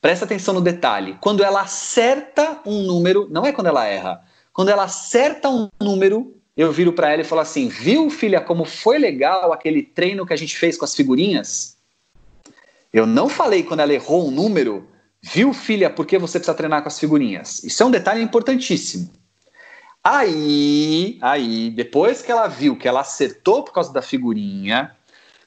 presta 0.02 0.26
atenção 0.26 0.54
no 0.54 0.62
detalhe. 0.62 1.18
Quando 1.20 1.44
ela 1.44 1.62
acerta 1.62 2.62
um 2.66 2.84
número, 2.84 3.28
não 3.30 3.46
é 3.46 3.52
quando 3.52 3.68
ela 3.68 3.86
erra, 3.86 4.22
quando 4.54 4.70
ela 4.70 4.84
acerta 4.84 5.50
um 5.50 5.68
número, 5.82 6.36
eu 6.56 6.72
viro 6.72 6.94
para 6.94 7.12
ela 7.12 7.22
e 7.22 7.26
falo 7.26 7.42
assim: 7.42 7.68
Viu, 7.68 8.10
filha, 8.10 8.40
como 8.40 8.64
foi 8.64 8.98
legal 8.98 9.52
aquele 9.52 9.84
treino 9.84 10.26
que 10.26 10.34
a 10.34 10.38
gente 10.38 10.56
fez 10.58 10.78
com 10.78 10.86
as 10.86 10.96
figurinhas? 10.96 11.78
Eu 12.94 13.06
não 13.06 13.28
falei 13.28 13.64
quando 13.64 13.82
ela 13.82 13.94
errou 13.94 14.28
um 14.28 14.32
número 14.32 14.88
Viu, 15.24 15.54
filha, 15.54 15.90
por 15.90 16.06
que 16.06 16.18
você 16.18 16.38
precisa 16.38 16.54
treinar 16.54 16.82
com 16.82 16.90
as 16.90 17.00
figurinhas? 17.00 17.64
Isso 17.64 17.82
é 17.82 17.86
um 17.86 17.92
detalhe 17.92 18.22
importantíssimo. 18.22 19.10
Aí, 20.04 21.18
aí, 21.22 21.70
depois 21.70 22.22
que 22.22 22.32
ela 22.32 22.48
viu 22.48 22.76
que 22.76 22.88
ela 22.88 23.00
acertou 23.02 23.64
por 23.64 23.74
causa 23.74 23.94
da 23.94 24.02
figurinha, 24.02 24.94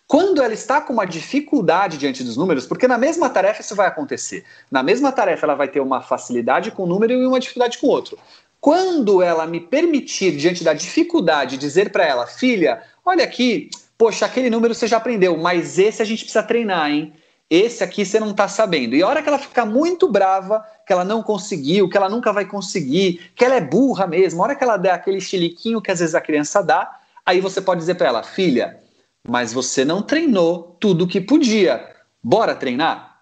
quando 0.06 0.40
ela 0.40 0.54
está 0.54 0.80
com 0.80 0.92
uma 0.92 1.04
dificuldade 1.04 1.98
diante 1.98 2.24
dos 2.24 2.36
números, 2.36 2.66
porque 2.66 2.88
na 2.88 2.96
mesma 2.96 3.28
tarefa 3.28 3.60
isso 3.60 3.74
vai 3.74 3.86
acontecer. 3.86 4.44
Na 4.70 4.82
mesma 4.82 5.12
tarefa 5.12 5.44
ela 5.44 5.54
vai 5.54 5.68
ter 5.68 5.80
uma 5.80 6.00
facilidade 6.00 6.70
com 6.70 6.84
um 6.84 6.86
número 6.86 7.12
e 7.12 7.26
uma 7.26 7.40
dificuldade 7.40 7.76
com 7.78 7.88
outro. 7.88 8.18
Quando 8.60 9.20
ela 9.22 9.46
me 9.46 9.60
permitir, 9.60 10.36
diante 10.36 10.64
da 10.64 10.72
dificuldade, 10.72 11.58
dizer 11.58 11.90
para 11.90 12.06
ela, 12.06 12.26
filha, 12.26 12.82
olha 13.04 13.24
aqui, 13.24 13.68
poxa, 13.98 14.24
aquele 14.24 14.48
número 14.48 14.74
você 14.74 14.86
já 14.86 14.96
aprendeu, 14.96 15.36
mas 15.36 15.78
esse 15.78 16.00
a 16.00 16.04
gente 16.04 16.24
precisa 16.24 16.42
treinar, 16.42 16.90
hein? 16.90 17.12
Esse 17.48 17.84
aqui 17.84 18.04
você 18.04 18.18
não 18.18 18.30
está 18.30 18.48
sabendo. 18.48 18.96
E 18.96 19.02
a 19.02 19.06
hora 19.06 19.22
que 19.22 19.28
ela 19.28 19.38
ficar 19.38 19.64
muito 19.64 20.10
brava, 20.10 20.64
que 20.86 20.92
ela 20.92 21.04
não 21.04 21.22
conseguiu, 21.22 21.88
que 21.88 21.96
ela 21.96 22.08
nunca 22.08 22.32
vai 22.32 22.44
conseguir, 22.44 23.30
que 23.36 23.44
ela 23.44 23.54
é 23.54 23.60
burra 23.60 24.06
mesmo, 24.06 24.42
a 24.42 24.46
hora 24.46 24.54
que 24.56 24.64
ela 24.64 24.76
der 24.76 24.92
aquele 24.92 25.20
chiliquinho 25.20 25.80
que 25.80 25.90
às 25.90 26.00
vezes 26.00 26.14
a 26.14 26.20
criança 26.20 26.62
dá, 26.62 26.98
aí 27.24 27.40
você 27.40 27.60
pode 27.60 27.80
dizer 27.80 27.94
para 27.94 28.08
ela, 28.08 28.22
filha, 28.22 28.80
mas 29.28 29.52
você 29.52 29.84
não 29.84 30.02
treinou 30.02 30.76
tudo 30.80 31.04
o 31.04 31.08
que 31.08 31.20
podia. 31.20 31.88
Bora 32.22 32.54
treinar? 32.54 33.20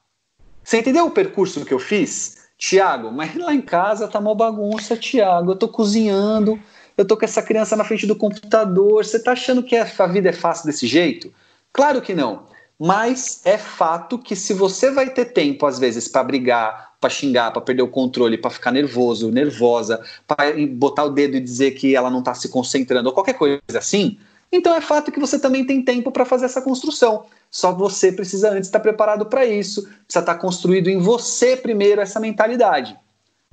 Você 0.63 0.79
entendeu 0.79 1.07
o 1.07 1.11
percurso 1.11 1.65
que 1.65 1.75
eu 1.75 1.79
fiz? 1.79 2.45
Tiago, 2.57 3.13
mas 3.13 3.37
lá 3.37 3.53
em 3.53 3.61
casa 3.61 4.09
tá 4.09 4.19
uma 4.19 4.35
bagunça, 4.35 4.97
Tiago. 4.97 5.53
Eu 5.53 5.57
tô 5.57 5.69
cozinhando, 5.69 6.59
eu 6.97 7.05
tô 7.05 7.17
com 7.17 7.25
essa 7.25 7.43
criança 7.43 7.77
na 7.77 7.85
frente 7.85 8.07
do 8.07 8.17
computador. 8.17 9.05
Você 9.05 9.23
tá 9.23 9.33
achando 9.33 9.63
que 9.63 9.77
a 9.77 10.07
vida 10.07 10.31
é 10.31 10.33
fácil 10.33 10.65
desse 10.65 10.87
jeito? 10.87 11.33
Claro 11.73 12.01
que 12.01 12.15
não. 12.15 12.47
Mas 12.79 13.41
é 13.45 13.57
fato 13.57 14.19
que 14.19 14.35
se 14.35 14.53
você 14.53 14.91
vai 14.91 15.11
ter 15.11 15.27
tempo, 15.27 15.65
às 15.67 15.79
vezes, 15.79 16.09
para 16.09 16.25
brigar, 16.25 16.93
para 17.01 17.11
xingar, 17.11 17.53
para 17.53 17.63
perder 17.63 17.83
o 17.83 17.89
controle, 17.89 18.39
para 18.39 18.51
ficar 18.51 18.73
nervoso, 18.73 19.31
nervosa, 19.31 20.05
para 20.27 20.53
botar 20.71 21.05
o 21.05 21.11
dedo 21.11 21.37
e 21.37 21.41
dizer 21.41 21.73
que 21.73 21.95
ela 21.95 22.11
não 22.11 22.21
está 22.21 22.35
se 22.35 22.49
concentrando, 22.49 23.09
ou 23.09 23.15
qualquer 23.15 23.35
coisa 23.35 23.61
assim, 23.75 24.19
então 24.51 24.75
é 24.75 24.81
fato 24.81 25.11
que 25.11 25.21
você 25.21 25.39
também 25.39 25.65
tem 25.65 25.83
tempo 25.83 26.11
para 26.13 26.25
fazer 26.25 26.47
essa 26.47 26.63
construção. 26.63 27.27
Só 27.51 27.73
você 27.73 28.13
precisa 28.13 28.51
antes 28.51 28.69
estar 28.69 28.81
preparado 28.81 29.27
para 29.27 29.45
isso, 29.45 29.83
precisa 29.83 30.21
estar 30.21 30.37
construído 30.37 30.89
em 30.89 30.99
você 30.99 31.57
primeiro 31.57 32.01
essa 32.01 32.19
mentalidade. 32.19 32.97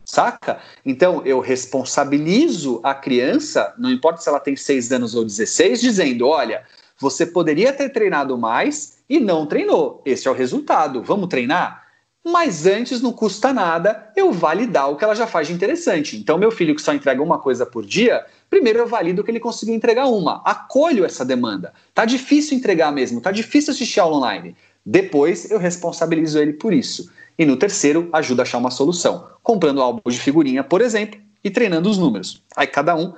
Saca? 0.06 0.60
Então 0.86 1.26
eu 1.26 1.40
responsabilizo 1.40 2.80
a 2.84 2.94
criança, 2.94 3.74
não 3.78 3.92
importa 3.92 4.22
se 4.22 4.30
ela 4.30 4.40
tem 4.40 4.56
6 4.56 4.92
anos 4.92 5.16
ou 5.16 5.24
16, 5.24 5.80
dizendo: 5.80 6.28
olha, 6.28 6.64
você 7.00 7.26
poderia 7.26 7.74
ter 7.74 7.90
treinado 7.90 8.38
mais 8.38 8.98
e 9.12 9.20
não 9.20 9.46
treinou. 9.46 10.02
Esse 10.06 10.28
é 10.28 10.32
o 10.32 10.34
resultado. 10.34 11.04
Vamos 11.04 11.28
treinar? 11.28 11.86
Mas 12.24 12.66
antes 12.66 13.02
não 13.02 13.12
custa 13.12 13.52
nada 13.52 14.12
eu 14.16 14.32
validar 14.32 14.90
o 14.90 14.96
que 14.96 15.04
ela 15.04 15.16
já 15.16 15.28
faz 15.28 15.48
de 15.48 15.54
interessante. 15.54 16.18
Então, 16.18 16.38
meu 16.38 16.52
filho 16.52 16.76
que 16.76 16.82
só 16.82 16.94
entrega 16.94 17.22
uma 17.22 17.40
coisa 17.40 17.66
por 17.66 17.86
dia, 17.86 18.26
Primeiro, 18.52 18.80
eu 18.80 18.86
valido 18.86 19.24
que 19.24 19.32
ele 19.32 19.40
conseguiu 19.40 19.74
entregar 19.74 20.08
uma. 20.08 20.42
Acolho 20.44 21.06
essa 21.06 21.24
demanda. 21.24 21.74
Tá 21.94 22.04
difícil 22.04 22.58
entregar 22.58 22.92
mesmo, 22.92 23.22
tá 23.22 23.32
difícil 23.32 23.72
assistir 23.72 24.02
aula 24.02 24.18
online. 24.18 24.58
Depois, 24.86 25.50
eu 25.50 25.58
responsabilizo 25.58 26.38
ele 26.38 26.52
por 26.52 26.74
isso. 26.74 27.10
E 27.40 27.46
no 27.46 27.56
terceiro, 27.56 28.10
ajuda 28.12 28.42
a 28.42 28.44
achar 28.44 28.58
uma 28.58 28.70
solução. 28.70 29.26
Comprando 29.42 29.82
álbum 29.82 30.02
de 30.06 30.20
figurinha, 30.20 30.66
por 30.66 30.82
exemplo, 30.82 31.18
e 31.42 31.50
treinando 31.50 31.90
os 31.90 31.98
números. 31.98 32.44
Aí 32.54 32.68
cada 32.68 32.94
um 32.94 33.14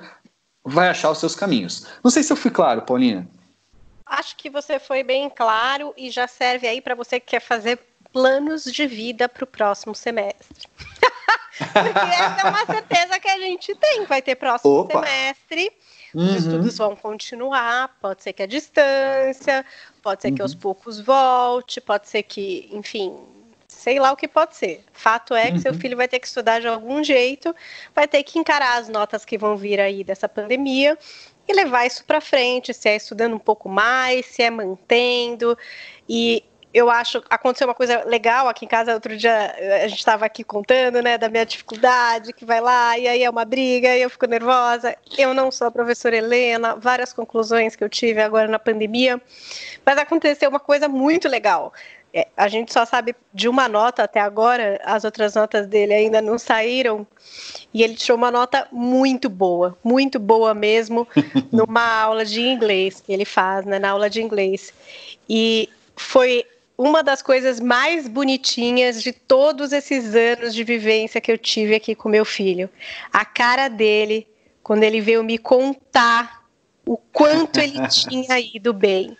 vai 0.64 0.88
achar 0.88 1.10
os 1.10 1.18
seus 1.18 1.34
caminhos. 1.34 1.84
Não 2.04 2.12
sei 2.12 2.22
se 2.22 2.32
eu 2.32 2.36
fui 2.36 2.52
claro, 2.52 2.82
Paulinha. 2.82 3.28
Acho 4.06 4.36
que 4.36 4.50
você 4.50 4.78
foi 4.78 5.02
bem 5.02 5.30
claro 5.30 5.94
e 5.96 6.10
já 6.10 6.28
serve 6.28 6.66
aí 6.68 6.80
para 6.80 6.94
você 6.94 7.18
que 7.18 7.26
quer 7.26 7.40
fazer 7.40 7.78
planos 8.12 8.64
de 8.64 8.86
vida 8.86 9.28
para 9.28 9.44
o 9.44 9.46
próximo 9.46 9.94
semestre. 9.94 10.68
Porque 11.58 12.14
essa 12.14 12.40
é 12.42 12.50
uma 12.50 12.66
certeza 12.66 13.18
que 13.18 13.28
a 13.28 13.38
gente 13.38 13.74
tem. 13.76 14.04
Vai 14.04 14.20
ter 14.20 14.34
próximo 14.34 14.80
Opa. 14.80 15.00
semestre. 15.00 15.72
Uhum. 16.14 16.26
Os 16.26 16.44
estudos 16.44 16.78
vão 16.78 16.96
continuar. 16.96 17.96
Pode 18.00 18.22
ser 18.22 18.32
que 18.32 18.42
a 18.42 18.46
distância, 18.46 19.64
pode 20.02 20.22
ser 20.22 20.28
uhum. 20.28 20.34
que 20.34 20.42
aos 20.42 20.52
uhum. 20.52 20.60
poucos 20.60 21.00
volte, 21.00 21.80
pode 21.80 22.08
ser 22.08 22.22
que, 22.22 22.68
enfim, 22.72 23.18
sei 23.68 23.98
lá 23.98 24.12
o 24.12 24.16
que 24.16 24.28
pode 24.28 24.56
ser. 24.56 24.84
Fato 24.92 25.34
é 25.34 25.46
que 25.46 25.52
uhum. 25.54 25.58
seu 25.58 25.74
filho 25.74 25.96
vai 25.96 26.08
ter 26.08 26.18
que 26.18 26.26
estudar 26.26 26.60
de 26.60 26.68
algum 26.68 27.02
jeito, 27.02 27.54
vai 27.94 28.06
ter 28.06 28.22
que 28.22 28.38
encarar 28.38 28.78
as 28.78 28.88
notas 28.88 29.24
que 29.24 29.38
vão 29.38 29.56
vir 29.56 29.80
aí 29.80 30.04
dessa 30.04 30.28
pandemia 30.28 30.98
e 31.46 31.52
levar 31.52 31.86
isso 31.86 32.04
para 32.04 32.20
frente, 32.20 32.72
se 32.72 32.88
é 32.88 32.96
estudando 32.96 33.34
um 33.34 33.38
pouco 33.38 33.68
mais, 33.68 34.26
se 34.26 34.42
é 34.42 34.50
mantendo. 34.50 35.56
E 36.08 36.42
eu 36.74 36.90
acho 36.90 37.22
aconteceu 37.30 37.68
uma 37.68 37.74
coisa 37.74 38.02
legal 38.04 38.48
aqui 38.48 38.64
em 38.64 38.68
casa 38.68 38.92
outro 38.92 39.16
dia 39.16 39.54
a 39.84 39.86
gente 39.86 40.00
estava 40.00 40.26
aqui 40.26 40.42
contando 40.42 41.00
né 41.00 41.16
da 41.16 41.28
minha 41.28 41.46
dificuldade 41.46 42.32
que 42.32 42.44
vai 42.44 42.60
lá 42.60 42.98
e 42.98 43.06
aí 43.06 43.22
é 43.22 43.30
uma 43.30 43.44
briga 43.44 43.96
e 43.96 44.02
eu 44.02 44.10
fico 44.10 44.26
nervosa 44.26 44.96
eu 45.16 45.32
não 45.32 45.52
sou 45.52 45.68
a 45.68 45.70
professora 45.70 46.16
Helena 46.16 46.74
várias 46.74 47.12
conclusões 47.12 47.76
que 47.76 47.84
eu 47.84 47.88
tive 47.88 48.20
agora 48.20 48.48
na 48.48 48.58
pandemia 48.58 49.22
mas 49.86 49.96
aconteceu 49.98 50.50
uma 50.50 50.58
coisa 50.58 50.88
muito 50.88 51.28
legal 51.28 51.72
a 52.36 52.48
gente 52.48 52.72
só 52.72 52.84
sabe 52.84 53.14
de 53.32 53.48
uma 53.48 53.68
nota 53.68 54.04
até 54.04 54.20
agora 54.20 54.80
as 54.84 55.04
outras 55.04 55.34
notas 55.34 55.66
dele 55.66 55.92
ainda 55.92 56.22
não 56.22 56.38
saíram 56.38 57.06
e 57.72 57.82
ele 57.82 57.94
tirou 57.94 58.16
uma 58.16 58.30
nota 58.30 58.68
muito 58.70 59.28
boa 59.28 59.76
muito 59.82 60.18
boa 60.18 60.54
mesmo 60.54 61.08
numa 61.50 62.02
aula 62.02 62.24
de 62.24 62.40
inglês 62.40 63.00
que 63.00 63.12
ele 63.12 63.24
faz 63.24 63.64
né 63.64 63.78
na 63.78 63.90
aula 63.90 64.08
de 64.08 64.22
inglês 64.22 64.72
e 65.28 65.68
foi 65.96 66.44
uma 66.76 67.02
das 67.02 67.22
coisas 67.22 67.60
mais 67.60 68.08
bonitinhas 68.08 69.02
de 69.02 69.12
todos 69.12 69.72
esses 69.72 70.14
anos 70.14 70.54
de 70.54 70.64
vivência 70.64 71.20
que 71.20 71.30
eu 71.30 71.38
tive 71.38 71.74
aqui 71.74 71.94
com 71.94 72.08
meu 72.08 72.24
filho. 72.24 72.68
A 73.12 73.24
cara 73.24 73.68
dele, 73.68 74.26
quando 74.62 74.82
ele 74.82 75.00
veio 75.00 75.22
me 75.22 75.38
contar 75.38 76.44
o 76.84 76.96
quanto 76.96 77.60
ele 77.60 77.78
tinha 77.88 78.40
ido 78.40 78.72
bem. 78.72 79.16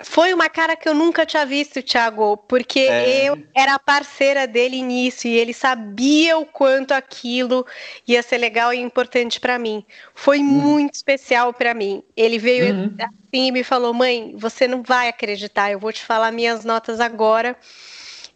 Foi 0.00 0.34
uma 0.34 0.48
cara 0.48 0.74
que 0.74 0.88
eu 0.88 0.94
nunca 0.94 1.24
tinha 1.24 1.46
visto, 1.46 1.80
Thiago, 1.80 2.36
porque 2.36 2.80
é. 2.80 3.28
eu 3.28 3.40
era 3.54 3.78
parceira 3.78 4.44
dele 4.44 4.82
nisso 4.82 5.28
e 5.28 5.36
ele 5.36 5.54
sabia 5.54 6.36
o 6.36 6.44
quanto 6.44 6.92
aquilo 6.92 7.64
ia 8.06 8.20
ser 8.20 8.38
legal 8.38 8.74
e 8.74 8.78
importante 8.78 9.38
para 9.38 9.56
mim. 9.56 9.84
Foi 10.12 10.38
uhum. 10.38 10.44
muito 10.44 10.94
especial 10.94 11.52
para 11.52 11.72
mim. 11.72 12.02
Ele 12.16 12.38
veio 12.38 12.74
uhum. 12.74 12.96
assim 12.98 13.46
e 13.46 13.52
me 13.52 13.62
falou: 13.62 13.94
"Mãe, 13.94 14.34
você 14.36 14.66
não 14.66 14.82
vai 14.82 15.08
acreditar, 15.08 15.70
eu 15.70 15.78
vou 15.78 15.92
te 15.92 16.02
falar 16.02 16.32
minhas 16.32 16.64
notas 16.64 16.98
agora". 16.98 17.56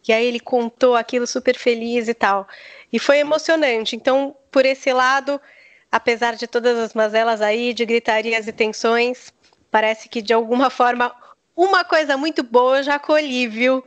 E 0.07 0.13
aí 0.13 0.25
ele 0.25 0.41
contou 0.41 0.97
aquilo 0.97 1.27
super 1.27 1.57
feliz 1.59 2.09
e 2.09 2.15
tal. 2.15 2.47
E 2.91 2.99
foi 2.99 3.19
emocionante. 3.19 3.95
Então, 3.95 4.35
por 4.51 4.65
esse 4.65 4.91
lado, 4.93 5.41
apesar 5.93 6.35
de 6.35 6.47
todas 6.47 6.79
as 6.79 6.95
mazelas 6.95 7.43
aí, 7.43 7.75
de 7.75 7.85
gritarias 7.85 8.47
e 8.47 8.53
tensões, 8.53 9.33
parece 9.71 10.09
que 10.09 10.23
de 10.23 10.33
alguma 10.33 10.71
forma 10.71 11.15
uma 11.59 11.83
coisa 11.83 12.17
muito 12.17 12.45
boa 12.45 12.79
eu 12.79 12.83
já 12.85 12.99
colhi, 13.01 13.49
viu? 13.49 13.85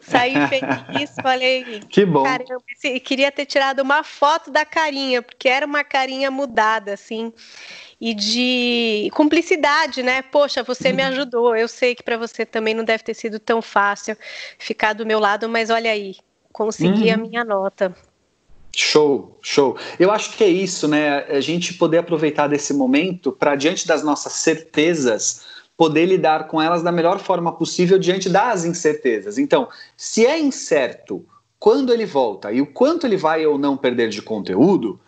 Saí 0.00 0.34
feliz, 0.48 1.14
falei. 1.22 1.80
Que 1.88 2.04
bom. 2.04 2.24
Caramba, 2.24 2.62
queria 3.04 3.30
ter 3.30 3.46
tirado 3.46 3.80
uma 3.80 4.02
foto 4.02 4.50
da 4.50 4.64
carinha, 4.64 5.22
porque 5.22 5.48
era 5.48 5.64
uma 5.64 5.84
carinha 5.84 6.30
mudada, 6.30 6.92
assim, 6.94 7.32
e 8.00 8.12
de 8.12 9.08
cumplicidade, 9.14 10.02
né? 10.02 10.22
Poxa, 10.22 10.64
você 10.64 10.92
me 10.92 11.02
uhum. 11.02 11.08
ajudou. 11.10 11.56
Eu 11.56 11.68
sei 11.68 11.94
que 11.94 12.02
para 12.02 12.16
você 12.16 12.44
também 12.44 12.74
não 12.74 12.82
deve 12.82 13.04
ter 13.04 13.14
sido 13.14 13.38
tão 13.38 13.62
fácil 13.62 14.16
ficar 14.58 14.92
do 14.92 15.06
meu 15.06 15.20
lado, 15.20 15.48
mas 15.48 15.70
olha 15.70 15.92
aí, 15.92 16.16
consegui 16.52 17.08
uhum. 17.08 17.14
a 17.14 17.16
minha 17.16 17.44
nota. 17.44 17.94
Show, 18.74 19.38
show. 19.42 19.78
Eu 20.00 20.10
acho 20.10 20.36
que 20.36 20.42
é 20.42 20.48
isso, 20.48 20.88
né? 20.88 21.18
A 21.28 21.40
gente 21.40 21.74
poder 21.74 21.98
aproveitar 21.98 22.48
desse 22.48 22.74
momento 22.74 23.30
para, 23.30 23.54
diante 23.54 23.86
das 23.86 24.02
nossas 24.02 24.32
certezas, 24.32 25.51
poder 25.82 26.06
lidar 26.06 26.46
com 26.46 26.62
elas 26.62 26.80
da 26.80 26.92
melhor 26.92 27.18
forma 27.18 27.50
possível 27.50 27.98
diante 27.98 28.30
das 28.30 28.64
incertezas. 28.64 29.36
Então, 29.36 29.66
se 29.96 30.24
é 30.24 30.38
incerto 30.38 31.26
quando 31.58 31.92
ele 31.92 32.06
volta 32.06 32.52
e 32.52 32.60
o 32.60 32.66
quanto 32.66 33.04
ele 33.04 33.16
vai 33.16 33.44
ou 33.44 33.58
não 33.58 33.76
perder 33.76 34.08
de 34.08 34.22
conteúdo, 34.22 35.00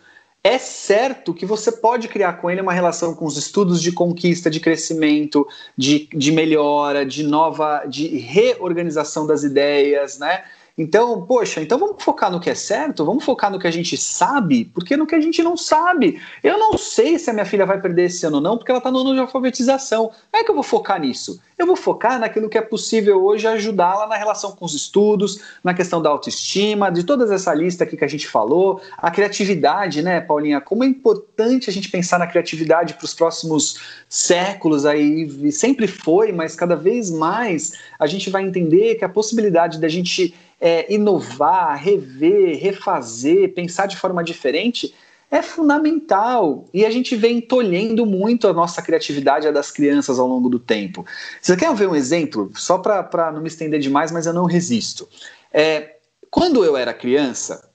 é 0.43 0.57
certo 0.57 1.33
que 1.33 1.45
você 1.45 1.71
pode 1.71 2.09
criar 2.09 2.33
com 2.33 2.51
ele 2.51 2.59
uma 2.59 2.73
relação 2.73 3.15
com 3.15 3.23
os 3.23 3.37
estudos 3.37 3.81
de 3.81 3.93
conquista, 3.93 4.49
de 4.49 4.59
crescimento, 4.59 5.47
de, 5.77 6.09
de 6.13 6.33
melhora, 6.33 7.05
de 7.05 7.23
nova, 7.23 7.85
de 7.85 8.09
reorganização 8.17 9.25
das 9.25 9.43
ideias, 9.43 10.19
né? 10.19 10.43
Então, 10.77 11.25
poxa, 11.25 11.61
então 11.61 11.79
vamos 11.79 12.03
focar 12.03 12.29
no 12.29 12.37
que 12.37 12.49
é 12.49 12.55
certo, 12.55 13.05
vamos 13.05 13.23
focar 13.23 13.49
no 13.49 13.57
que 13.57 13.65
a 13.65 13.71
gente 13.71 13.95
sabe, 13.95 14.65
porque 14.65 14.97
no 14.97 15.07
que 15.07 15.15
a 15.15 15.21
gente 15.21 15.41
não 15.41 15.55
sabe. 15.55 16.19
Eu 16.43 16.59
não 16.59 16.77
sei 16.77 17.17
se 17.17 17.29
a 17.29 17.33
minha 17.33 17.45
filha 17.45 17.65
vai 17.65 17.79
perder 17.79 18.05
esse 18.05 18.25
ano 18.25 18.37
ou 18.37 18.41
não, 18.41 18.57
porque 18.57 18.71
ela 18.71 18.79
está 18.79 18.91
no 18.91 18.99
ano 18.99 19.13
de 19.13 19.19
alfabetização. 19.21 20.11
Não 20.33 20.39
é 20.41 20.43
que 20.43 20.51
eu 20.51 20.55
vou 20.55 20.63
focar 20.63 20.99
nisso. 20.99 21.39
Eu 21.57 21.65
vou 21.65 21.77
focar 21.77 22.19
naquilo 22.19 22.49
que 22.49 22.57
é 22.57 22.61
possível 22.61 23.23
hoje 23.23 23.47
ajudá-la 23.47 24.05
na 24.05 24.17
relação 24.17 24.51
com 24.51 24.65
os 24.65 24.73
estudos, 24.73 25.39
na 25.63 25.73
questão 25.73 26.01
da 26.01 26.09
autoestima, 26.09 26.91
de 26.91 27.05
toda 27.05 27.33
essa 27.33 27.53
lista 27.53 27.85
aqui 27.85 27.95
que 27.95 28.03
a 28.03 28.09
gente 28.09 28.27
falou, 28.27 28.81
a 28.97 29.09
criatividade, 29.09 30.01
né, 30.01 30.19
Paulinha? 30.19 30.59
Como 30.59 30.83
é 30.83 30.87
importante 30.87 31.69
a 31.69 31.73
gente 31.73 31.89
pensar 31.89 32.19
na 32.19 32.27
criatividade 32.27 32.95
para 32.95 33.05
os 33.05 33.13
próximos 33.13 33.79
séculos 34.09 34.85
aí, 34.85 35.49
sempre 35.53 35.87
foi, 35.87 36.33
mas 36.33 36.53
cada 36.53 36.75
vez 36.75 37.09
mais 37.09 37.79
a 37.97 38.05
gente 38.05 38.29
vai 38.29 38.43
entender 38.43 38.95
que 38.95 39.05
a 39.05 39.09
possibilidade 39.09 39.79
da 39.79 39.87
gente 39.87 40.35
é, 40.59 40.93
inovar, 40.93 41.81
rever, 41.81 42.59
refazer, 42.59 43.53
pensar 43.53 43.85
de 43.87 43.97
forma 43.97 44.23
diferente, 44.23 44.93
é 45.29 45.41
fundamental. 45.41 46.65
E 46.73 46.85
a 46.85 46.91
gente 46.91 47.15
vem 47.15 47.41
tolhendo 47.41 48.05
muito 48.05 48.47
a 48.47 48.53
nossa 48.53 48.81
criatividade 48.81 49.47
a 49.47 49.51
das 49.51 49.71
crianças 49.71 50.19
ao 50.19 50.27
longo 50.27 50.49
do 50.49 50.59
tempo. 50.59 51.05
Você 51.41 51.55
quer 51.57 51.73
ver 51.75 51.89
um 51.89 51.95
exemplo? 51.95 52.51
Só 52.55 52.77
para 52.77 53.31
não 53.31 53.41
me 53.41 53.47
estender 53.47 53.79
demais, 53.79 54.11
mas 54.11 54.25
eu 54.25 54.33
não 54.33 54.45
resisto. 54.45 55.07
É, 55.51 55.95
quando 56.29 56.63
eu 56.63 56.77
era 56.77 56.93
criança, 56.93 57.69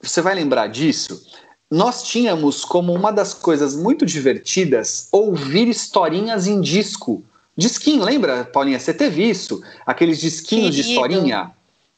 você 0.00 0.20
vai 0.20 0.34
lembrar 0.34 0.68
disso, 0.68 1.26
nós 1.70 2.02
tínhamos 2.02 2.64
como 2.64 2.92
uma 2.92 3.10
das 3.10 3.34
coisas 3.34 3.74
muito 3.74 4.04
divertidas 4.04 5.08
ouvir 5.10 5.66
historinhas 5.68 6.46
em 6.46 6.60
disco. 6.60 7.24
Disquinho, 7.56 8.04
lembra, 8.04 8.44
Paulinha? 8.44 8.78
Você 8.78 8.92
teve 8.92 9.28
isso? 9.28 9.62
Aqueles 9.86 10.20
disquinhos 10.20 10.74
Querido. 10.74 10.82
de 10.82 10.92
historinha? 10.92 11.52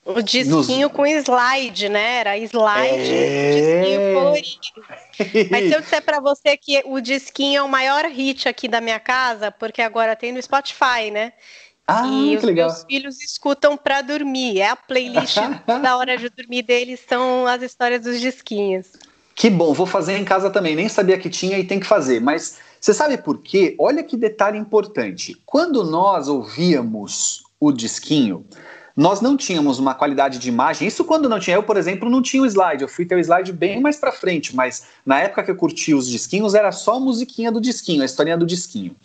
O 0.06 0.22
disquinho 0.22 0.86
Nos... 0.86 0.96
com 0.96 1.04
slide, 1.04 1.88
né? 1.88 2.20
Era 2.20 2.38
slide, 2.38 3.12
é... 3.12 3.80
disquinho 3.80 4.14
colorido. 4.14 5.50
Mas 5.50 5.68
se 5.68 5.74
eu 5.74 5.80
disser 5.80 6.02
para 6.02 6.20
você 6.20 6.56
que 6.56 6.80
o 6.86 7.00
disquinho 7.00 7.58
é 7.58 7.62
o 7.62 7.68
maior 7.68 8.04
hit 8.04 8.48
aqui 8.48 8.68
da 8.68 8.80
minha 8.80 9.00
casa, 9.00 9.50
porque 9.50 9.82
agora 9.82 10.14
tem 10.14 10.30
no 10.30 10.40
Spotify, 10.40 11.10
né? 11.12 11.32
Ah, 11.88 12.06
e 12.06 12.36
os 12.36 12.42
legal. 12.44 12.68
meus 12.68 12.84
filhos 12.84 13.20
escutam 13.20 13.76
para 13.76 14.00
dormir. 14.00 14.60
É 14.60 14.68
a 14.68 14.76
playlist 14.76 15.36
da 15.82 15.96
hora 15.96 16.16
de 16.16 16.28
dormir 16.30 16.62
deles, 16.62 17.00
são 17.08 17.44
as 17.46 17.62
histórias 17.62 18.02
dos 18.02 18.20
disquinhos. 18.20 18.86
Que 19.34 19.50
bom, 19.50 19.74
vou 19.74 19.86
fazer 19.86 20.16
em 20.16 20.24
casa 20.24 20.50
também. 20.50 20.76
Nem 20.76 20.88
sabia 20.88 21.18
que 21.18 21.28
tinha 21.28 21.58
e 21.58 21.64
tem 21.64 21.80
que 21.80 21.86
fazer. 21.86 22.20
Mas 22.20 22.58
você 22.80 22.94
sabe 22.94 23.18
por 23.18 23.42
quê? 23.42 23.74
Olha 23.78 24.04
que 24.04 24.16
detalhe 24.16 24.56
importante. 24.56 25.36
Quando 25.44 25.84
nós 25.84 26.28
ouvíamos 26.28 27.42
o 27.58 27.72
disquinho, 27.72 28.46
nós 28.96 29.20
não 29.20 29.36
tínhamos 29.36 29.78
uma 29.78 29.94
qualidade 29.94 30.38
de 30.38 30.48
imagem. 30.48 30.88
Isso 30.88 31.04
quando 31.04 31.28
não 31.28 31.38
tinha. 31.38 31.58
Eu, 31.58 31.62
por 31.62 31.76
exemplo, 31.76 32.08
não 32.08 32.22
tinha 32.22 32.42
o 32.42 32.46
slide. 32.46 32.82
Eu 32.82 32.88
fui 32.88 33.04
ter 33.04 33.14
o 33.14 33.18
slide 33.18 33.52
bem 33.52 33.78
mais 33.78 33.96
para 33.98 34.10
frente, 34.10 34.56
mas 34.56 34.84
na 35.04 35.20
época 35.20 35.42
que 35.42 35.50
eu 35.50 35.56
curti 35.56 35.92
os 35.92 36.08
disquinhos 36.08 36.54
era 36.54 36.72
só 36.72 36.94
a 36.94 37.00
musiquinha 37.00 37.52
do 37.52 37.60
disquinho, 37.60 38.00
a 38.00 38.06
historinha 38.06 38.38
do 38.38 38.46
disquinho. 38.46 38.96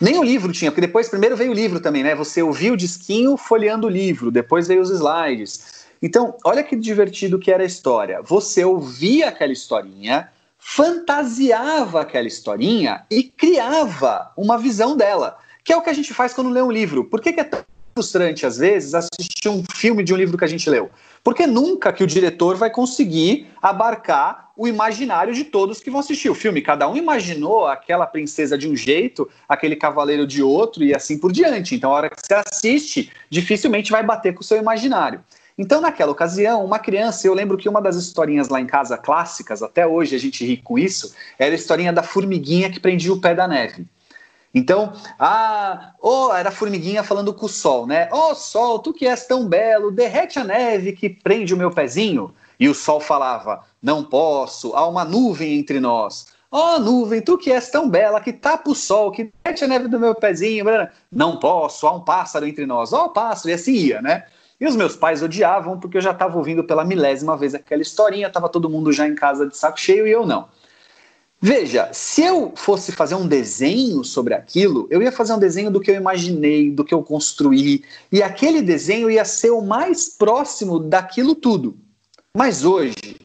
Nem 0.00 0.18
o 0.18 0.24
livro 0.24 0.52
tinha, 0.52 0.72
porque 0.72 0.80
depois 0.80 1.08
primeiro 1.08 1.36
veio 1.36 1.52
o 1.52 1.54
livro 1.54 1.78
também, 1.78 2.02
né? 2.02 2.16
Você 2.16 2.42
ouvia 2.42 2.72
o 2.72 2.76
disquinho 2.76 3.36
folheando 3.36 3.86
o 3.86 3.90
livro, 3.90 4.32
depois 4.32 4.66
veio 4.66 4.82
os 4.82 4.90
slides. 4.90 5.86
Então, 6.02 6.36
olha 6.44 6.64
que 6.64 6.74
divertido 6.74 7.38
que 7.38 7.52
era 7.52 7.62
a 7.62 7.66
história. 7.66 8.20
Você 8.22 8.64
ouvia 8.64 9.28
aquela 9.28 9.52
historinha, 9.52 10.28
fantasiava 10.58 12.00
aquela 12.00 12.26
historinha 12.26 13.04
e 13.08 13.22
criava 13.22 14.32
uma 14.36 14.58
visão 14.58 14.96
dela, 14.96 15.38
que 15.62 15.72
é 15.72 15.76
o 15.76 15.82
que 15.82 15.90
a 15.90 15.94
gente 15.94 16.12
faz 16.12 16.34
quando 16.34 16.50
lê 16.50 16.60
um 16.60 16.70
livro. 16.70 17.04
Por 17.04 17.20
que, 17.20 17.32
que 17.32 17.40
é 17.40 17.44
tão 17.44 17.64
frustrante, 17.96 18.44
às 18.44 18.58
vezes, 18.58 18.94
assistir 18.94 19.48
um 19.48 19.64
filme 19.74 20.04
de 20.04 20.12
um 20.12 20.16
livro 20.18 20.36
que 20.36 20.44
a 20.44 20.48
gente 20.48 20.68
leu. 20.68 20.90
Porque 21.24 21.46
nunca 21.46 21.90
que 21.94 22.04
o 22.04 22.06
diretor 22.06 22.54
vai 22.54 22.68
conseguir 22.68 23.46
abarcar 23.60 24.50
o 24.54 24.68
imaginário 24.68 25.32
de 25.32 25.44
todos 25.44 25.80
que 25.80 25.90
vão 25.90 26.00
assistir 26.00 26.28
o 26.28 26.34
filme. 26.34 26.60
Cada 26.60 26.86
um 26.88 26.94
imaginou 26.94 27.66
aquela 27.66 28.06
princesa 28.06 28.58
de 28.58 28.68
um 28.68 28.76
jeito, 28.76 29.28
aquele 29.48 29.76
cavaleiro 29.76 30.26
de 30.26 30.42
outro 30.42 30.84
e 30.84 30.94
assim 30.94 31.18
por 31.18 31.32
diante. 31.32 31.74
Então, 31.74 31.90
a 31.90 31.94
hora 31.94 32.10
que 32.10 32.16
você 32.20 32.34
assiste, 32.46 33.10
dificilmente 33.30 33.90
vai 33.90 34.02
bater 34.02 34.34
com 34.34 34.42
o 34.42 34.44
seu 34.44 34.58
imaginário. 34.58 35.24
Então, 35.58 35.80
naquela 35.80 36.12
ocasião, 36.12 36.62
uma 36.62 36.78
criança, 36.78 37.26
eu 37.26 37.32
lembro 37.32 37.56
que 37.56 37.66
uma 37.66 37.80
das 37.80 37.96
historinhas 37.96 38.50
lá 38.50 38.60
em 38.60 38.66
casa 38.66 38.98
clássicas, 38.98 39.62
até 39.62 39.86
hoje 39.86 40.14
a 40.14 40.18
gente 40.18 40.44
ri 40.44 40.58
com 40.58 40.78
isso, 40.78 41.14
era 41.38 41.52
a 41.52 41.54
historinha 41.54 41.94
da 41.94 42.02
formiguinha 42.02 42.70
que 42.70 42.78
prendia 42.78 43.12
o 43.12 43.20
pé 43.20 43.34
da 43.34 43.48
neve. 43.48 43.86
Então, 44.56 44.94
ah, 45.18 45.92
oh, 46.00 46.32
era 46.32 46.48
a 46.48 46.52
formiguinha 46.52 47.04
falando 47.04 47.34
com 47.34 47.44
o 47.44 47.48
sol, 47.48 47.86
né? 47.86 48.08
Ó 48.10 48.30
oh, 48.30 48.34
sol, 48.34 48.78
tu 48.78 48.90
que 48.90 49.06
és 49.06 49.26
tão 49.26 49.46
belo, 49.46 49.92
derrete 49.92 50.38
a 50.38 50.44
neve 50.44 50.92
que 50.92 51.10
prende 51.10 51.52
o 51.52 51.58
meu 51.58 51.70
pezinho. 51.70 52.34
E 52.58 52.66
o 52.66 52.74
sol 52.74 52.98
falava: 52.98 53.66
Não 53.82 54.02
posso, 54.02 54.74
há 54.74 54.88
uma 54.88 55.04
nuvem 55.04 55.58
entre 55.58 55.78
nós. 55.78 56.28
Ó 56.50 56.76
oh, 56.76 56.78
nuvem, 56.78 57.20
tu 57.20 57.36
que 57.36 57.52
és 57.52 57.68
tão 57.68 57.86
bela, 57.86 58.18
que 58.18 58.32
tapa 58.32 58.70
o 58.70 58.74
sol, 58.74 59.10
que 59.10 59.30
derrete 59.44 59.62
a 59.62 59.68
neve 59.68 59.88
do 59.88 60.00
meu 60.00 60.14
pezinho. 60.14 60.64
Não 61.12 61.38
posso, 61.38 61.86
há 61.86 61.92
um 61.92 62.00
pássaro 62.00 62.46
entre 62.46 62.64
nós. 62.64 62.94
Ó 62.94 63.04
oh, 63.04 63.08
pássaro, 63.10 63.50
e 63.50 63.52
assim 63.52 63.74
ia, 63.74 64.00
né? 64.00 64.24
E 64.58 64.66
os 64.66 64.74
meus 64.74 64.96
pais 64.96 65.22
odiavam 65.22 65.78
porque 65.78 65.98
eu 65.98 66.02
já 66.02 66.12
estava 66.12 66.38
ouvindo 66.38 66.64
pela 66.64 66.82
milésima 66.82 67.36
vez 67.36 67.54
aquela 67.54 67.82
historinha, 67.82 68.28
estava 68.28 68.48
todo 68.48 68.70
mundo 68.70 68.90
já 68.90 69.06
em 69.06 69.14
casa 69.14 69.46
de 69.46 69.54
saco 69.54 69.78
cheio 69.78 70.06
e 70.06 70.12
eu 70.12 70.24
não. 70.24 70.48
Veja, 71.48 71.90
se 71.92 72.24
eu 72.24 72.52
fosse 72.56 72.90
fazer 72.90 73.14
um 73.14 73.28
desenho 73.28 74.02
sobre 74.02 74.34
aquilo, 74.34 74.88
eu 74.90 75.00
ia 75.00 75.12
fazer 75.12 75.32
um 75.32 75.38
desenho 75.38 75.70
do 75.70 75.80
que 75.80 75.92
eu 75.92 75.94
imaginei, 75.94 76.72
do 76.72 76.84
que 76.84 76.92
eu 76.92 77.04
construí, 77.04 77.84
e 78.10 78.20
aquele 78.20 78.60
desenho 78.60 79.08
ia 79.08 79.24
ser 79.24 79.50
o 79.50 79.62
mais 79.62 80.08
próximo 80.08 80.80
daquilo 80.80 81.36
tudo. 81.36 81.78
Mas 82.36 82.64
hoje, 82.64 83.20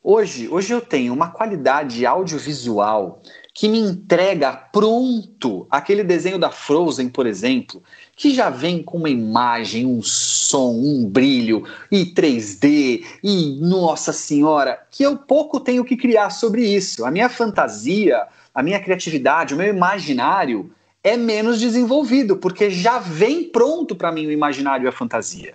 hoje, 0.00 0.48
hoje 0.48 0.72
eu 0.72 0.80
tenho 0.80 1.12
uma 1.12 1.32
qualidade 1.32 2.06
audiovisual 2.06 3.20
que 3.60 3.68
me 3.68 3.78
entrega 3.78 4.54
pronto 4.54 5.66
aquele 5.70 6.02
desenho 6.02 6.38
da 6.38 6.50
Frozen, 6.50 7.10
por 7.10 7.26
exemplo, 7.26 7.82
que 8.16 8.32
já 8.32 8.48
vem 8.48 8.82
com 8.82 8.96
uma 8.96 9.10
imagem, 9.10 9.84
um 9.84 10.00
som, 10.02 10.72
um 10.72 11.04
brilho 11.04 11.64
e 11.92 12.06
3D 12.06 13.04
e 13.22 13.58
nossa 13.60 14.14
senhora, 14.14 14.80
que 14.90 15.02
eu 15.02 15.14
pouco 15.14 15.60
tenho 15.60 15.84
que 15.84 15.94
criar 15.94 16.30
sobre 16.30 16.64
isso. 16.74 17.04
A 17.04 17.10
minha 17.10 17.28
fantasia, 17.28 18.26
a 18.54 18.62
minha 18.62 18.80
criatividade, 18.80 19.52
o 19.52 19.58
meu 19.58 19.68
imaginário 19.68 20.72
é 21.04 21.14
menos 21.18 21.60
desenvolvido, 21.60 22.38
porque 22.38 22.70
já 22.70 22.98
vem 22.98 23.44
pronto 23.44 23.94
para 23.94 24.10
mim 24.10 24.26
o 24.26 24.32
imaginário 24.32 24.86
e 24.86 24.88
a 24.88 24.92
fantasia. 24.92 25.52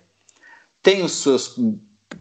Tem 0.80 1.02
os 1.02 1.10
seus 1.10 1.58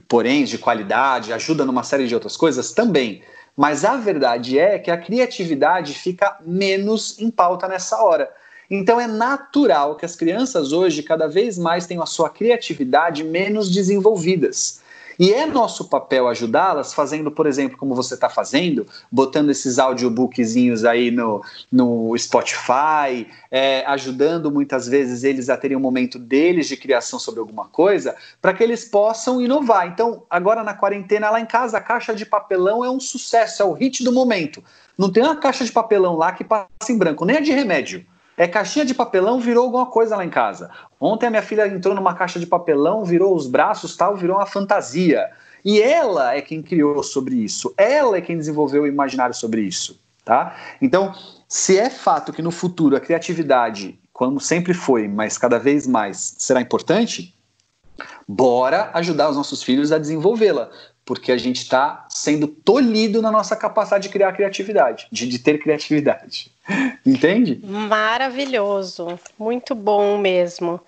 poréns 0.08 0.50
de 0.50 0.58
qualidade, 0.58 1.32
ajuda 1.32 1.64
numa 1.64 1.84
série 1.84 2.08
de 2.08 2.16
outras 2.16 2.36
coisas 2.36 2.72
também. 2.72 3.22
Mas 3.56 3.86
a 3.86 3.96
verdade 3.96 4.60
é 4.60 4.78
que 4.78 4.92
a 4.92 4.98
criatividade 4.98 5.94
fica 5.94 6.38
menos 6.46 7.18
em 7.20 7.32
pauta 7.32 7.68
nessa 7.68 8.02
hora. 8.04 8.30
Então 8.70 9.00
é 9.00 9.08
natural 9.08 9.96
que 9.96 10.06
as 10.06 10.16
crianças 10.16 10.74
hoje 10.74 11.04
cada 11.04 11.28
vez 11.28 11.58
mais 11.58 11.86
tenham 11.86 12.04
a 12.04 12.08
sua 12.08 12.30
criatividade 12.30 13.24
menos 13.24 13.72
desenvolvidas. 13.72 14.82
E 15.20 15.34
é 15.34 15.46
nosso 15.46 15.90
papel 15.90 16.28
ajudá-las, 16.28 16.94
fazendo, 16.94 17.32
por 17.32 17.48
exemplo, 17.48 17.78
como 17.78 17.96
você 17.96 18.16
está 18.16 18.30
fazendo, 18.30 18.86
botando 19.12 19.50
esses 19.50 19.80
audiobookzinhos 19.80 20.84
aí 20.84 21.12
no, 21.12 21.44
no 21.72 22.18
Spotify, 22.18 23.28
é, 23.50 23.86
ajudando 23.86 24.52
muitas 24.52 24.88
vezes 24.88 25.24
eles 25.24 25.50
a 25.50 25.58
terem 25.58 25.78
um 25.78 25.80
momento 25.82 26.20
deles 26.20 26.68
de 26.68 26.76
criação 26.76 27.18
sobre 27.18 27.40
alguma 27.40 27.66
coisa, 27.66 28.16
para 28.42 28.54
que 28.54 28.64
eles 28.64 28.86
possam 28.86 29.42
inovar. 29.42 29.88
Então, 29.88 30.24
agora 30.30 30.64
na 30.64 30.74
quarentena, 30.74 31.30
lá 31.30 31.40
em 31.40 31.46
casa, 31.46 31.78
a 31.78 31.82
caixa 31.82 32.14
de 32.14 32.26
papelão 32.26 32.84
é 32.84 32.90
um 32.90 33.00
sucesso, 33.00 33.62
é 33.62 33.66
o 33.66 33.74
hit 33.74 34.04
do 34.04 34.12
momento. 34.12 34.64
Não 34.98 35.12
tem 35.12 35.24
uma 35.24 35.36
caixa 35.36 35.64
de 35.64 35.72
papelão 35.72 36.16
lá 36.16 36.32
que 36.32 36.44
passa 36.44 36.68
em 36.90 36.98
branco, 36.98 37.26
nem 37.26 37.38
a 37.38 37.42
de 37.42 37.52
remédio. 37.52 38.06
É 38.38 38.48
caixinha 38.48 38.86
de 38.86 38.94
papelão 38.94 39.40
virou 39.40 39.66
alguma 39.66 39.86
coisa 39.86 40.18
lá 40.18 40.26
em 40.26 40.30
casa. 40.30 40.70
Ontem 41.00 41.28
a 41.28 41.30
minha 41.30 41.42
filha 41.42 41.68
entrou 41.68 41.96
numa 41.96 42.14
caixa 42.14 42.40
de 42.40 42.46
papelão, 42.46 43.06
virou 43.06 43.34
os 43.36 43.48
braços, 43.48 43.96
tal, 43.96 44.16
virou 44.16 44.38
uma 44.38 44.46
fantasia. 44.46 45.30
E 45.64 45.82
ela 45.82 46.36
é 46.36 46.42
quem 46.42 46.62
criou 46.62 47.02
sobre 47.02 47.36
isso. 47.36 47.74
Ela 47.78 48.18
é 48.18 48.22
quem 48.22 48.38
desenvolveu 48.38 48.84
o 48.84 48.88
imaginário 48.88 49.34
sobre 49.34 49.62
isso, 49.62 50.00
tá? 50.24 50.56
Então, 50.82 51.14
se 51.48 51.78
é 51.78 51.90
fato 51.90 52.34
que 52.34 52.42
no 52.42 52.52
futuro 52.52 52.96
a 52.96 53.00
criatividade, 53.00 53.98
como 54.12 54.40
sempre 54.40 54.74
foi, 54.74 55.08
mas 55.08 55.38
cada 55.38 55.58
vez 55.58 55.88
mais 55.88 56.36
será 56.38 56.62
importante, 56.62 57.34
bora 58.28 58.92
ajudar 58.94 59.30
os 59.30 59.38
nossos 59.38 59.64
filhos 59.64 59.92
a 59.92 59.98
desenvolvê-la 59.98 60.70
porque 61.06 61.32
a 61.32 61.38
gente 61.38 61.58
está 61.58 62.06
sendo 62.10 62.48
tolhido 62.48 63.22
na 63.22 63.32
nossa 63.32 63.56
capacidade 63.56 64.08
de 64.08 64.10
criar 64.10 64.34
criatividade, 64.34 65.08
de, 65.12 65.28
de 65.28 65.40
ter 65.40 65.60
criatividade. 65.60 66.52
Entende? 67.06 67.60
Maravilhoso, 67.64 69.20
muito 69.38 69.76
bom 69.76 70.18
mesmo. 70.18 70.82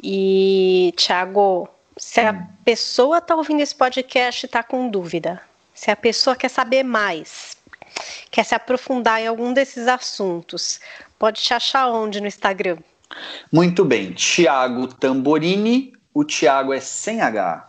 E, 0.00 0.94
Thiago, 0.96 1.68
se 1.96 2.20
a 2.20 2.32
hum. 2.32 2.46
pessoa 2.64 3.18
está 3.18 3.34
ouvindo 3.34 3.60
esse 3.60 3.74
podcast 3.74 4.44
e 4.44 4.46
está 4.46 4.62
com 4.62 4.88
dúvida, 4.88 5.42
se 5.74 5.90
a 5.90 5.96
pessoa 5.96 6.36
quer 6.36 6.48
saber 6.48 6.84
mais, 6.84 7.56
quer 8.30 8.44
se 8.44 8.54
aprofundar 8.54 9.20
em 9.20 9.26
algum 9.26 9.52
desses 9.52 9.88
assuntos, 9.88 10.80
pode 11.18 11.42
te 11.42 11.52
achar 11.52 11.88
onde 11.88 12.20
no 12.20 12.28
Instagram? 12.28 12.78
Muito 13.52 13.84
bem, 13.84 14.12
Thiago 14.12 14.86
Tamborini, 14.88 15.92
o 16.14 16.24
Thiago 16.24 16.72
é 16.72 16.80
sem 16.80 17.20
H. 17.20 17.68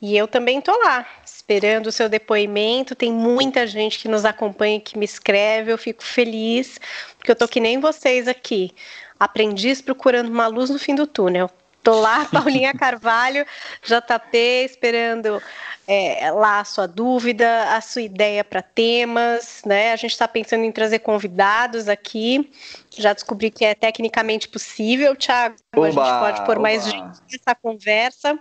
E 0.00 0.16
eu 0.16 0.28
também 0.28 0.60
tô 0.60 0.76
lá, 0.84 1.06
esperando 1.24 1.86
o 1.86 1.92
seu 1.92 2.08
depoimento. 2.08 2.94
Tem 2.94 3.12
muita 3.12 3.66
gente 3.66 3.98
que 3.98 4.08
nos 4.08 4.24
acompanha, 4.24 4.80
que 4.80 4.98
me 4.98 5.04
escreve. 5.04 5.72
Eu 5.72 5.78
fico 5.78 6.02
feliz, 6.02 6.78
porque 7.16 7.30
eu 7.30 7.36
tô 7.36 7.48
que 7.48 7.60
nem 7.60 7.80
vocês 7.80 8.28
aqui. 8.28 8.72
Aprendiz 9.18 9.80
procurando 9.80 10.28
uma 10.28 10.46
luz 10.46 10.68
no 10.68 10.78
fim 10.78 10.94
do 10.94 11.06
túnel. 11.06 11.50
Tô 11.82 12.00
lá, 12.00 12.24
Paulinha 12.32 12.74
Carvalho, 12.74 13.46
JP, 13.82 14.36
esperando 14.64 15.40
é, 15.86 16.30
lá 16.30 16.60
a 16.60 16.64
sua 16.64 16.86
dúvida, 16.86 17.74
a 17.74 17.80
sua 17.80 18.02
ideia 18.02 18.42
para 18.42 18.62
temas, 18.62 19.62
né? 19.66 19.92
A 19.92 19.96
gente 19.96 20.12
está 20.12 20.26
pensando 20.26 20.64
em 20.64 20.72
trazer 20.72 21.00
convidados 21.00 21.88
aqui. 21.88 22.50
Já 22.96 23.12
descobri 23.12 23.50
que 23.50 23.64
é 23.64 23.74
tecnicamente 23.74 24.48
possível, 24.48 25.14
Thiago. 25.14 25.56
Oba, 25.76 25.86
a 25.86 25.90
gente 25.90 26.20
pode 26.20 26.46
pôr 26.46 26.56
oba. 26.56 26.62
mais 26.62 26.84
gente 26.84 27.20
nessa 27.30 27.54
conversa 27.54 28.38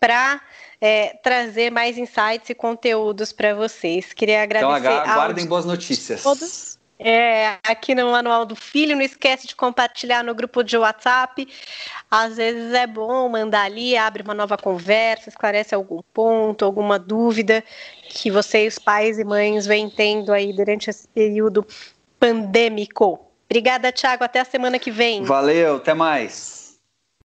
para 0.00 0.40
é, 0.80 1.18
trazer 1.22 1.70
mais 1.70 1.98
insights 1.98 2.48
e 2.48 2.54
conteúdos 2.54 3.32
para 3.32 3.54
vocês. 3.54 4.12
Queria 4.12 4.44
então, 4.44 4.70
agradecer. 4.70 5.02
Então, 5.02 5.12
aguardem 5.12 5.46
boas 5.46 5.64
notícias. 5.64 6.22
Todos. 6.22 6.80
É, 7.02 7.56
aqui 7.66 7.94
no 7.94 8.10
Manual 8.10 8.44
do 8.44 8.54
Filho, 8.54 8.94
não 8.94 9.02
esquece 9.02 9.46
de 9.46 9.56
compartilhar 9.56 10.22
no 10.22 10.34
grupo 10.34 10.62
de 10.62 10.76
WhatsApp. 10.76 11.48
Às 12.10 12.36
vezes 12.36 12.74
é 12.74 12.86
bom 12.86 13.26
mandar 13.26 13.62
ali, 13.62 13.96
abre 13.96 14.22
uma 14.22 14.34
nova 14.34 14.58
conversa, 14.58 15.30
esclarece 15.30 15.74
algum 15.74 16.02
ponto, 16.12 16.62
alguma 16.62 16.98
dúvida 16.98 17.64
que 18.06 18.30
vocês, 18.30 18.78
pais 18.78 19.18
e 19.18 19.24
mães, 19.24 19.66
vêm 19.66 19.88
tendo 19.88 20.30
aí 20.30 20.52
durante 20.52 20.90
esse 20.90 21.08
período 21.08 21.66
pandêmico. 22.18 23.18
Obrigada, 23.48 23.90
Thiago. 23.90 24.22
Até 24.22 24.40
a 24.40 24.44
semana 24.44 24.78
que 24.78 24.90
vem. 24.90 25.24
Valeu, 25.24 25.76
até 25.76 25.94
mais. 25.94 26.59